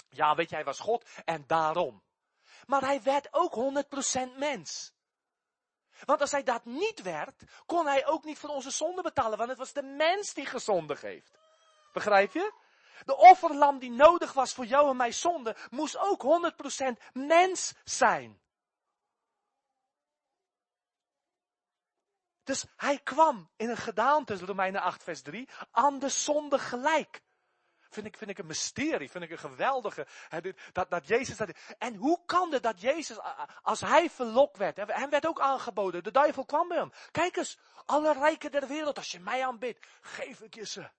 ja 0.09 0.35
weet 0.35 0.49
je, 0.49 0.55
hij 0.55 0.65
was 0.65 0.81
God 0.81 1.09
en 1.25 1.45
daarom. 1.47 2.03
Maar 2.67 2.81
hij 2.81 3.03
werd 3.03 3.29
ook 3.31 3.85
100% 4.35 4.39
mens. 4.39 4.93
Want 6.05 6.21
als 6.21 6.31
hij 6.31 6.43
dat 6.43 6.65
niet 6.65 7.03
werd, 7.03 7.43
kon 7.67 7.87
hij 7.87 8.07
ook 8.07 8.25
niet 8.25 8.39
voor 8.39 8.51
onze 8.51 8.71
zonde 8.71 9.03
betalen, 9.03 9.39
want 9.39 9.51
het 9.51 9.59
was 9.59 9.73
de 9.73 9.83
mens 9.83 10.35
die 10.35 10.47
gezondig 10.47 11.01
heeft. 11.01 11.39
Begrijp 11.93 12.33
je? 12.33 12.53
De 13.05 13.17
offerlam 13.17 13.79
die 13.79 13.91
nodig 13.91 14.33
was 14.33 14.55
voor 14.55 14.67
jou 14.67 14.91
en 14.91 14.97
mijn 14.97 15.15
zonde, 15.15 15.57
moest 15.71 15.97
ook 15.97 16.53
100% 17.03 17.13
mens 17.13 17.75
zijn. 17.85 18.42
Dus 22.45 22.65
hij 22.77 22.99
kwam 22.99 23.51
in 23.57 23.69
een 23.69 23.77
gedaante, 23.77 24.39
Romeinen 24.39 24.81
8 24.81 25.03
vers 25.03 25.23
3, 25.23 25.49
aan 25.71 25.99
de 25.99 26.09
zonde 26.09 26.59
gelijk. 26.59 27.23
Vind 27.93 28.07
ik, 28.07 28.17
vind 28.17 28.31
ik 28.31 28.39
een 28.39 28.47
mysterie, 28.47 29.11
vind 29.11 29.25
ik 29.25 29.31
een 29.31 29.39
geweldige. 29.39 30.07
Dat, 30.73 30.91
dat 30.91 31.07
Jezus 31.07 31.37
dat. 31.37 31.51
En 31.79 31.95
hoe 31.95 32.23
kan 32.27 32.53
het 32.53 32.63
dat 32.63 32.81
Jezus, 32.81 33.19
als 33.63 33.81
hij 33.81 34.11
verlokt 34.11 34.57
werd, 34.57 34.77
hem 34.77 35.11
werd 35.11 35.27
ook 35.27 35.41
aangeboden, 35.41 36.05
de 36.05 36.11
duivel 36.11 36.45
kwam 36.45 36.69
bij 36.69 36.79
hem. 36.79 36.93
Kijk 37.11 37.37
eens, 37.37 37.59
alle 37.87 38.13
rijken 38.13 38.51
der 38.51 38.67
wereld, 38.67 38.97
als 38.97 39.11
je 39.11 39.21
mij 39.21 39.47
aanbidt, 39.47 39.87
geef 40.01 40.41
ik 40.41 40.55
je 40.55 40.67
ze. 40.67 40.91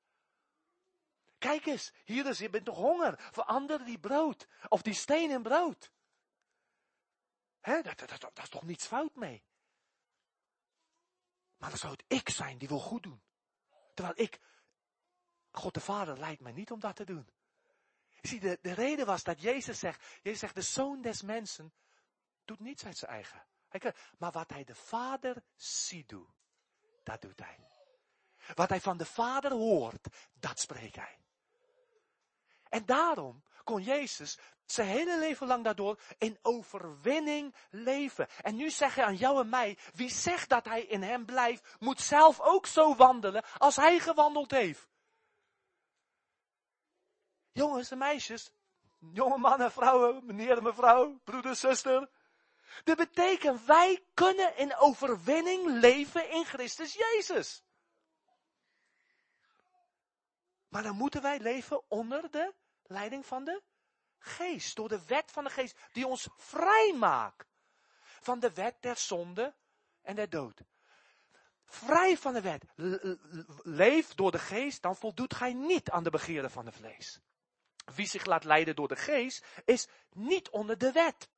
Kijk 1.37 1.65
eens, 1.65 1.93
hier 2.03 2.25
is, 2.25 2.39
je 2.39 2.49
bent 2.49 2.65
toch 2.65 2.77
honger. 2.77 3.29
Voor 3.31 3.43
anderen 3.43 3.85
die 3.85 3.99
brood. 3.99 4.47
Of 4.67 4.81
die 4.81 4.93
steen 4.93 5.29
in 5.29 5.41
brood. 5.41 5.91
Hè, 7.59 7.81
dat, 7.81 7.99
dat, 7.99 8.09
dat, 8.09 8.21
dat 8.21 8.43
is 8.43 8.49
toch 8.49 8.63
niets 8.63 8.87
fout 8.87 9.15
mee. 9.15 9.43
Maar 11.63 11.71
dan 11.71 11.81
zou 11.81 11.93
het 11.93 12.03
ik 12.07 12.29
zijn 12.29 12.57
die 12.57 12.67
wil 12.67 12.79
goed 12.79 13.03
doen. 13.03 13.21
Terwijl 13.93 14.19
ik, 14.19 14.39
God 15.51 15.73
de 15.73 15.79
Vader 15.79 16.19
leidt 16.19 16.41
mij 16.41 16.51
niet 16.51 16.71
om 16.71 16.79
dat 16.79 16.95
te 16.95 17.05
doen. 17.05 17.29
Je 18.21 18.27
ziet, 18.27 18.41
de, 18.41 18.59
de 18.61 18.73
reden 18.73 19.05
was 19.05 19.23
dat 19.23 19.41
Jezus 19.41 19.79
zegt, 19.79 20.19
Jezus 20.21 20.39
zegt, 20.39 20.55
de 20.55 20.61
zoon 20.61 21.01
des 21.01 21.21
mensen 21.21 21.73
doet 22.45 22.59
niets 22.59 22.85
uit 22.85 22.97
zijn 22.97 23.11
eigen. 23.11 23.45
Maar 24.17 24.31
wat 24.31 24.49
hij 24.49 24.63
de 24.63 24.75
Vader 24.75 25.43
ziet 25.55 26.09
doen, 26.09 26.33
dat 27.03 27.21
doet 27.21 27.39
hij. 27.39 27.67
Wat 28.53 28.69
hij 28.69 28.81
van 28.81 28.97
de 28.97 29.05
Vader 29.05 29.51
hoort, 29.51 30.07
dat 30.33 30.59
spreekt 30.59 30.95
hij. 30.95 31.19
En 32.69 32.85
daarom 32.85 33.43
kon 33.63 33.83
Jezus 33.83 34.37
zijn 34.65 34.87
hele 34.87 35.19
leven 35.19 35.47
lang 35.47 35.63
daardoor 35.63 35.99
in 36.17 36.39
overwinning 36.41 37.55
leven. 37.69 38.27
En 38.41 38.55
nu 38.55 38.69
zeg 38.69 38.95
hij 38.95 39.05
aan 39.05 39.15
jou 39.15 39.39
en 39.39 39.49
mij, 39.49 39.77
wie 39.93 40.09
zegt 40.09 40.49
dat 40.49 40.65
hij 40.65 40.81
in 40.81 41.01
hem 41.01 41.25
blijft, 41.25 41.75
moet 41.79 42.01
zelf 42.01 42.39
ook 42.39 42.65
zo 42.65 42.95
wandelen 42.95 43.43
als 43.57 43.75
hij 43.75 43.99
gewandeld 43.99 44.51
heeft. 44.51 44.87
Jongens 47.51 47.91
en 47.91 47.97
meisjes, 47.97 48.51
jonge 49.11 49.37
mannen, 49.37 49.71
vrouwen, 49.71 50.25
meneer 50.25 50.57
en 50.57 50.63
mevrouw, 50.63 51.19
broeder, 51.23 51.55
zuster. 51.55 52.09
Dat 52.83 52.97
betekent, 52.97 53.65
wij 53.65 54.03
kunnen 54.13 54.57
in 54.57 54.75
overwinning 54.75 55.79
leven 55.79 56.29
in 56.29 56.45
Christus 56.45 56.93
Jezus. 56.93 57.63
Maar 60.69 60.83
dan 60.83 60.95
moeten 60.95 61.21
wij 61.21 61.39
leven 61.39 61.89
onder 61.89 62.31
de 62.31 62.53
leiding 62.83 63.25
van 63.25 63.43
de 63.43 63.61
geest. 64.23 64.75
Door 64.75 64.89
de 64.89 65.05
wet 65.05 65.31
van 65.31 65.43
de 65.43 65.49
geest 65.49 65.77
die 65.91 66.07
ons 66.07 66.27
vrij 66.37 66.95
maakt. 66.99 67.47
Van 68.21 68.39
de 68.39 68.53
wet 68.53 68.75
der 68.79 68.97
zonde 68.97 69.53
en 70.01 70.15
der 70.15 70.29
dood. 70.29 70.61
Vrij 71.65 72.17
van 72.17 72.33
de 72.33 72.41
wet. 72.41 72.63
Leef 73.63 74.13
door 74.13 74.31
de 74.31 74.39
geest, 74.39 74.81
dan 74.81 74.95
voldoet 74.95 75.33
gij 75.33 75.53
niet 75.53 75.89
aan 75.89 76.03
de 76.03 76.09
begeerden 76.09 76.51
van 76.51 76.65
het 76.65 76.75
vlees. 76.75 77.19
Wie 77.95 78.07
zich 78.07 78.25
laat 78.25 78.43
leiden 78.43 78.75
door 78.75 78.87
de 78.87 78.95
geest, 78.95 79.45
is 79.65 79.87
niet 80.09 80.49
onder 80.49 80.77
de 80.77 80.91
wet. 80.91 81.29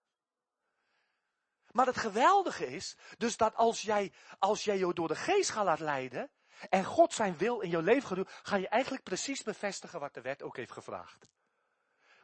Maar 1.71 1.85
het 1.85 1.97
geweldige 1.97 2.67
is, 2.67 2.97
dus 3.17 3.37
dat 3.37 3.55
als 3.55 3.81
jij, 3.81 4.13
als 4.39 4.63
jij 4.63 4.77
je 4.77 4.93
door 4.93 5.07
de 5.07 5.15
geest 5.15 5.49
gaat 5.49 5.65
laten 5.65 5.85
leiden, 5.85 6.31
en 6.69 6.83
God 6.83 7.13
zijn 7.13 7.37
wil 7.37 7.59
in 7.59 7.69
jouw 7.69 7.81
leven 7.81 8.07
gaat 8.07 8.17
doen, 8.17 8.27
ga 8.43 8.55
je 8.55 8.67
eigenlijk 8.67 9.03
precies 9.03 9.43
bevestigen 9.43 9.99
wat 9.99 10.13
de 10.13 10.21
wet 10.21 10.43
ook 10.43 10.55
heeft 10.55 10.71
gevraagd. 10.71 11.29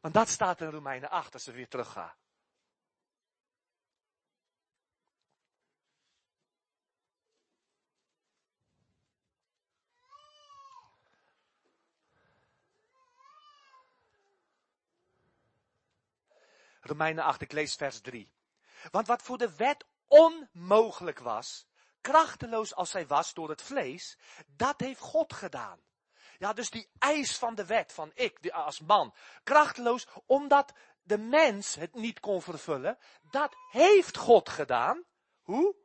Want 0.01 0.13
dat 0.13 0.29
staat 0.29 0.61
in 0.61 0.69
Romeinen 0.69 1.09
8 1.09 1.33
als 1.33 1.43
ze 1.43 1.51
weer 1.51 1.67
teruggaan. 1.67 2.13
Romeinen 16.81 17.23
8, 17.23 17.41
ik 17.41 17.51
lees 17.51 17.75
vers 17.75 18.01
3. 18.01 18.33
Want 18.91 19.07
wat 19.07 19.21
voor 19.21 19.37
de 19.37 19.55
wet 19.55 19.85
onmogelijk 20.07 21.19
was, 21.19 21.67
krachteloos 22.01 22.75
als 22.75 22.89
zij 22.89 23.07
was 23.07 23.33
door 23.33 23.49
het 23.49 23.61
vlees, 23.61 24.17
dat 24.47 24.79
heeft 24.79 24.99
God 24.99 25.33
gedaan. 25.33 25.79
Ja, 26.41 26.53
dus 26.53 26.69
die 26.69 26.89
eis 26.99 27.37
van 27.37 27.55
de 27.55 27.65
wet, 27.65 27.93
van 27.93 28.11
ik 28.13 28.41
die, 28.41 28.53
als 28.53 28.79
man, 28.79 29.13
krachteloos, 29.43 30.07
omdat 30.25 30.73
de 31.03 31.17
mens 31.17 31.75
het 31.75 31.93
niet 31.93 32.19
kon 32.19 32.41
vervullen, 32.41 32.97
dat 33.31 33.55
heeft 33.71 34.17
God 34.17 34.49
gedaan. 34.49 35.03
Hoe? 35.41 35.75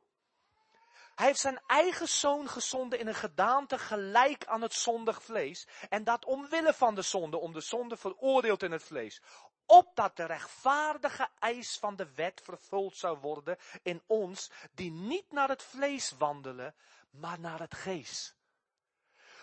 Hij 1.15 1.27
heeft 1.27 1.41
zijn 1.41 1.61
eigen 1.67 2.09
zoon 2.09 2.49
gezonden 2.49 2.99
in 2.99 3.07
een 3.07 3.15
gedaante 3.15 3.79
gelijk 3.79 4.47
aan 4.47 4.63
het 4.63 4.75
zondig 4.75 5.23
vlees. 5.23 5.67
En 5.89 6.05
dat 6.05 6.25
omwille 6.25 6.75
van 6.75 6.95
de 6.95 7.03
zonde, 7.03 7.37
om 7.37 7.53
de 7.53 7.61
zonde 7.61 7.97
veroordeeld 7.97 8.63
in 8.63 8.73
het 8.73 8.83
vlees. 8.83 9.23
Opdat 9.67 10.17
de 10.17 10.25
rechtvaardige 10.25 11.29
eis 11.39 11.79
van 11.79 11.97
de 11.97 12.15
wet 12.15 12.41
vervuld 12.45 12.97
zou 12.97 13.19
worden 13.19 13.57
in 13.83 14.03
ons, 14.07 14.51
die 14.73 14.91
niet 14.91 15.33
naar 15.33 15.49
het 15.49 15.63
vlees 15.63 16.11
wandelen, 16.19 16.75
maar 17.11 17.41
naar 17.41 17.59
het 17.59 17.75
geest. 17.75 18.37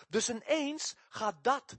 Dus 0.08 0.28
ineens 0.28 0.96
gaat 1.08 1.44
dat, 1.44 1.78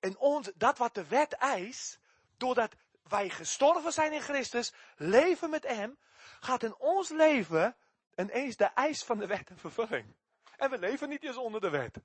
in 0.00 0.18
ons, 0.18 0.50
dat 0.54 0.78
wat 0.78 0.94
de 0.94 1.06
wet 1.06 1.32
eist, 1.32 1.98
doordat 2.36 2.74
wij 3.02 3.30
gestorven 3.30 3.92
zijn 3.92 4.12
in 4.12 4.20
Christus, 4.20 4.72
leven 4.96 5.50
met 5.50 5.66
Hem, 5.66 5.98
gaat 6.40 6.62
in 6.62 6.76
ons 6.76 7.08
leven 7.08 7.76
ineens 8.16 8.56
de 8.56 8.64
eis 8.64 9.04
van 9.04 9.18
de 9.18 9.26
wet 9.26 9.50
in 9.50 9.58
vervulling. 9.58 10.14
En 10.56 10.70
we 10.70 10.78
leven 10.78 11.08
niet 11.08 11.24
eens 11.24 11.36
onder 11.36 11.60
de 11.60 11.70
wet. 11.70 12.00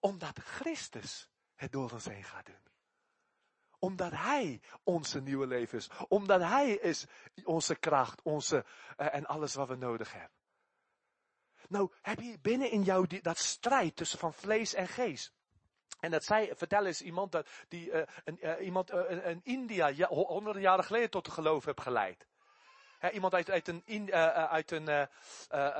Omdat 0.00 0.38
Christus 0.38 1.28
het 1.54 1.72
door 1.72 1.90
ons 1.90 2.04
heen 2.04 2.24
gaat 2.24 2.46
doen. 2.46 2.66
Omdat 3.78 4.12
Hij 4.12 4.60
onze 4.82 5.20
nieuwe 5.20 5.46
leven 5.46 5.78
is. 5.78 5.90
Omdat 6.08 6.40
Hij 6.40 6.70
is 6.70 7.06
onze 7.44 7.74
kracht, 7.74 8.22
onze, 8.22 8.64
uh, 8.96 9.14
en 9.14 9.26
alles 9.26 9.54
wat 9.54 9.68
we 9.68 9.76
nodig 9.76 10.12
hebben. 10.12 10.37
Nou, 11.68 11.92
heb 12.02 12.20
je 12.20 12.38
binnen 12.42 12.70
in 12.70 12.82
jou 12.82 13.06
die, 13.06 13.22
dat 13.22 13.38
strijd 13.38 13.96
tussen 13.96 14.18
van 14.18 14.34
vlees 14.34 14.74
en 14.74 14.88
geest. 14.88 15.32
En 16.00 16.10
dat 16.10 16.24
zei, 16.24 16.50
vertel 16.54 16.86
eens 16.86 17.02
iemand 17.02 17.32
dat, 17.32 17.48
die, 17.68 17.90
uh, 17.90 18.02
een, 18.24 18.38
uh, 18.40 18.64
iemand 18.64 18.92
uh, 18.92 19.26
in 19.26 19.40
India 19.42 20.06
honderden 20.06 20.62
jaren 20.62 20.84
geleden 20.84 21.10
tot 21.10 21.24
de 21.24 21.30
geloof 21.30 21.64
heeft 21.64 21.80
geleid. 21.80 22.26
Iemand 23.12 23.34
uit, 23.34 23.50
uit 23.50 23.68
een, 23.68 23.82
in, 23.84 24.12
uit 24.12 24.70
een 24.70 25.08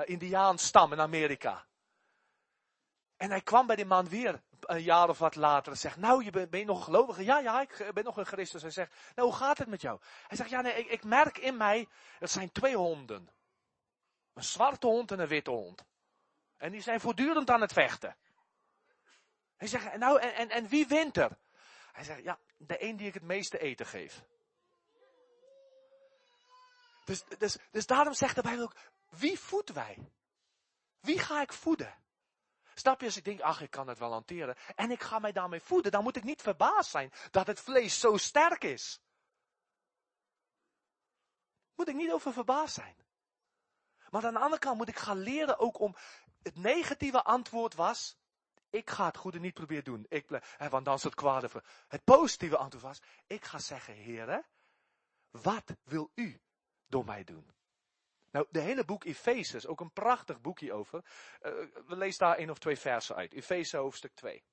Indiaans 0.05 0.65
stam 0.65 0.93
in 0.93 1.01
Amerika. 1.01 1.65
En 3.17 3.31
hij 3.31 3.41
kwam 3.41 3.67
bij 3.67 3.77
die 3.77 3.85
man 3.85 4.09
weer 4.09 4.43
een 4.61 4.83
jaar 4.83 5.09
of 5.09 5.19
wat 5.19 5.37
later 5.37 5.73
en 5.73 5.79
zegt, 5.79 5.97
nou, 5.97 6.25
je 6.25 6.31
ben, 6.31 6.51
ben 6.51 6.61
je 6.61 6.67
nog 6.67 6.79
een 6.79 6.85
gelovige? 6.85 7.25
Ja, 7.25 7.39
ja, 7.39 7.61
ik 7.61 7.91
ben 7.95 8.05
nog 8.05 8.17
een 8.17 8.27
Christus. 8.27 8.63
Hij 8.63 8.71
zegt, 8.71 8.95
nou, 9.15 9.29
hoe 9.29 9.37
gaat 9.37 9.59
het 9.59 9.69
met 9.69 9.81
jou? 9.81 10.01
Hij 10.27 10.37
zegt, 10.37 10.51
ja, 10.51 10.61
nee, 10.61 10.73
ik, 10.73 10.87
ik 10.87 11.05
merk 11.05 11.39
in 11.39 11.57
mij, 11.57 11.89
het 12.19 12.31
zijn 12.31 12.53
twee 12.53 12.77
honden. 12.77 13.31
Een 14.39 14.45
zwarte 14.45 14.87
hond 14.87 15.11
en 15.11 15.19
een 15.19 15.29
witte 15.29 15.51
hond. 15.51 15.85
En 16.57 16.73
die 16.73 16.81
zijn 16.81 17.01
voortdurend 17.01 17.51
aan 17.51 17.61
het 17.61 17.73
vechten. 17.73 18.17
Hij 19.57 19.69
zegt, 19.69 19.97
nou, 19.97 20.21
en, 20.21 20.51
en, 20.51 20.69
wie 20.69 20.87
wint 20.87 21.17
er? 21.17 21.39
Hij 21.93 22.05
zegt, 22.05 22.23
ja, 22.23 22.39
de 22.57 22.83
een 22.83 22.97
die 22.97 23.07
ik 23.07 23.15
het 23.15 23.23
meeste 23.23 23.59
eten 23.59 23.87
geef. 23.87 24.25
Dus, 27.05 27.25
dus, 27.39 27.57
dus 27.71 27.87
daarom 27.87 28.15
zegt 28.15 28.35
de 28.35 28.43
Bijbel 28.43 28.65
ook, 28.65 28.77
wie 29.09 29.39
voedt 29.39 29.73
wij? 29.73 30.13
Wie 31.01 31.19
ga 31.19 31.41
ik 31.41 31.53
voeden? 31.53 31.95
Snap 32.75 33.01
je, 33.01 33.07
als 33.07 33.17
ik 33.17 33.25
denk, 33.25 33.41
ach, 33.41 33.61
ik 33.61 33.71
kan 33.71 33.89
het 33.89 33.99
wel 33.99 34.13
hanteren. 34.13 34.57
En 34.75 34.91
ik 34.91 35.03
ga 35.03 35.19
mij 35.19 35.33
daarmee 35.33 35.61
voeden, 35.61 35.93
dan 35.93 36.03
moet 36.03 36.17
ik 36.17 36.25
niet 36.25 36.43
verbaasd 36.43 36.91
zijn 36.91 37.13
dat 37.31 37.47
het 37.47 37.61
vlees 37.61 38.01
zo 38.01 38.17
sterk 38.17 38.65
is. 38.65 39.01
Moet 41.75 41.89
ik 41.89 41.95
niet 41.95 42.13
over 42.13 42.33
verbaasd 42.33 42.75
zijn. 42.75 43.08
Maar 44.11 44.27
aan 44.27 44.33
de 44.33 44.41
andere 44.41 44.61
kant 44.61 44.77
moet 44.77 44.89
ik 44.89 44.99
gaan 44.99 45.19
leren 45.19 45.59
ook 45.59 45.81
om, 45.81 45.97
het 46.43 46.57
negatieve 46.57 47.23
antwoord 47.23 47.75
was, 47.75 48.19
ik 48.71 48.91
ga 48.91 49.07
het 49.07 49.17
goede 49.17 49.41
niet 49.41 49.55
proberen 49.55 49.85
doen. 49.85 50.07
Ik, 50.09 50.43
hè, 50.57 50.69
want 50.69 50.85
dan 50.85 50.95
is 50.95 51.03
het 51.03 51.15
kwade. 51.15 51.51
Het 51.89 52.05
positieve 52.05 52.57
antwoord 52.57 52.85
was, 52.85 53.03
ik 53.27 53.45
ga 53.45 53.59
zeggen, 53.59 53.95
heren, 53.95 54.47
wat 55.31 55.77
wil 55.85 56.11
u 56.15 56.41
door 56.87 57.05
mij 57.05 57.25
doen? 57.25 57.51
Nou, 58.31 58.47
de 58.51 58.61
hele 58.61 58.85
boek 58.85 59.05
Efezes, 59.05 59.67
ook 59.67 59.81
een 59.81 59.93
prachtig 59.93 60.41
boekje 60.41 60.73
over. 60.73 61.05
Uh, 61.43 61.53
we 61.87 61.97
lezen 61.97 62.19
daar 62.19 62.37
één 62.37 62.51
of 62.51 62.59
twee 62.59 62.77
versen 62.77 63.17
uit. 63.17 63.33
Efeze 63.33 63.77
hoofdstuk 63.77 64.15
2. 64.15 64.45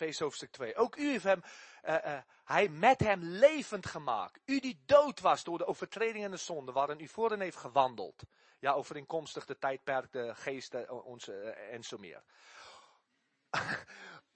Efeze 0.00 0.22
hoofdstuk 0.22 0.50
2. 0.50 0.76
Ook 0.76 0.96
u 0.96 1.10
heeft 1.10 1.24
hem, 1.24 1.42
uh, 1.84 1.94
uh, 2.04 2.18
hij 2.44 2.68
met 2.68 3.00
hem 3.00 3.22
levend 3.22 3.86
gemaakt. 3.86 4.40
U 4.44 4.60
die 4.60 4.82
dood 4.86 5.20
was 5.20 5.44
door 5.44 5.58
de 5.58 5.66
overtreding 5.66 6.24
en 6.24 6.30
de 6.30 6.36
zonde, 6.36 6.72
waarin 6.72 7.00
u 7.00 7.08
voorin 7.08 7.40
heeft 7.40 7.56
gewandeld. 7.56 8.22
Ja, 8.58 8.72
overeenkomstig 8.72 9.46
de 9.46 9.58
tijdperk, 9.58 10.12
de 10.12 10.34
geesten, 10.34 11.04
onze, 11.04 11.32
uh, 11.32 11.74
en 11.74 11.84
zo 11.84 11.98
meer. 11.98 12.22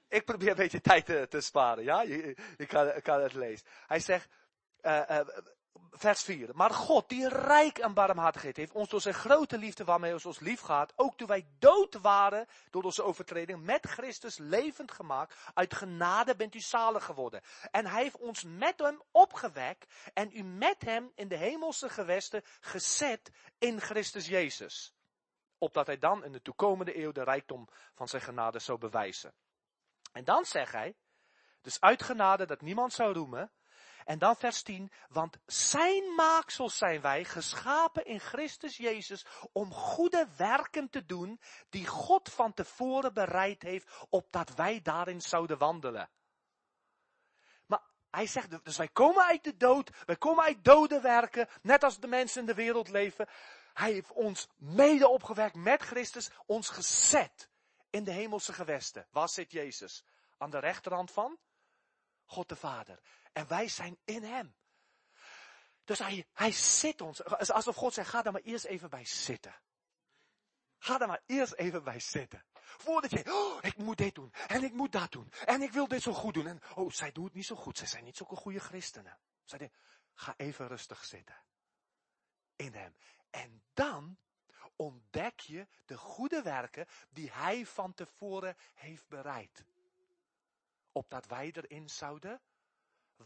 ik 0.08 0.24
probeer 0.24 0.50
een 0.50 0.56
beetje 0.56 0.80
tijd 0.80 1.06
te, 1.06 1.26
te 1.28 1.40
sparen, 1.40 1.84
ja? 1.84 2.02
Je 2.02 2.66
kan, 2.68 3.02
kan, 3.02 3.20
het 3.20 3.32
lezen. 3.32 3.66
Hij 3.86 4.00
zegt, 4.00 4.28
vers 5.92 6.22
4. 6.22 6.50
Maar 6.54 6.70
God, 6.70 7.08
die 7.08 7.28
rijk 7.28 7.80
aan 7.80 7.94
barmhartigheid 7.94 8.56
heeft, 8.56 8.72
ons 8.72 8.88
door 8.88 9.00
zijn 9.00 9.14
grote 9.14 9.58
liefde 9.58 9.84
waarmee 9.84 10.10
hij 10.12 10.24
ons 10.24 10.40
lief 10.40 10.60
gaat, 10.60 10.92
ook 10.96 11.16
toen 11.16 11.26
wij 11.26 11.46
dood 11.58 11.94
waren 11.94 12.46
door 12.70 12.82
onze 12.82 13.02
overtreding, 13.02 13.62
met 13.62 13.86
Christus 13.86 14.38
levend 14.38 14.92
gemaakt, 14.92 15.36
uit 15.54 15.74
genade 15.74 16.36
bent 16.36 16.54
u 16.54 16.60
zalig 16.60 17.04
geworden. 17.04 17.40
En 17.70 17.86
hij 17.86 18.02
heeft 18.02 18.16
ons 18.16 18.42
met 18.42 18.78
hem 18.78 19.02
opgewekt 19.10 19.92
en 20.14 20.30
u 20.36 20.42
met 20.42 20.82
hem 20.82 21.12
in 21.14 21.28
de 21.28 21.36
hemelse 21.36 21.88
gewesten 21.88 22.42
gezet 22.60 23.30
in 23.58 23.80
Christus 23.80 24.26
Jezus. 24.26 24.94
Opdat 25.58 25.86
hij 25.86 25.98
dan 25.98 26.24
in 26.24 26.32
de 26.32 26.42
toekomende 26.42 26.98
eeuw 26.98 27.12
de 27.12 27.24
rijkdom 27.24 27.68
van 27.94 28.08
zijn 28.08 28.22
genade 28.22 28.58
zou 28.58 28.78
bewijzen. 28.78 29.34
En 30.12 30.24
dan 30.24 30.44
zegt 30.44 30.72
hij, 30.72 30.94
dus 31.60 31.80
uit 31.80 32.02
genade 32.02 32.46
dat 32.46 32.60
niemand 32.60 32.92
zou 32.92 33.12
roemen, 33.12 33.52
en 34.04 34.18
dan 34.18 34.36
vers 34.36 34.62
10, 34.62 34.92
want 35.08 35.36
zijn 35.46 36.14
maaksels 36.14 36.76
zijn 36.76 37.00
wij, 37.00 37.24
geschapen 37.24 38.04
in 38.04 38.20
Christus 38.20 38.76
Jezus, 38.76 39.26
om 39.52 39.72
goede 39.72 40.28
werken 40.36 40.90
te 40.90 41.04
doen, 41.04 41.40
die 41.70 41.86
God 41.86 42.28
van 42.28 42.54
tevoren 42.54 43.14
bereid 43.14 43.62
heeft, 43.62 44.06
opdat 44.08 44.54
wij 44.54 44.82
daarin 44.82 45.20
zouden 45.20 45.58
wandelen. 45.58 46.10
Maar 47.66 47.82
hij 48.10 48.26
zegt, 48.26 48.64
dus 48.64 48.76
wij 48.76 48.88
komen 48.88 49.24
uit 49.24 49.44
de 49.44 49.56
dood, 49.56 49.90
wij 50.06 50.16
komen 50.16 50.44
uit 50.44 50.64
dode 50.64 51.00
werken, 51.00 51.48
net 51.62 51.84
als 51.84 52.00
de 52.00 52.06
mensen 52.06 52.40
in 52.40 52.46
de 52.46 52.54
wereld 52.54 52.88
leven. 52.88 53.28
Hij 53.72 53.92
heeft 53.92 54.12
ons 54.12 54.48
mede 54.56 55.08
opgewerkt 55.08 55.56
met 55.56 55.82
Christus, 55.82 56.30
ons 56.46 56.68
gezet 56.68 57.50
in 57.90 58.04
de 58.04 58.10
hemelse 58.10 58.52
gewesten. 58.52 59.06
Waar 59.10 59.28
zit 59.28 59.52
Jezus? 59.52 60.04
Aan 60.38 60.50
de 60.50 60.58
rechterhand 60.58 61.10
van 61.10 61.38
God 62.32 62.48
de 62.48 62.56
Vader. 62.56 62.98
En 63.32 63.48
wij 63.48 63.68
zijn 63.68 63.98
in 64.04 64.22
hem. 64.22 64.54
Dus 65.84 65.98
hij, 65.98 66.26
hij 66.32 66.52
zit 66.52 67.00
ons. 67.00 67.24
Alsof 67.24 67.76
God 67.76 67.94
zegt, 67.94 68.08
ga 68.08 68.22
daar 68.22 68.32
maar 68.32 68.42
eerst 68.42 68.64
even 68.64 68.90
bij 68.90 69.04
zitten. 69.04 69.54
Ga 70.78 70.98
daar 70.98 71.08
maar 71.08 71.22
eerst 71.26 71.52
even 71.52 71.84
bij 71.84 72.00
zitten. 72.00 72.44
Voordat 72.54 73.10
je, 73.10 73.32
oh, 73.32 73.58
ik 73.60 73.76
moet 73.76 73.98
dit 73.98 74.14
doen. 74.14 74.32
En 74.46 74.64
ik 74.64 74.72
moet 74.72 74.92
dat 74.92 75.12
doen. 75.12 75.32
En 75.44 75.62
ik 75.62 75.72
wil 75.72 75.88
dit 75.88 76.02
zo 76.02 76.12
goed 76.12 76.34
doen. 76.34 76.46
En, 76.46 76.60
oh, 76.74 76.90
zij 76.90 77.12
doen 77.12 77.24
het 77.24 77.34
niet 77.34 77.46
zo 77.46 77.56
goed. 77.56 77.78
Zij 77.78 77.86
zijn 77.86 78.04
niet 78.04 78.16
zulke 78.16 78.36
goede 78.36 78.60
christenen. 78.60 79.18
Zij 79.44 79.58
denken, 79.58 79.78
ga 80.14 80.34
even 80.36 80.68
rustig 80.68 81.04
zitten. 81.04 81.42
In 82.56 82.74
hem. 82.74 82.96
En 83.30 83.62
dan 83.74 84.18
ontdek 84.76 85.40
je 85.40 85.68
de 85.84 85.96
goede 85.96 86.42
werken 86.42 86.86
die 87.10 87.30
hij 87.32 87.66
van 87.66 87.94
tevoren 87.94 88.56
heeft 88.74 89.08
bereid. 89.08 89.64
Opdat 90.92 91.26
wij 91.26 91.52
erin 91.52 91.88
zouden 91.88 92.42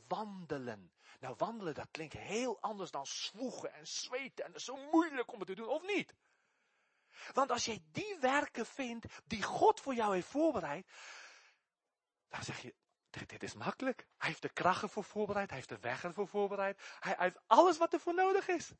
wandelen. 0.08 0.92
Nou, 1.20 1.34
wandelen, 1.38 1.74
dat 1.74 1.90
klinkt 1.90 2.14
heel 2.14 2.60
anders 2.60 2.90
dan 2.90 3.06
zwoegen 3.06 3.72
en 3.72 3.86
zweten. 3.86 4.44
En 4.44 4.50
dat 4.50 4.60
is 4.60 4.66
zo 4.66 4.88
moeilijk 4.90 5.32
om 5.32 5.38
het 5.38 5.48
te 5.48 5.54
doen, 5.54 5.68
of 5.68 5.82
niet? 5.82 6.14
Want 7.32 7.50
als 7.50 7.64
jij 7.64 7.82
die 7.92 8.18
werken 8.20 8.66
vindt 8.66 9.06
die 9.24 9.42
God 9.42 9.80
voor 9.80 9.94
jou 9.94 10.14
heeft 10.14 10.28
voorbereid, 10.28 10.86
dan 12.28 12.42
zeg 12.42 12.62
je, 12.62 12.74
dit, 13.10 13.42
is 13.42 13.54
makkelijk. 13.54 14.06
Hij 14.16 14.28
heeft 14.28 14.42
de 14.42 14.52
kracht 14.52 14.82
ervoor 14.82 15.04
voorbereid, 15.04 15.48
hij 15.48 15.56
heeft 15.56 15.68
de 15.68 15.78
weg 15.78 16.04
ervoor 16.04 16.28
voorbereid. 16.28 16.96
Hij 16.98 17.14
heeft 17.18 17.40
alles 17.46 17.76
wat 17.76 17.92
er 17.92 18.00
voor 18.00 18.14
nodig 18.14 18.48
is. 18.48 18.72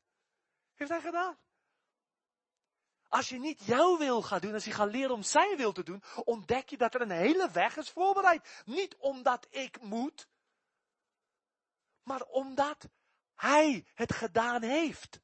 Heeft 0.73 0.91
hij 0.91 1.01
gedaan. 1.01 1.37
Als 3.07 3.29
je 3.29 3.39
niet 3.39 3.65
jouw 3.65 3.97
wil 3.97 4.21
gaat 4.21 4.41
doen, 4.41 4.53
als 4.53 4.65
je 4.65 4.71
gaat 4.71 4.91
leren 4.91 5.15
om 5.15 5.23
zijn 5.23 5.57
wil 5.57 5.71
te 5.71 5.83
doen, 5.83 6.03
ontdek 6.23 6.69
je 6.69 6.77
dat 6.77 6.93
er 6.93 7.01
een 7.01 7.11
hele 7.11 7.51
weg 7.51 7.77
is 7.77 7.89
voorbereid. 7.89 8.63
Niet 8.65 8.95
omdat 8.95 9.47
ik 9.49 9.81
moet, 9.81 10.27
maar 12.03 12.21
omdat 12.21 12.89
hij 13.35 13.85
het 13.93 14.13
gedaan 14.13 14.63
heeft. 14.63 15.19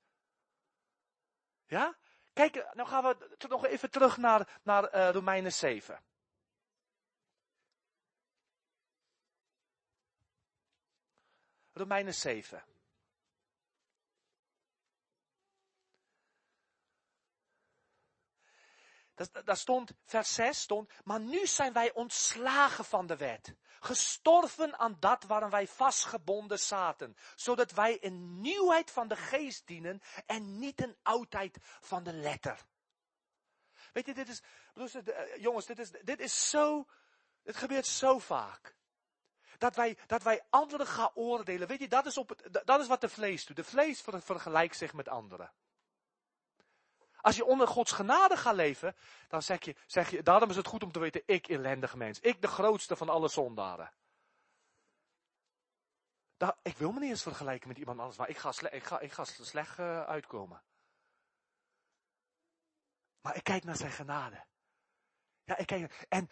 Ja? 1.65 1.97
Kijk, 2.34 2.53
nou 2.73 2.88
gaan 2.89 3.03
we 3.03 3.47
nog 3.47 3.65
even 3.65 3.91
terug 3.91 4.17
naar, 4.17 4.59
naar 4.63 4.95
uh, 4.95 5.09
Romeinen 5.09 5.53
7. 5.53 6.03
Romeinen 11.73 12.13
7. 12.13 12.72
Daar 19.43 19.57
stond, 19.57 19.91
vers 20.05 20.34
6 20.34 20.61
stond, 20.61 20.91
maar 21.03 21.20
nu 21.20 21.47
zijn 21.47 21.74
wij 21.74 21.93
ontslagen 21.93 22.86
van 22.86 23.07
de 23.07 23.16
wet. 23.16 23.55
Gestorven 23.80 24.80
aan 24.80 24.97
dat 24.99 25.24
waarin 25.24 25.49
wij 25.49 25.68
vastgebonden 25.68 26.59
zaten. 26.59 27.18
Zodat 27.36 27.72
wij 27.72 27.97
een 28.01 28.41
nieuwheid 28.41 28.91
van 28.91 29.07
de 29.07 29.16
geest 29.16 29.68
dienen 29.68 30.01
en 30.26 30.59
niet 30.59 30.82
een 30.82 30.97
oudheid 31.01 31.57
van 31.82 32.03
de 32.03 32.14
letter. 32.14 32.66
Weet 33.93 34.05
je, 34.05 34.14
dit 34.14 34.30
is, 34.30 34.41
eh, 34.74 35.41
jongens, 35.41 35.66
dit 35.66 35.80
is, 35.80 35.91
dit 35.91 36.20
is 36.20 36.49
zo, 36.49 36.88
het 37.43 37.55
gebeurt 37.55 37.86
zo 37.86 38.20
vaak. 38.20 38.76
Dat 39.57 39.76
wij, 39.76 39.97
dat 40.07 40.24
wij 40.24 40.45
anderen 40.49 40.88
gaan 40.88 41.11
oordelen. 41.14 41.68
Weet 41.68 41.80
je, 41.80 41.88
dat 41.88 42.05
is, 42.05 42.18
op 42.18 42.30
het, 42.30 42.66
dat 42.66 42.80
is 42.80 42.88
wat 42.88 43.01
de 43.01 43.09
vlees 43.09 43.45
doet. 43.45 43.55
De 43.55 43.64
vlees 43.64 44.01
vergelijkt 44.01 44.78
zich 44.78 44.93
met 44.93 45.07
anderen. 45.07 45.51
Als 47.24 47.36
je 47.36 47.45
onder 47.45 47.67
Gods 47.67 47.91
genade 47.91 48.38
gaat 48.38 48.55
leven, 48.55 48.95
dan 49.28 49.41
zeg 49.41 49.65
je, 49.65 49.76
zeg 49.88 50.09
je, 50.09 50.24
daarom 50.24 50.49
is 50.49 50.55
het 50.55 50.67
goed 50.67 50.84
om 50.84 50.91
te 50.91 50.99
weten, 50.99 51.24
ik 51.26 51.47
ellendige 51.47 51.97
mens. 51.97 52.19
Ik 52.19 52.41
de 52.41 52.47
grootste 52.47 52.95
van 52.95 53.09
alle 53.09 53.28
zondaren. 53.28 53.91
Ik 56.61 56.78
wil 56.78 56.91
me 56.91 56.99
niet 56.99 57.09
eens 57.09 57.21
vergelijken 57.21 57.67
met 57.67 57.78
iemand 57.78 57.99
anders, 57.99 58.17
maar 58.17 58.30
ik 58.30 58.38
ga, 58.38 58.53
ik 58.69 58.84
ga, 58.84 58.99
ik 58.99 59.11
ga 59.11 59.24
slecht 59.24 59.80
uh, 59.80 60.03
uitkomen. 60.03 60.61
Maar 63.21 63.36
ik 63.36 63.43
kijk 63.43 63.63
naar 63.63 63.78
zijn 63.78 63.91
genade. 63.91 64.45
Ja, 65.43 65.57
ik 65.57 65.65
kijk, 65.65 66.05
en 66.09 66.30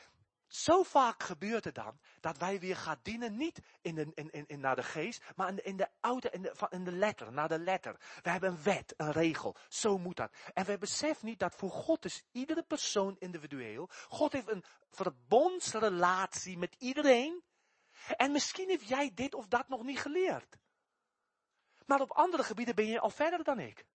zo 0.52 0.84
vaak 0.84 1.24
gebeurt 1.24 1.64
het 1.64 1.76
dan 1.76 2.00
dat 2.20 2.38
wij 2.38 2.60
weer 2.60 2.76
gaan 2.76 3.00
dienen, 3.02 3.38
niet 3.38 3.60
in 3.82 3.96
de, 3.96 4.12
in, 4.14 4.32
in, 4.32 4.48
in 4.48 4.60
naar 4.60 4.76
de 4.76 4.84
geest, 4.84 5.24
maar 5.36 5.50
in 5.50 5.56
de, 5.56 5.62
in 5.62 5.78
de 5.78 5.88
oude, 6.00 6.30
in 6.30 6.42
de, 6.42 6.68
in 6.70 6.84
de 6.84 6.92
letter, 6.92 7.32
naar 7.32 7.48
de 7.48 7.60
letter. 7.60 8.00
We 8.22 8.30
hebben 8.30 8.50
een 8.50 8.64
wet, 8.64 8.94
een 8.98 9.12
regel. 9.12 9.56
Zo 9.68 9.98
moet 9.98 10.16
dat. 10.16 10.32
En 10.54 10.66
we 10.66 10.78
beseffen 10.78 11.28
niet 11.28 11.40
dat 11.40 11.56
voor 11.56 11.70
God 11.70 12.06
is 12.06 12.24
iedere 12.32 12.64
persoon 12.64 13.16
individueel. 13.20 13.90
God 14.08 14.32
heeft 14.32 14.50
een 14.50 14.64
verbondsrelatie 14.90 16.58
met 16.58 16.76
iedereen. 16.78 17.44
En 18.18 18.32
misschien 18.32 18.70
heb 18.70 18.82
jij 18.82 19.12
dit 19.14 19.34
of 19.34 19.48
dat 19.48 19.68
nog 19.68 19.84
niet 19.84 20.00
geleerd. 20.00 20.58
Maar 21.86 22.02
op 22.02 22.12
andere 22.12 22.44
gebieden 22.44 22.76
ben 22.76 22.88
je 22.88 23.00
al 23.00 23.10
verder 23.10 23.44
dan 23.44 23.60
ik. 23.60 23.86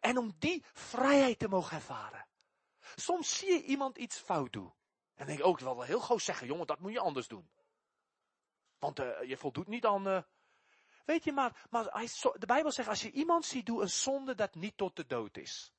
En 0.00 0.18
om 0.18 0.32
die 0.38 0.64
vrijheid 0.72 1.38
te 1.38 1.48
mogen 1.48 1.76
ervaren. 1.76 2.28
Soms 2.96 3.38
zie 3.38 3.52
je 3.52 3.62
iemand 3.62 3.98
iets 3.98 4.18
fout 4.18 4.52
doen. 4.52 4.72
En 5.14 5.26
denk 5.26 5.38
ik 5.38 5.44
ook, 5.44 5.60
wel 5.60 5.82
heel 5.82 6.00
gauw 6.00 6.18
zeggen, 6.18 6.46
jongen, 6.46 6.66
dat 6.66 6.80
moet 6.80 6.92
je 6.92 7.00
anders 7.00 7.28
doen. 7.28 7.50
Want 8.78 9.00
uh, 9.00 9.22
je 9.22 9.36
voldoet 9.36 9.66
niet 9.66 9.86
aan... 9.86 10.08
Uh... 10.08 10.22
Weet 11.04 11.24
je, 11.24 11.32
maar, 11.32 11.66
maar 11.70 11.84
hij, 11.84 12.08
de 12.38 12.46
Bijbel 12.46 12.72
zegt, 12.72 12.88
als 12.88 13.02
je 13.02 13.10
iemand 13.10 13.44
ziet 13.44 13.66
doen 13.66 13.80
een 13.80 13.90
zonde 13.90 14.34
dat 14.34 14.54
niet 14.54 14.76
tot 14.76 14.96
de 14.96 15.06
dood 15.06 15.36
is. 15.36 15.72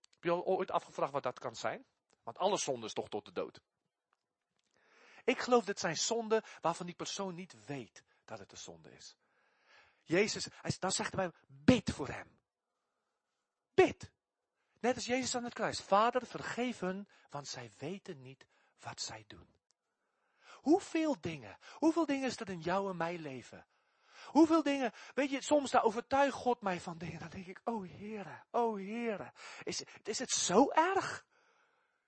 Heb 0.00 0.24
je 0.24 0.30
al 0.30 0.44
ooit 0.44 0.70
afgevraagd 0.70 1.12
wat 1.12 1.22
dat 1.22 1.38
kan 1.38 1.56
zijn? 1.56 1.84
Want 2.22 2.38
alle 2.38 2.56
zonde 2.56 2.86
is 2.86 2.92
toch 2.92 3.08
tot 3.08 3.24
de 3.24 3.32
dood. 3.32 3.60
Ik 5.24 5.38
geloof 5.38 5.64
dat 5.64 5.78
zijn 5.78 5.96
zonde 5.96 6.42
waarvan 6.60 6.86
die 6.86 6.94
persoon 6.94 7.34
niet 7.34 7.64
weet 7.66 8.02
dat 8.24 8.38
het 8.38 8.52
een 8.52 8.58
zonde 8.58 8.92
is. 8.92 9.16
Jezus, 10.02 10.48
hij, 10.60 10.76
dan 10.78 10.92
zegt 10.92 11.14
Bijbel, 11.14 11.38
bid 11.46 11.90
voor 11.90 12.08
hem. 12.08 12.38
Bid. 13.74 14.10
Net 14.82 14.94
als 14.94 15.06
Jezus 15.06 15.34
aan 15.36 15.44
het 15.44 15.54
kruis. 15.54 15.80
Vader, 15.80 16.26
vergeef 16.26 16.78
hun, 16.78 17.08
want 17.30 17.48
zij 17.48 17.70
weten 17.78 18.22
niet 18.22 18.46
wat 18.80 19.00
zij 19.00 19.24
doen. 19.26 19.54
Hoeveel 20.52 21.16
dingen, 21.20 21.58
hoeveel 21.72 22.06
dingen 22.06 22.28
is 22.28 22.40
er 22.40 22.48
in 22.48 22.60
jou 22.60 22.90
en 22.90 22.96
mijn 22.96 23.20
leven? 23.20 23.66
Hoeveel 24.26 24.62
dingen, 24.62 24.92
weet 25.14 25.30
je, 25.30 25.42
soms 25.42 25.70
daar 25.70 25.84
overtuigt 25.84 26.34
God 26.34 26.60
mij 26.60 26.80
van 26.80 26.98
dingen. 26.98 27.20
Dan 27.20 27.28
denk 27.28 27.46
ik, 27.46 27.60
oh 27.64 27.90
Heere, 27.98 28.42
oh 28.50 28.76
Heere. 28.76 29.32
Is, 29.62 29.84
is 30.02 30.18
het 30.18 30.30
zo 30.30 30.70
erg? 30.70 31.24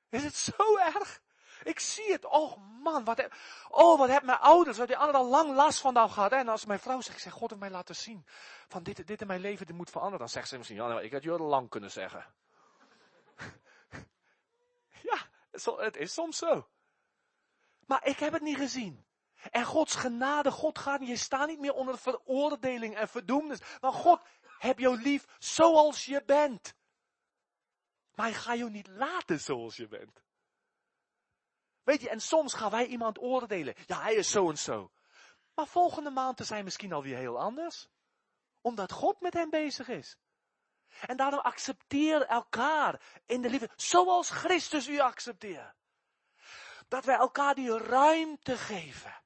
Is 0.09 0.23
het 0.25 0.35
zo 0.35 0.77
erg? 0.77 1.23
Ik 1.65 1.81
zie 1.81 2.13
het. 2.13 2.25
Oh 2.25 2.57
man, 2.83 3.05
wat 3.05 3.17
heb, 3.17 3.35
oh 3.69 3.99
wat 3.99 4.09
hebben 4.09 4.27
mijn 4.27 4.39
ouders, 4.39 4.79
wat 4.79 4.87
die 4.87 4.97
anderen 4.97 5.21
al 5.21 5.29
lang 5.29 5.55
last 5.55 5.81
van 5.81 5.93
nou 5.93 6.11
gehad. 6.11 6.33
En 6.33 6.49
als 6.49 6.65
mijn 6.65 6.81
vrouw 6.81 7.01
zegt, 7.01 7.21
zeg, 7.21 7.33
God 7.33 7.51
heeft 7.51 7.63
mij 7.63 7.71
laten 7.71 7.97
zien. 7.97 8.27
Van 8.69 8.83
dit, 8.83 9.07
dit 9.07 9.21
in 9.21 9.27
mijn 9.27 9.41
leven, 9.41 9.67
dit 9.67 9.77
moet 9.77 9.91
veranderen. 9.91 10.21
Dan 10.21 10.29
zegt 10.29 10.49
ze 10.49 10.57
misschien, 10.57 10.79
ja, 10.79 10.87
nou, 10.87 11.03
ik 11.03 11.13
had 11.13 11.29
al 11.29 11.39
lang 11.39 11.69
kunnen 11.69 11.91
zeggen. 11.91 12.35
ja, 15.11 15.29
het 15.77 15.97
is 15.97 16.13
soms 16.13 16.39
zo. 16.39 16.69
Maar 17.87 18.07
ik 18.07 18.19
heb 18.19 18.33
het 18.33 18.43
niet 18.43 18.57
gezien. 18.57 19.07
En 19.51 19.65
Gods 19.65 19.95
genade, 19.95 20.51
God 20.51 20.79
gaat 20.79 21.07
je 21.07 21.17
staat 21.17 21.49
niet 21.49 21.61
meer 21.61 21.75
onder 21.75 21.99
veroordeling 21.99 22.97
en 22.97 23.09
verdoemnis. 23.09 23.59
Want 23.81 23.95
God 23.95 24.21
heb 24.59 24.79
jou 24.79 25.03
lief 25.03 25.27
zoals 25.39 26.05
je 26.05 26.23
bent. 26.25 26.75
Maar 28.15 28.27
hij 28.27 28.35
gaat 28.35 28.59
je 28.59 28.65
niet 28.65 28.89
laten 28.89 29.41
zoals 29.41 29.77
je 29.77 29.89
bent. 29.89 30.23
Weet 31.83 32.01
je, 32.01 32.09
en 32.09 32.21
soms 32.21 32.55
gaan 32.55 32.71
wij 32.71 32.87
iemand 32.87 33.19
oordelen. 33.19 33.75
Ja, 33.87 34.01
hij 34.03 34.15
is 34.15 34.31
zo 34.31 34.51
en 34.51 34.59
zo. 34.59 34.93
Maar 35.55 35.67
volgende 35.67 36.11
maand 36.11 36.47
zijn 36.47 36.65
misschien 36.65 36.93
alweer 36.93 37.17
heel 37.17 37.39
anders. 37.39 37.89
Omdat 38.61 38.93
God 38.93 39.21
met 39.21 39.35
hem 39.35 39.51
bezig 39.51 39.89
is. 39.89 40.17
En 41.01 41.17
daarom 41.17 41.39
accepteer 41.39 42.27
elkaar 42.27 43.01
in 43.27 43.43
de 43.43 43.51
liefde. 43.51 43.71
Zoals 43.77 44.31
Christus 44.31 44.89
u 44.89 44.99
accepteert. 44.99 45.75
Dat 46.89 47.05
wij 47.05 47.17
elkaar 47.17 47.55
die 47.55 47.79
ruimte 47.79 48.57
geven. 48.57 49.23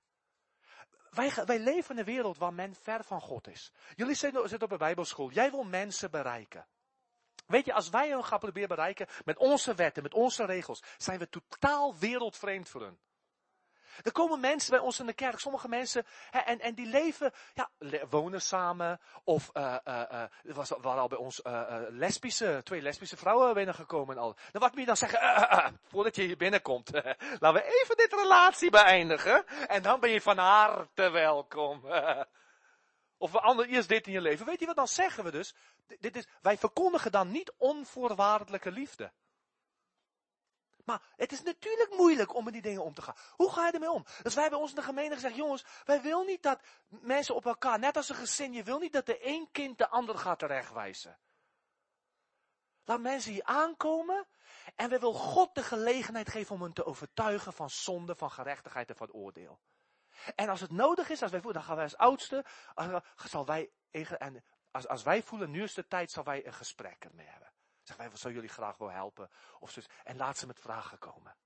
Wij, 1.10 1.32
wij 1.44 1.58
leven 1.58 1.90
in 1.90 1.98
een 1.98 2.04
wereld 2.04 2.38
waar 2.38 2.54
men 2.54 2.74
ver 2.74 3.04
van 3.04 3.20
God 3.20 3.48
is. 3.48 3.72
Jullie 3.94 4.14
zitten 4.14 4.62
op 4.62 4.72
een 4.72 4.78
bijbelschool. 4.78 5.30
Jij 5.30 5.50
wil 5.50 5.64
mensen 5.64 6.10
bereiken. 6.10 6.66
Weet 7.46 7.64
je, 7.64 7.72
als 7.72 7.88
wij 7.88 8.08
hen 8.08 8.24
gaan 8.24 8.38
proberen 8.38 8.68
bereiken 8.68 9.06
met 9.24 9.38
onze 9.38 9.74
wetten, 9.74 10.02
met 10.02 10.14
onze 10.14 10.44
regels, 10.44 10.82
zijn 10.96 11.18
we 11.18 11.28
totaal 11.28 11.98
wereldvreemd 11.98 12.68
voor 12.68 12.82
hun. 12.82 12.98
Er 14.02 14.12
komen 14.12 14.40
mensen 14.40 14.70
bij 14.70 14.80
ons 14.80 15.00
in 15.00 15.06
de 15.06 15.12
kerk, 15.12 15.38
sommige 15.38 15.68
mensen, 15.68 16.06
hè, 16.30 16.38
en, 16.38 16.60
en 16.60 16.74
die 16.74 16.86
leven, 16.86 17.32
ja, 17.54 17.70
wonen 18.10 18.42
samen, 18.42 19.00
of 19.24 19.50
uh, 19.54 19.76
uh, 19.84 20.02
uh, 20.44 20.66
waren 20.80 21.00
al 21.00 21.08
bij 21.08 21.18
ons 21.18 21.40
lesbische, 21.88 22.60
twee 22.64 22.82
lesbische 22.82 23.16
vrouwen 23.16 23.54
binnengekomen 23.54 24.16
en 24.16 24.22
al. 24.22 24.36
Dan 24.52 24.60
wat 24.60 24.70
moet 24.70 24.80
je 24.80 24.86
dan 24.86 24.96
zeggen, 24.96 25.80
voordat 25.90 26.16
je 26.16 26.22
hier 26.22 26.36
binnenkomt, 26.36 26.90
laten 27.38 27.62
we 27.62 27.80
even 27.82 27.96
dit 27.96 28.12
relatie 28.12 28.70
beëindigen, 28.70 29.44
en 29.66 29.82
dan 29.82 30.00
ben 30.00 30.10
je 30.10 30.20
van 30.20 30.38
harte 30.38 31.10
welkom. 31.10 31.82
of 33.18 33.32
we 33.32 33.40
ander 33.40 33.66
eerst 33.66 33.88
dit 33.88 34.06
in 34.06 34.12
je 34.12 34.20
leven. 34.20 34.46
Weet 34.46 34.60
je 34.60 34.66
wat 34.66 34.76
dan 34.76 34.88
zeggen 34.88 35.24
we 35.24 35.30
dus? 35.30 35.54
Dit 36.00 36.16
is, 36.16 36.26
wij 36.42 36.58
verkondigen 36.58 37.12
dan 37.12 37.30
niet 37.30 37.52
onvoorwaardelijke 37.56 38.70
liefde. 38.70 39.12
Maar 40.88 41.02
het 41.16 41.32
is 41.32 41.42
natuurlijk 41.42 41.94
moeilijk 41.96 42.34
om 42.34 42.44
met 42.44 42.52
die 42.52 42.62
dingen 42.62 42.84
om 42.84 42.94
te 42.94 43.02
gaan. 43.02 43.16
Hoe 43.36 43.52
ga 43.52 43.66
je 43.66 43.72
ermee 43.72 43.90
om? 43.90 44.04
Dus 44.22 44.34
wij 44.34 44.48
bij 44.48 44.58
ons 44.58 44.70
in 44.70 44.76
de 44.76 44.82
gemeente 44.82 45.14
gezegd, 45.14 45.34
jongens, 45.34 45.64
wij 45.84 46.02
willen 46.02 46.26
niet 46.26 46.42
dat 46.42 46.60
mensen 46.88 47.34
op 47.34 47.46
elkaar, 47.46 47.78
net 47.78 47.96
als 47.96 48.08
een 48.08 48.14
gezin, 48.14 48.52
je 48.52 48.62
wil 48.62 48.78
niet 48.78 48.92
dat 48.92 49.06
de 49.06 49.26
een 49.26 49.48
kind 49.52 49.78
de 49.78 49.88
ander 49.88 50.18
gaat 50.18 50.38
terechtwijzen. 50.38 51.18
Laat 52.84 53.00
mensen 53.00 53.32
hier 53.32 53.44
aankomen 53.44 54.26
en 54.74 54.88
we 54.88 54.98
willen 54.98 55.14
God 55.14 55.54
de 55.54 55.62
gelegenheid 55.62 56.28
geven 56.28 56.54
om 56.54 56.62
hen 56.62 56.72
te 56.72 56.84
overtuigen 56.84 57.52
van 57.52 57.70
zonde, 57.70 58.16
van 58.16 58.30
gerechtigheid 58.30 58.88
en 58.88 58.96
van 58.96 59.12
oordeel. 59.12 59.60
En 60.34 60.48
als 60.48 60.60
het 60.60 60.70
nodig 60.70 61.08
is, 61.08 61.22
als 61.22 61.30
wij 61.30 61.40
voelen, 61.40 61.60
dan 61.60 61.68
gaan 61.68 61.76
wij 61.76 61.84
als 61.84 61.96
oudste, 61.96 62.44
zal 63.28 63.46
wij, 63.46 63.70
en 63.90 64.44
als, 64.70 64.88
als 64.88 65.02
wij 65.02 65.22
voelen, 65.22 65.50
nu 65.50 65.62
is 65.62 65.74
de 65.74 65.86
tijd, 65.86 66.10
zal 66.10 66.24
wij 66.24 66.46
een 66.46 66.54
gesprek 66.54 67.04
ermee 67.04 67.26
hebben. 67.26 67.52
Zeg 67.88 67.96
wij, 67.96 68.10
zou 68.16 68.34
jullie 68.34 68.48
graag 68.48 68.76
willen 68.76 68.94
helpen? 68.94 69.30
Of 69.58 69.70
zo. 69.70 69.80
En 70.04 70.16
laat 70.16 70.38
ze 70.38 70.46
met 70.46 70.60
vragen 70.60 70.98
komen. 70.98 71.36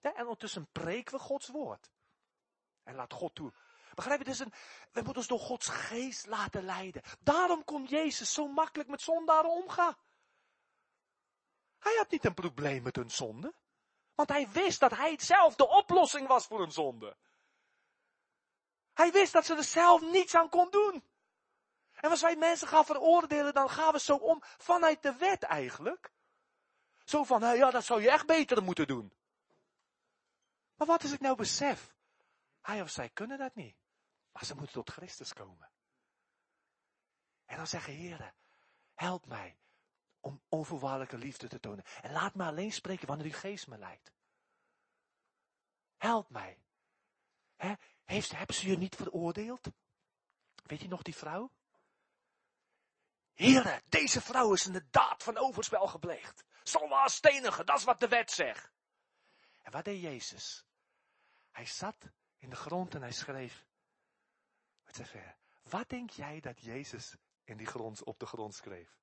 Ja, 0.00 0.14
en 0.14 0.22
ondertussen 0.22 0.68
preken 0.72 1.14
we 1.14 1.20
Gods 1.20 1.48
woord. 1.48 1.90
En 2.82 2.94
laat 2.94 3.12
God 3.12 3.34
toe. 3.34 3.52
Begrijp 3.94 4.22
je, 4.22 4.30
is 4.30 4.38
een, 4.38 4.52
we 4.92 5.00
moeten 5.00 5.16
ons 5.16 5.26
door 5.26 5.38
Gods 5.38 5.68
geest 5.68 6.26
laten 6.26 6.64
leiden. 6.64 7.02
Daarom 7.20 7.64
kon 7.64 7.84
Jezus 7.84 8.32
zo 8.32 8.48
makkelijk 8.48 8.88
met 8.88 9.00
zondaren 9.00 9.50
omgaan. 9.50 9.96
Hij 11.78 11.94
had 11.96 12.10
niet 12.10 12.24
een 12.24 12.34
probleem 12.34 12.82
met 12.82 12.96
hun 12.96 13.10
zonde. 13.10 13.54
Want 14.14 14.28
hij 14.28 14.48
wist 14.50 14.80
dat 14.80 14.90
hij 14.90 15.18
zelf 15.20 15.54
de 15.54 15.68
oplossing 15.68 16.28
was 16.28 16.46
voor 16.46 16.60
hun 16.60 16.72
zonde. 16.72 17.16
Hij 18.92 19.12
wist 19.12 19.32
dat 19.32 19.44
ze 19.44 19.54
er 19.54 19.64
zelf 19.64 20.00
niets 20.00 20.34
aan 20.34 20.48
kon 20.48 20.70
doen. 20.70 21.04
En 22.04 22.10
als 22.10 22.20
wij 22.20 22.36
mensen 22.36 22.68
gaan 22.68 22.84
veroordelen, 22.84 23.54
dan 23.54 23.70
gaan 23.70 23.92
we 23.92 24.00
zo 24.00 24.16
om 24.16 24.38
vanuit 24.42 25.02
de 25.02 25.16
wet 25.16 25.42
eigenlijk. 25.42 26.12
Zo 27.04 27.24
van, 27.24 27.56
ja, 27.56 27.70
dat 27.70 27.84
zou 27.84 28.02
je 28.02 28.10
echt 28.10 28.26
beter 28.26 28.62
moeten 28.62 28.86
doen. 28.86 29.12
Maar 30.74 30.86
wat 30.86 31.02
is 31.02 31.12
ik 31.12 31.20
nou 31.20 31.36
besef? 31.36 31.94
Hij 32.60 32.82
of 32.82 32.90
zij 32.90 33.08
kunnen 33.08 33.38
dat 33.38 33.54
niet. 33.54 33.76
Maar 34.32 34.44
ze 34.44 34.54
moeten 34.54 34.72
tot 34.74 34.90
Christus 34.90 35.32
komen. 35.32 35.70
En 37.44 37.56
dan 37.56 37.66
zeggen, 37.66 37.92
heren, 37.92 38.34
help 38.94 39.26
mij 39.26 39.58
om 40.20 40.42
onvoorwaardelijke 40.48 41.18
liefde 41.18 41.48
te 41.48 41.60
tonen. 41.60 41.84
En 42.02 42.12
laat 42.12 42.34
me 42.34 42.44
alleen 42.44 42.72
spreken 42.72 43.06
wanneer 43.06 43.26
uw 43.26 43.38
geest 43.38 43.66
me 43.66 43.78
leidt. 43.78 44.12
Help 45.96 46.30
mij. 46.30 46.58
He, 47.56 47.74
heeft, 48.04 48.30
hebben 48.30 48.56
ze 48.56 48.68
je 48.68 48.76
niet 48.76 48.96
veroordeeld? 48.96 49.68
Weet 50.62 50.80
je 50.80 50.88
nog 50.88 51.02
die 51.02 51.16
vrouw? 51.16 51.50
Heren, 53.34 53.82
deze 53.88 54.20
vrouw 54.20 54.52
is 54.52 54.66
inderdaad 54.66 55.22
van 55.22 55.36
overspel 55.36 55.86
gepleegd. 55.86 56.44
Zal 56.62 56.88
wel 56.88 57.08
stenigen, 57.08 57.66
dat 57.66 57.78
is 57.78 57.84
wat 57.84 58.00
de 58.00 58.08
wet 58.08 58.30
zegt. 58.30 58.72
En 59.62 59.72
wat 59.72 59.84
deed 59.84 60.00
Jezus? 60.00 60.64
Hij 61.50 61.66
zat 61.66 62.10
in 62.36 62.50
de 62.50 62.56
grond 62.56 62.94
en 62.94 63.02
hij 63.02 63.12
schreef. 63.12 63.66
Wat, 64.84 64.94
zeg 64.94 65.14
wat 65.62 65.88
denk 65.88 66.10
jij 66.10 66.40
dat 66.40 66.60
Jezus 66.60 67.16
in 67.44 67.56
die 67.56 67.66
grond, 67.66 68.02
op 68.02 68.18
de 68.18 68.26
grond 68.26 68.54
schreef? 68.54 68.96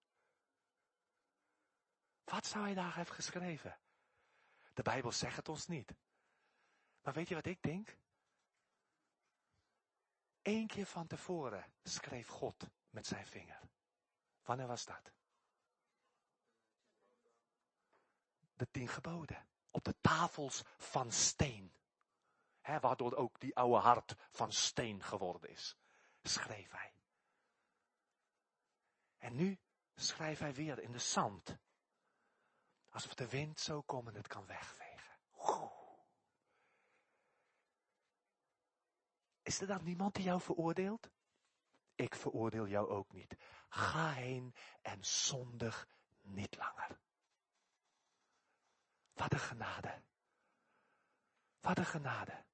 Wat 2.24 2.46
zou 2.46 2.64
hij 2.64 2.74
daar 2.74 2.96
hebben 2.96 3.16
geschreven? 3.16 3.80
De 4.74 4.82
Bijbel 4.82 5.12
zegt 5.12 5.36
het 5.36 5.50
ons 5.50 5.68
niet. 5.68 5.94
Maar 7.02 7.14
weet 7.14 7.28
je 7.28 7.36
wat 7.36 7.46
ik 7.46 7.62
denk? 7.62 7.98
Eén 10.42 10.68
keer 10.68 10.86
van 10.86 11.08
tevoren 11.08 11.74
schreef 11.84 12.28
God 12.28 12.68
met 12.90 13.08
zijn 13.08 13.28
vinger. 13.28 13.60
Wanneer 14.44 14.68
was 14.68 14.86
dat? 14.86 15.12
De 18.54 18.70
tien 18.72 18.88
geboden. 18.88 19.48
Op 19.70 19.84
de 19.84 19.96
tafels 20.02 20.64
van 20.78 21.12
steen. 21.12 21.74
He, 22.62 22.80
waardoor 22.80 23.16
ook 23.16 23.40
die 23.40 23.56
oude 23.56 23.78
hart 23.78 24.16
van 24.30 24.52
steen 24.52 25.04
geworden 25.04 25.50
is. 25.50 25.76
Schreef 26.22 26.72
hij. 26.72 26.94
En 29.18 29.36
nu 29.36 29.60
schrijft 29.96 30.40
hij 30.40 30.54
weer 30.54 30.80
in 30.80 30.92
de 30.92 31.00
zand. 31.00 31.58
Alsof 32.90 33.14
de 33.14 33.28
wind 33.28 33.60
zo 33.60 33.82
komt 33.82 34.08
en 34.08 34.16
het 34.16 34.28
kan 34.28 34.46
wegvegen. 34.46 34.82
Is 39.42 39.62
er 39.62 39.68
dan 39.68 39.84
niemand 39.84 40.16
die 40.16 40.24
jou 40.24 40.42
veroordeelt? 40.42 41.10
Ik 41.96 42.16
veroordeel 42.16 42.68
jou 42.68 42.90
ook 42.90 43.12
niet. 43.12 43.36
Ga 43.74 44.12
heen 44.12 44.56
en 44.82 45.06
zondig 45.06 45.88
niet 46.22 46.58
langer. 46.58 47.00
Wat 49.14 49.34
een 49.34 49.40
genade. 49.40 50.02
Wat 51.60 51.78
een 51.78 51.86
genade. 51.86 52.46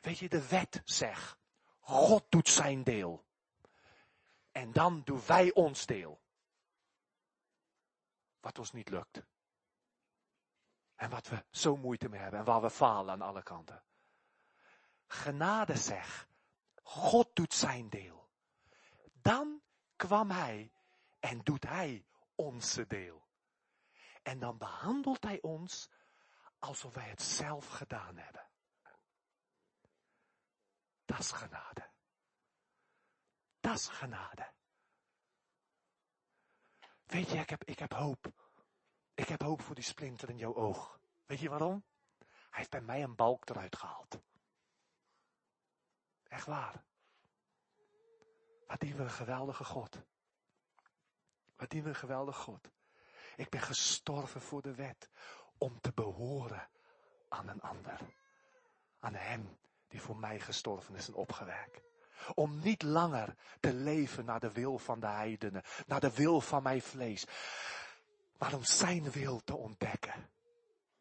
Weet 0.00 0.18
je, 0.18 0.28
de 0.28 0.48
wet 0.48 0.80
zegt, 0.84 1.38
God 1.80 2.24
doet 2.28 2.48
zijn 2.48 2.84
deel. 2.84 3.26
En 4.52 4.72
dan 4.72 5.02
doen 5.04 5.22
wij 5.26 5.52
ons 5.52 5.86
deel. 5.86 6.20
Wat 8.40 8.58
ons 8.58 8.72
niet 8.72 8.88
lukt. 8.88 9.22
En 10.94 11.10
wat 11.10 11.28
we 11.28 11.44
zo 11.50 11.76
moeite 11.76 12.08
mee 12.08 12.20
hebben 12.20 12.40
en 12.40 12.46
waar 12.46 12.60
we 12.62 12.70
falen 12.70 13.12
aan 13.12 13.28
alle 13.28 13.42
kanten. 13.42 13.82
Genade 15.06 15.76
zegt, 15.76 16.26
God 16.82 17.36
doet 17.36 17.54
zijn 17.54 17.88
deel. 17.88 18.28
Dan 19.12 19.59
kwam 20.06 20.30
hij 20.30 20.72
en 21.18 21.38
doet 21.38 21.64
hij 21.64 22.06
onze 22.34 22.86
deel. 22.86 23.28
En 24.22 24.38
dan 24.38 24.58
behandelt 24.58 25.24
hij 25.24 25.40
ons 25.40 25.90
alsof 26.58 26.94
wij 26.94 27.08
het 27.08 27.22
zelf 27.22 27.66
gedaan 27.66 28.16
hebben. 28.16 28.48
Dat 31.04 31.18
is 31.18 31.30
genade. 31.32 31.90
Dat 33.60 33.74
is 33.74 33.88
genade. 33.88 34.52
Weet 37.04 37.30
je, 37.30 37.38
ik 37.38 37.50
heb, 37.50 37.64
ik 37.64 37.78
heb 37.78 37.92
hoop. 37.92 38.32
Ik 39.14 39.28
heb 39.28 39.42
hoop 39.42 39.62
voor 39.62 39.74
die 39.74 39.84
splinter 39.84 40.30
in 40.30 40.36
jouw 40.36 40.54
oog. 40.54 41.00
Weet 41.26 41.40
je 41.40 41.48
waarom? 41.48 41.84
Hij 42.18 42.58
heeft 42.58 42.70
bij 42.70 42.80
mij 42.80 43.02
een 43.02 43.16
balk 43.16 43.48
eruit 43.48 43.76
gehaald. 43.76 44.20
Echt 46.22 46.46
waar. 46.46 46.84
Wat 48.70 48.80
dienen 48.80 49.00
een 49.00 49.10
geweldige 49.10 49.64
God. 49.64 49.98
Wat 51.56 51.70
dienen 51.70 51.88
een 51.88 51.94
geweldige 51.94 52.42
God. 52.42 52.70
Ik 53.36 53.48
ben 53.48 53.60
gestorven 53.60 54.40
voor 54.40 54.62
de 54.62 54.74
wet 54.74 55.08
om 55.58 55.80
te 55.80 55.92
behoren 55.92 56.68
aan 57.28 57.48
een 57.48 57.60
ander. 57.60 58.00
Aan 58.98 59.14
hem 59.14 59.58
die 59.88 60.00
voor 60.00 60.16
mij 60.16 60.40
gestorven 60.40 60.94
is 60.94 61.08
en 61.08 61.14
opgewekt. 61.14 61.82
Om 62.34 62.60
niet 62.60 62.82
langer 62.82 63.36
te 63.60 63.74
leven 63.74 64.24
naar 64.24 64.40
de 64.40 64.52
wil 64.52 64.78
van 64.78 65.00
de 65.00 65.06
heidenen, 65.06 65.62
naar 65.86 66.00
de 66.00 66.14
wil 66.14 66.40
van 66.40 66.62
mijn 66.62 66.82
vlees. 66.82 67.26
Maar 68.38 68.54
om 68.54 68.64
zijn 68.64 69.10
wil 69.10 69.40
te 69.44 69.56
ontdekken. 69.56 70.30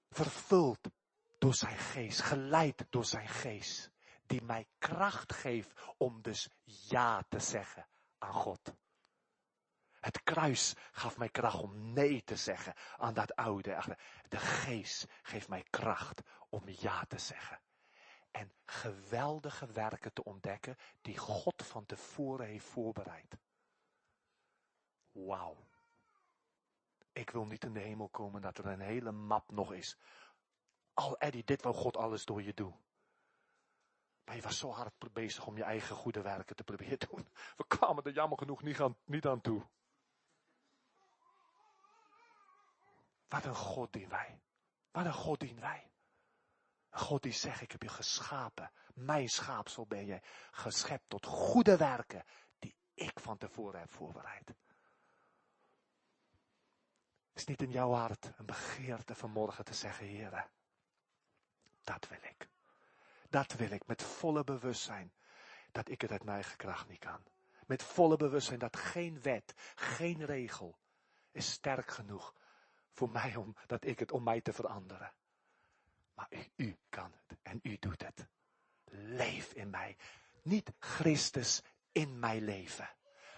Vervuld 0.10 0.90
door 1.38 1.54
zijn 1.54 1.78
geest, 1.78 2.22
geleid 2.22 2.86
door 2.90 3.06
zijn 3.06 3.28
geest, 3.28 3.92
die 4.30 4.42
mij 4.42 4.68
kracht 4.78 5.34
geeft 5.34 5.74
om 5.98 6.22
dus 6.22 6.50
ja 6.64 7.24
te 7.30 7.40
zeggen 7.40 7.88
aan 8.18 8.34
God. 8.34 8.74
Het 10.00 10.24
kruis 10.24 10.76
gaf 10.92 11.18
mij 11.18 11.30
kracht 11.30 11.62
om 11.62 11.94
nee 11.94 12.24
te 12.24 12.36
zeggen 12.36 12.74
aan 12.98 13.14
dat 13.14 13.36
oude. 13.36 13.98
De 14.28 14.38
geest 14.38 15.06
geeft 15.22 15.48
mij 15.48 15.64
kracht 15.70 16.22
om 16.50 16.64
ja 16.66 17.04
te 17.04 17.18
zeggen. 17.18 17.60
En 18.32 18.54
geweldige 18.66 19.72
werken 19.72 20.14
te 20.14 20.24
ontdekken 20.24 20.78
die 21.02 21.18
God 21.18 21.64
van 21.66 21.86
tevoren 21.86 22.48
heeft 22.48 22.66
voorbereid. 22.66 23.38
Wauw. 25.12 25.68
Ik 27.12 27.30
wil 27.30 27.46
niet 27.46 27.64
in 27.64 27.74
de 27.74 27.80
hemel 27.80 28.10
komen 28.10 28.42
dat 28.42 28.58
er 28.58 28.66
een 28.66 28.80
hele 28.80 29.12
map 29.12 29.52
nog 29.52 29.74
is. 29.74 29.98
Al 30.94 31.18
Eddie, 31.18 31.44
dit 31.44 31.62
wil 31.62 31.74
God 31.74 31.98
alles 31.98 32.26
door 32.26 32.44
je 32.44 32.54
doen. 32.54 32.76
Maar 34.30 34.38
je 34.38 34.44
was 34.44 34.58
zo 34.58 34.72
hard 34.72 35.14
bezig 35.14 35.46
om 35.46 35.58
je 35.58 35.64
eigen 35.64 35.96
goede 35.96 36.22
werken 36.22 36.56
te 36.56 36.64
proberen 36.64 37.00
doen. 37.10 37.28
We 37.58 37.68
kwamen 37.68 38.04
er 38.04 38.12
jammer 38.12 38.38
genoeg 38.38 38.62
niet 38.62 38.80
aan, 38.80 38.98
niet 39.06 39.26
aan 39.26 39.42
toe. 39.42 39.68
Wat 43.28 43.46
een 43.46 43.56
God 43.56 43.94
dienen 43.94 44.10
wij. 44.10 44.42
Wat 44.92 45.06
een 45.06 45.14
God 45.14 45.40
dienen 45.40 45.62
wij. 45.62 45.92
Een 46.90 47.00
God 47.00 47.22
die 47.22 47.32
zegt, 47.32 47.62
ik 47.62 47.72
heb 47.72 47.82
je 47.82 47.90
geschapen. 47.90 48.72
Mijn 48.94 49.30
schaapsel 49.30 49.86
ben 49.86 50.06
je 50.06 50.22
geschept 50.52 51.10
tot 51.10 51.26
goede 51.26 51.78
werken 51.78 52.26
die 52.60 52.76
ik 52.94 53.20
van 53.20 53.38
tevoren 53.38 53.80
heb 53.80 53.92
voorbereid. 53.92 54.54
Is 57.34 57.46
niet 57.46 57.62
in 57.62 57.72
jouw 57.72 57.92
hart 57.92 58.32
een 58.38 58.46
begeerte 58.46 59.16
vanmorgen 59.16 59.66
te 59.66 59.74
zeggen, 59.74 60.06
Heer, 60.06 60.50
dat 61.84 62.08
wil 62.08 62.20
ik. 62.22 62.50
Dat 63.30 63.54
wil 63.54 63.72
ik 63.72 63.88
met 63.88 64.04
volle 64.04 64.44
bewustzijn 64.44 65.14
dat 65.72 65.90
ik 65.90 66.02
het 66.02 66.12
uit 66.12 66.24
mijn 66.24 66.36
eigen 66.36 66.58
kracht 66.58 66.88
niet 66.88 67.00
kan. 67.00 67.24
Met 67.66 67.84
volle 67.84 68.18
bewustzijn 68.18 68.60
dat 68.60 68.78
geen 68.78 69.22
wet, 69.22 69.54
geen 69.76 70.26
regel 70.26 70.78
is 71.32 71.52
sterk 71.52 71.92
genoeg 71.92 72.34
voor 72.92 73.10
mij 73.10 73.36
om 73.36 73.56
dat 73.68 73.86
ik 73.86 74.00
het 74.00 74.12
om 74.12 74.24
mij 74.24 74.42
te 74.42 74.54
veranderen. 74.54 75.14
Maar 76.14 76.28
u, 76.30 76.52
u 76.56 76.78
kan 76.90 77.14
het 77.28 77.38
en 77.42 77.60
u 77.64 77.78
doet 77.80 78.02
het. 78.02 78.28
Leef 78.92 79.54
in 79.54 79.70
mij. 79.70 79.98
Niet 80.44 80.72
Christus 80.80 81.62
in 81.92 82.20
mijn 82.20 82.44
leven, 82.44 82.90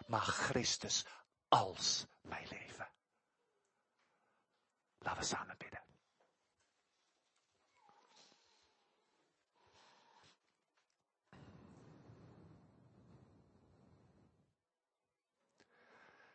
maar 0.07 0.21
Christus 0.21 1.05
als 1.47 2.07
mijn 2.21 2.47
leven. 2.47 2.89
Laten 4.97 5.19
we 5.19 5.25
samen 5.27 5.57
bidden. 5.57 5.90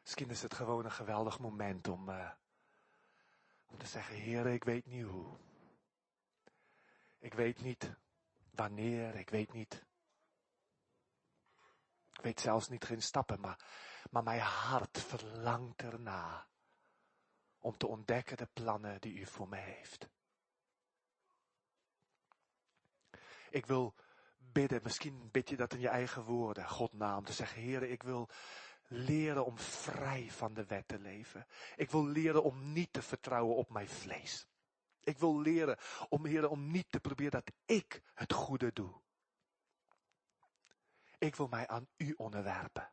Misschien 0.06 0.30
is 0.30 0.42
het 0.42 0.54
gewoon 0.54 0.84
een 0.84 0.92
geweldig 0.92 1.38
moment 1.38 1.88
om, 1.88 2.08
uh, 2.08 2.30
om 3.66 3.78
te 3.78 3.86
zeggen, 3.86 4.16
Heer, 4.16 4.46
ik 4.46 4.64
weet 4.64 4.86
niet 4.86 5.04
hoe. 5.04 5.36
Ik 7.18 7.34
weet 7.34 7.60
niet 7.60 7.96
wanneer, 8.50 9.14
ik 9.14 9.30
weet 9.30 9.52
niet. 9.52 9.84
Ik 12.12 12.20
weet 12.20 12.40
zelfs 12.40 12.68
niet 12.68 12.84
geen 12.84 13.02
stappen, 13.02 13.40
maar, 13.40 13.64
maar 14.10 14.22
mijn 14.22 14.40
hart 14.40 14.98
verlangt 14.98 15.82
erna 15.82 16.46
om 17.58 17.76
te 17.76 17.86
ontdekken 17.86 18.36
de 18.36 18.48
plannen 18.52 19.00
die 19.00 19.14
u 19.14 19.26
voor 19.26 19.48
mij 19.48 19.62
heeft. 19.62 20.08
Ik 23.50 23.66
wil 23.66 23.94
bidden, 24.38 24.82
misschien 24.82 25.30
bid 25.30 25.48
je 25.48 25.56
dat 25.56 25.72
in 25.72 25.80
je 25.80 25.88
eigen 25.88 26.22
woorden, 26.22 26.68
God 26.68 26.92
naam, 26.92 27.24
te 27.24 27.32
zeggen, 27.32 27.62
Heer, 27.62 27.82
ik 27.82 28.02
wil 28.02 28.30
leren 28.88 29.44
om 29.44 29.58
vrij 29.58 30.30
van 30.30 30.54
de 30.54 30.64
wet 30.64 30.88
te 30.88 30.98
leven. 30.98 31.46
Ik 31.76 31.90
wil 31.90 32.06
leren 32.06 32.42
om 32.42 32.72
niet 32.72 32.92
te 32.92 33.02
vertrouwen 33.02 33.56
op 33.56 33.70
mijn 33.70 33.88
vlees. 33.88 34.46
Ik 35.00 35.18
wil 35.18 35.40
leren 35.40 35.78
om, 36.08 36.26
Heer, 36.26 36.48
om 36.48 36.70
niet 36.70 36.90
te 36.90 37.00
proberen 37.00 37.30
dat 37.30 37.52
ik 37.64 38.02
het 38.14 38.32
goede 38.32 38.72
doe. 38.72 39.00
Ik 41.18 41.36
wil 41.36 41.48
mij 41.48 41.66
aan 41.66 41.88
u 41.96 42.14
onderwerpen. 42.16 42.90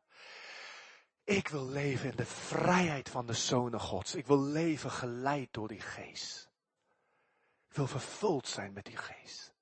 Ik 1.23 1.47
wil 1.47 1.67
leven 1.67 2.09
in 2.09 2.15
de 2.15 2.25
vrijheid 2.25 3.09
van 3.09 3.25
de 3.25 3.33
Zonen 3.33 3.79
Gods. 3.79 4.15
Ik 4.15 4.27
wil 4.27 4.41
leven 4.41 4.91
geleid 4.91 5.53
door 5.53 5.67
die 5.67 5.81
geest. 5.81 6.51
Ik 7.69 7.75
wil 7.75 7.87
vervuld 7.87 8.47
zijn 8.47 8.73
met 8.73 8.85
die 8.85 8.97
geest. 8.97 9.53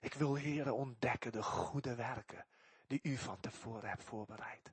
Ik 0.00 0.14
wil, 0.14 0.34
heren, 0.34 0.74
ontdekken 0.74 1.32
de 1.32 1.42
goede 1.42 1.94
werken 1.94 2.46
die 2.86 3.00
u 3.02 3.16
van 3.16 3.40
tevoren 3.40 3.88
hebt 3.88 4.04
voorbereid. 4.04 4.72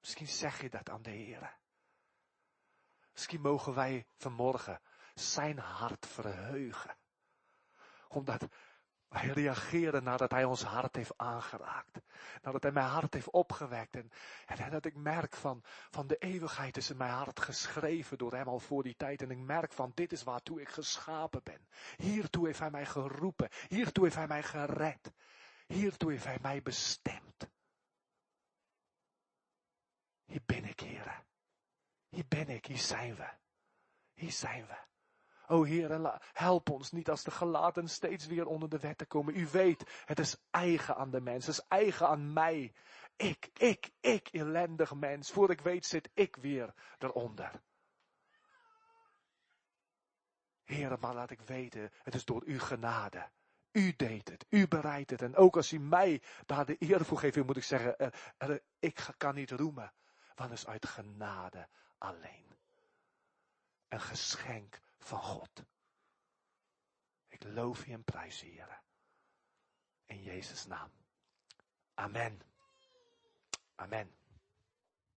Misschien 0.00 0.28
zeg 0.28 0.60
je 0.60 0.70
dat 0.70 0.90
aan 0.90 1.02
de 1.02 1.10
heren. 1.10 1.56
Misschien 3.12 3.40
mogen 3.40 3.74
wij 3.74 4.06
vanmorgen 4.16 4.80
zijn 5.14 5.58
hart 5.58 6.06
verheugen. 6.06 6.96
Omdat 8.08 8.48
wij 9.08 9.26
reageren 9.26 10.02
nadat 10.04 10.30
hij 10.30 10.44
ons 10.44 10.62
hart 10.62 10.96
heeft 10.96 11.18
aangeraakt. 11.18 12.00
Nadat 12.42 12.62
hij 12.62 12.72
mijn 12.72 12.86
hart 12.86 13.14
heeft 13.14 13.30
opgewekt. 13.30 13.96
En, 13.96 14.10
en, 14.46 14.70
dat 14.70 14.84
ik 14.84 14.94
merk 14.94 15.36
van, 15.36 15.62
van 15.90 16.06
de 16.06 16.16
eeuwigheid 16.16 16.76
is 16.76 16.90
in 16.90 16.96
mijn 16.96 17.10
hart 17.10 17.40
geschreven 17.40 18.18
door 18.18 18.32
hem 18.32 18.48
al 18.48 18.58
voor 18.58 18.82
die 18.82 18.96
tijd. 18.96 19.22
En 19.22 19.30
ik 19.30 19.38
merk 19.38 19.72
van 19.72 19.92
dit 19.94 20.12
is 20.12 20.22
waartoe 20.22 20.60
ik 20.60 20.68
geschapen 20.68 21.40
ben. 21.42 21.68
Hiertoe 21.96 22.46
heeft 22.46 22.58
hij 22.58 22.70
mij 22.70 22.86
geroepen. 22.86 23.48
Hiertoe 23.68 24.04
heeft 24.04 24.16
hij 24.16 24.26
mij 24.26 24.42
gered. 24.42 25.12
Hiertoe 25.66 26.10
heeft 26.10 26.24
hij 26.24 26.38
mij 26.42 26.62
bestemd. 26.62 27.50
Hier 30.24 30.42
ben 30.46 30.64
ik, 30.64 30.80
heren. 30.80 31.24
Hier 32.08 32.26
ben 32.28 32.48
ik, 32.48 32.66
hier 32.66 32.78
zijn 32.78 33.16
we. 33.16 33.28
Hier 34.14 34.32
zijn 34.32 34.66
we. 34.66 34.76
O 35.48 35.62
Heer, 35.62 36.20
help 36.32 36.70
ons 36.70 36.90
niet 36.90 37.10
als 37.10 37.22
de 37.22 37.30
gelaten 37.30 37.88
steeds 37.88 38.26
weer 38.26 38.46
onder 38.46 38.68
de 38.68 38.78
wet 38.78 38.98
te 38.98 39.06
komen. 39.06 39.36
U 39.36 39.46
weet, 39.46 40.02
het 40.04 40.18
is 40.18 40.36
eigen 40.50 40.96
aan 40.96 41.10
de 41.10 41.20
mens, 41.20 41.46
het 41.46 41.54
is 41.58 41.64
eigen 41.68 42.08
aan 42.08 42.32
mij. 42.32 42.74
Ik, 43.16 43.50
ik, 43.54 43.90
ik, 44.00 44.28
ellendig 44.28 44.94
mens. 44.94 45.30
Voor 45.30 45.50
ik 45.50 45.60
weet 45.60 45.86
zit 45.86 46.10
ik 46.14 46.36
weer 46.36 46.74
eronder. 46.98 47.62
Heer, 50.64 50.98
maar 50.98 51.14
laat 51.14 51.30
ik 51.30 51.40
weten, 51.40 51.90
het 52.02 52.14
is 52.14 52.24
door 52.24 52.42
uw 52.44 52.58
genade. 52.58 53.30
U 53.76 53.96
deed 53.96 54.28
het, 54.28 54.46
u 54.48 54.68
bereidt 54.68 55.10
het. 55.10 55.22
En 55.22 55.36
ook 55.36 55.56
als 55.56 55.72
u 55.72 55.78
mij 55.78 56.22
daar 56.46 56.66
de 56.66 56.76
eer 56.78 57.04
voor 57.04 57.18
geeft, 57.18 57.44
moet 57.44 57.56
ik 57.56 57.64
zeggen, 57.64 58.12
ik 58.78 59.08
kan 59.16 59.34
niet 59.34 59.50
roemen. 59.50 59.92
Want 60.34 60.50
het 60.50 60.58
is 60.58 60.66
uit 60.66 60.86
genade 60.86 61.68
alleen. 61.98 62.56
Een 63.88 64.00
geschenk 64.00 64.80
van 64.98 65.18
God. 65.18 65.64
Ik 67.28 67.44
loof 67.44 67.86
je 67.86 67.92
en 67.92 68.04
prijs 68.04 68.40
Heer. 68.40 68.82
In 70.06 70.22
Jezus' 70.22 70.66
naam. 70.66 70.90
Amen. 71.94 72.40
Amen. 73.74 74.15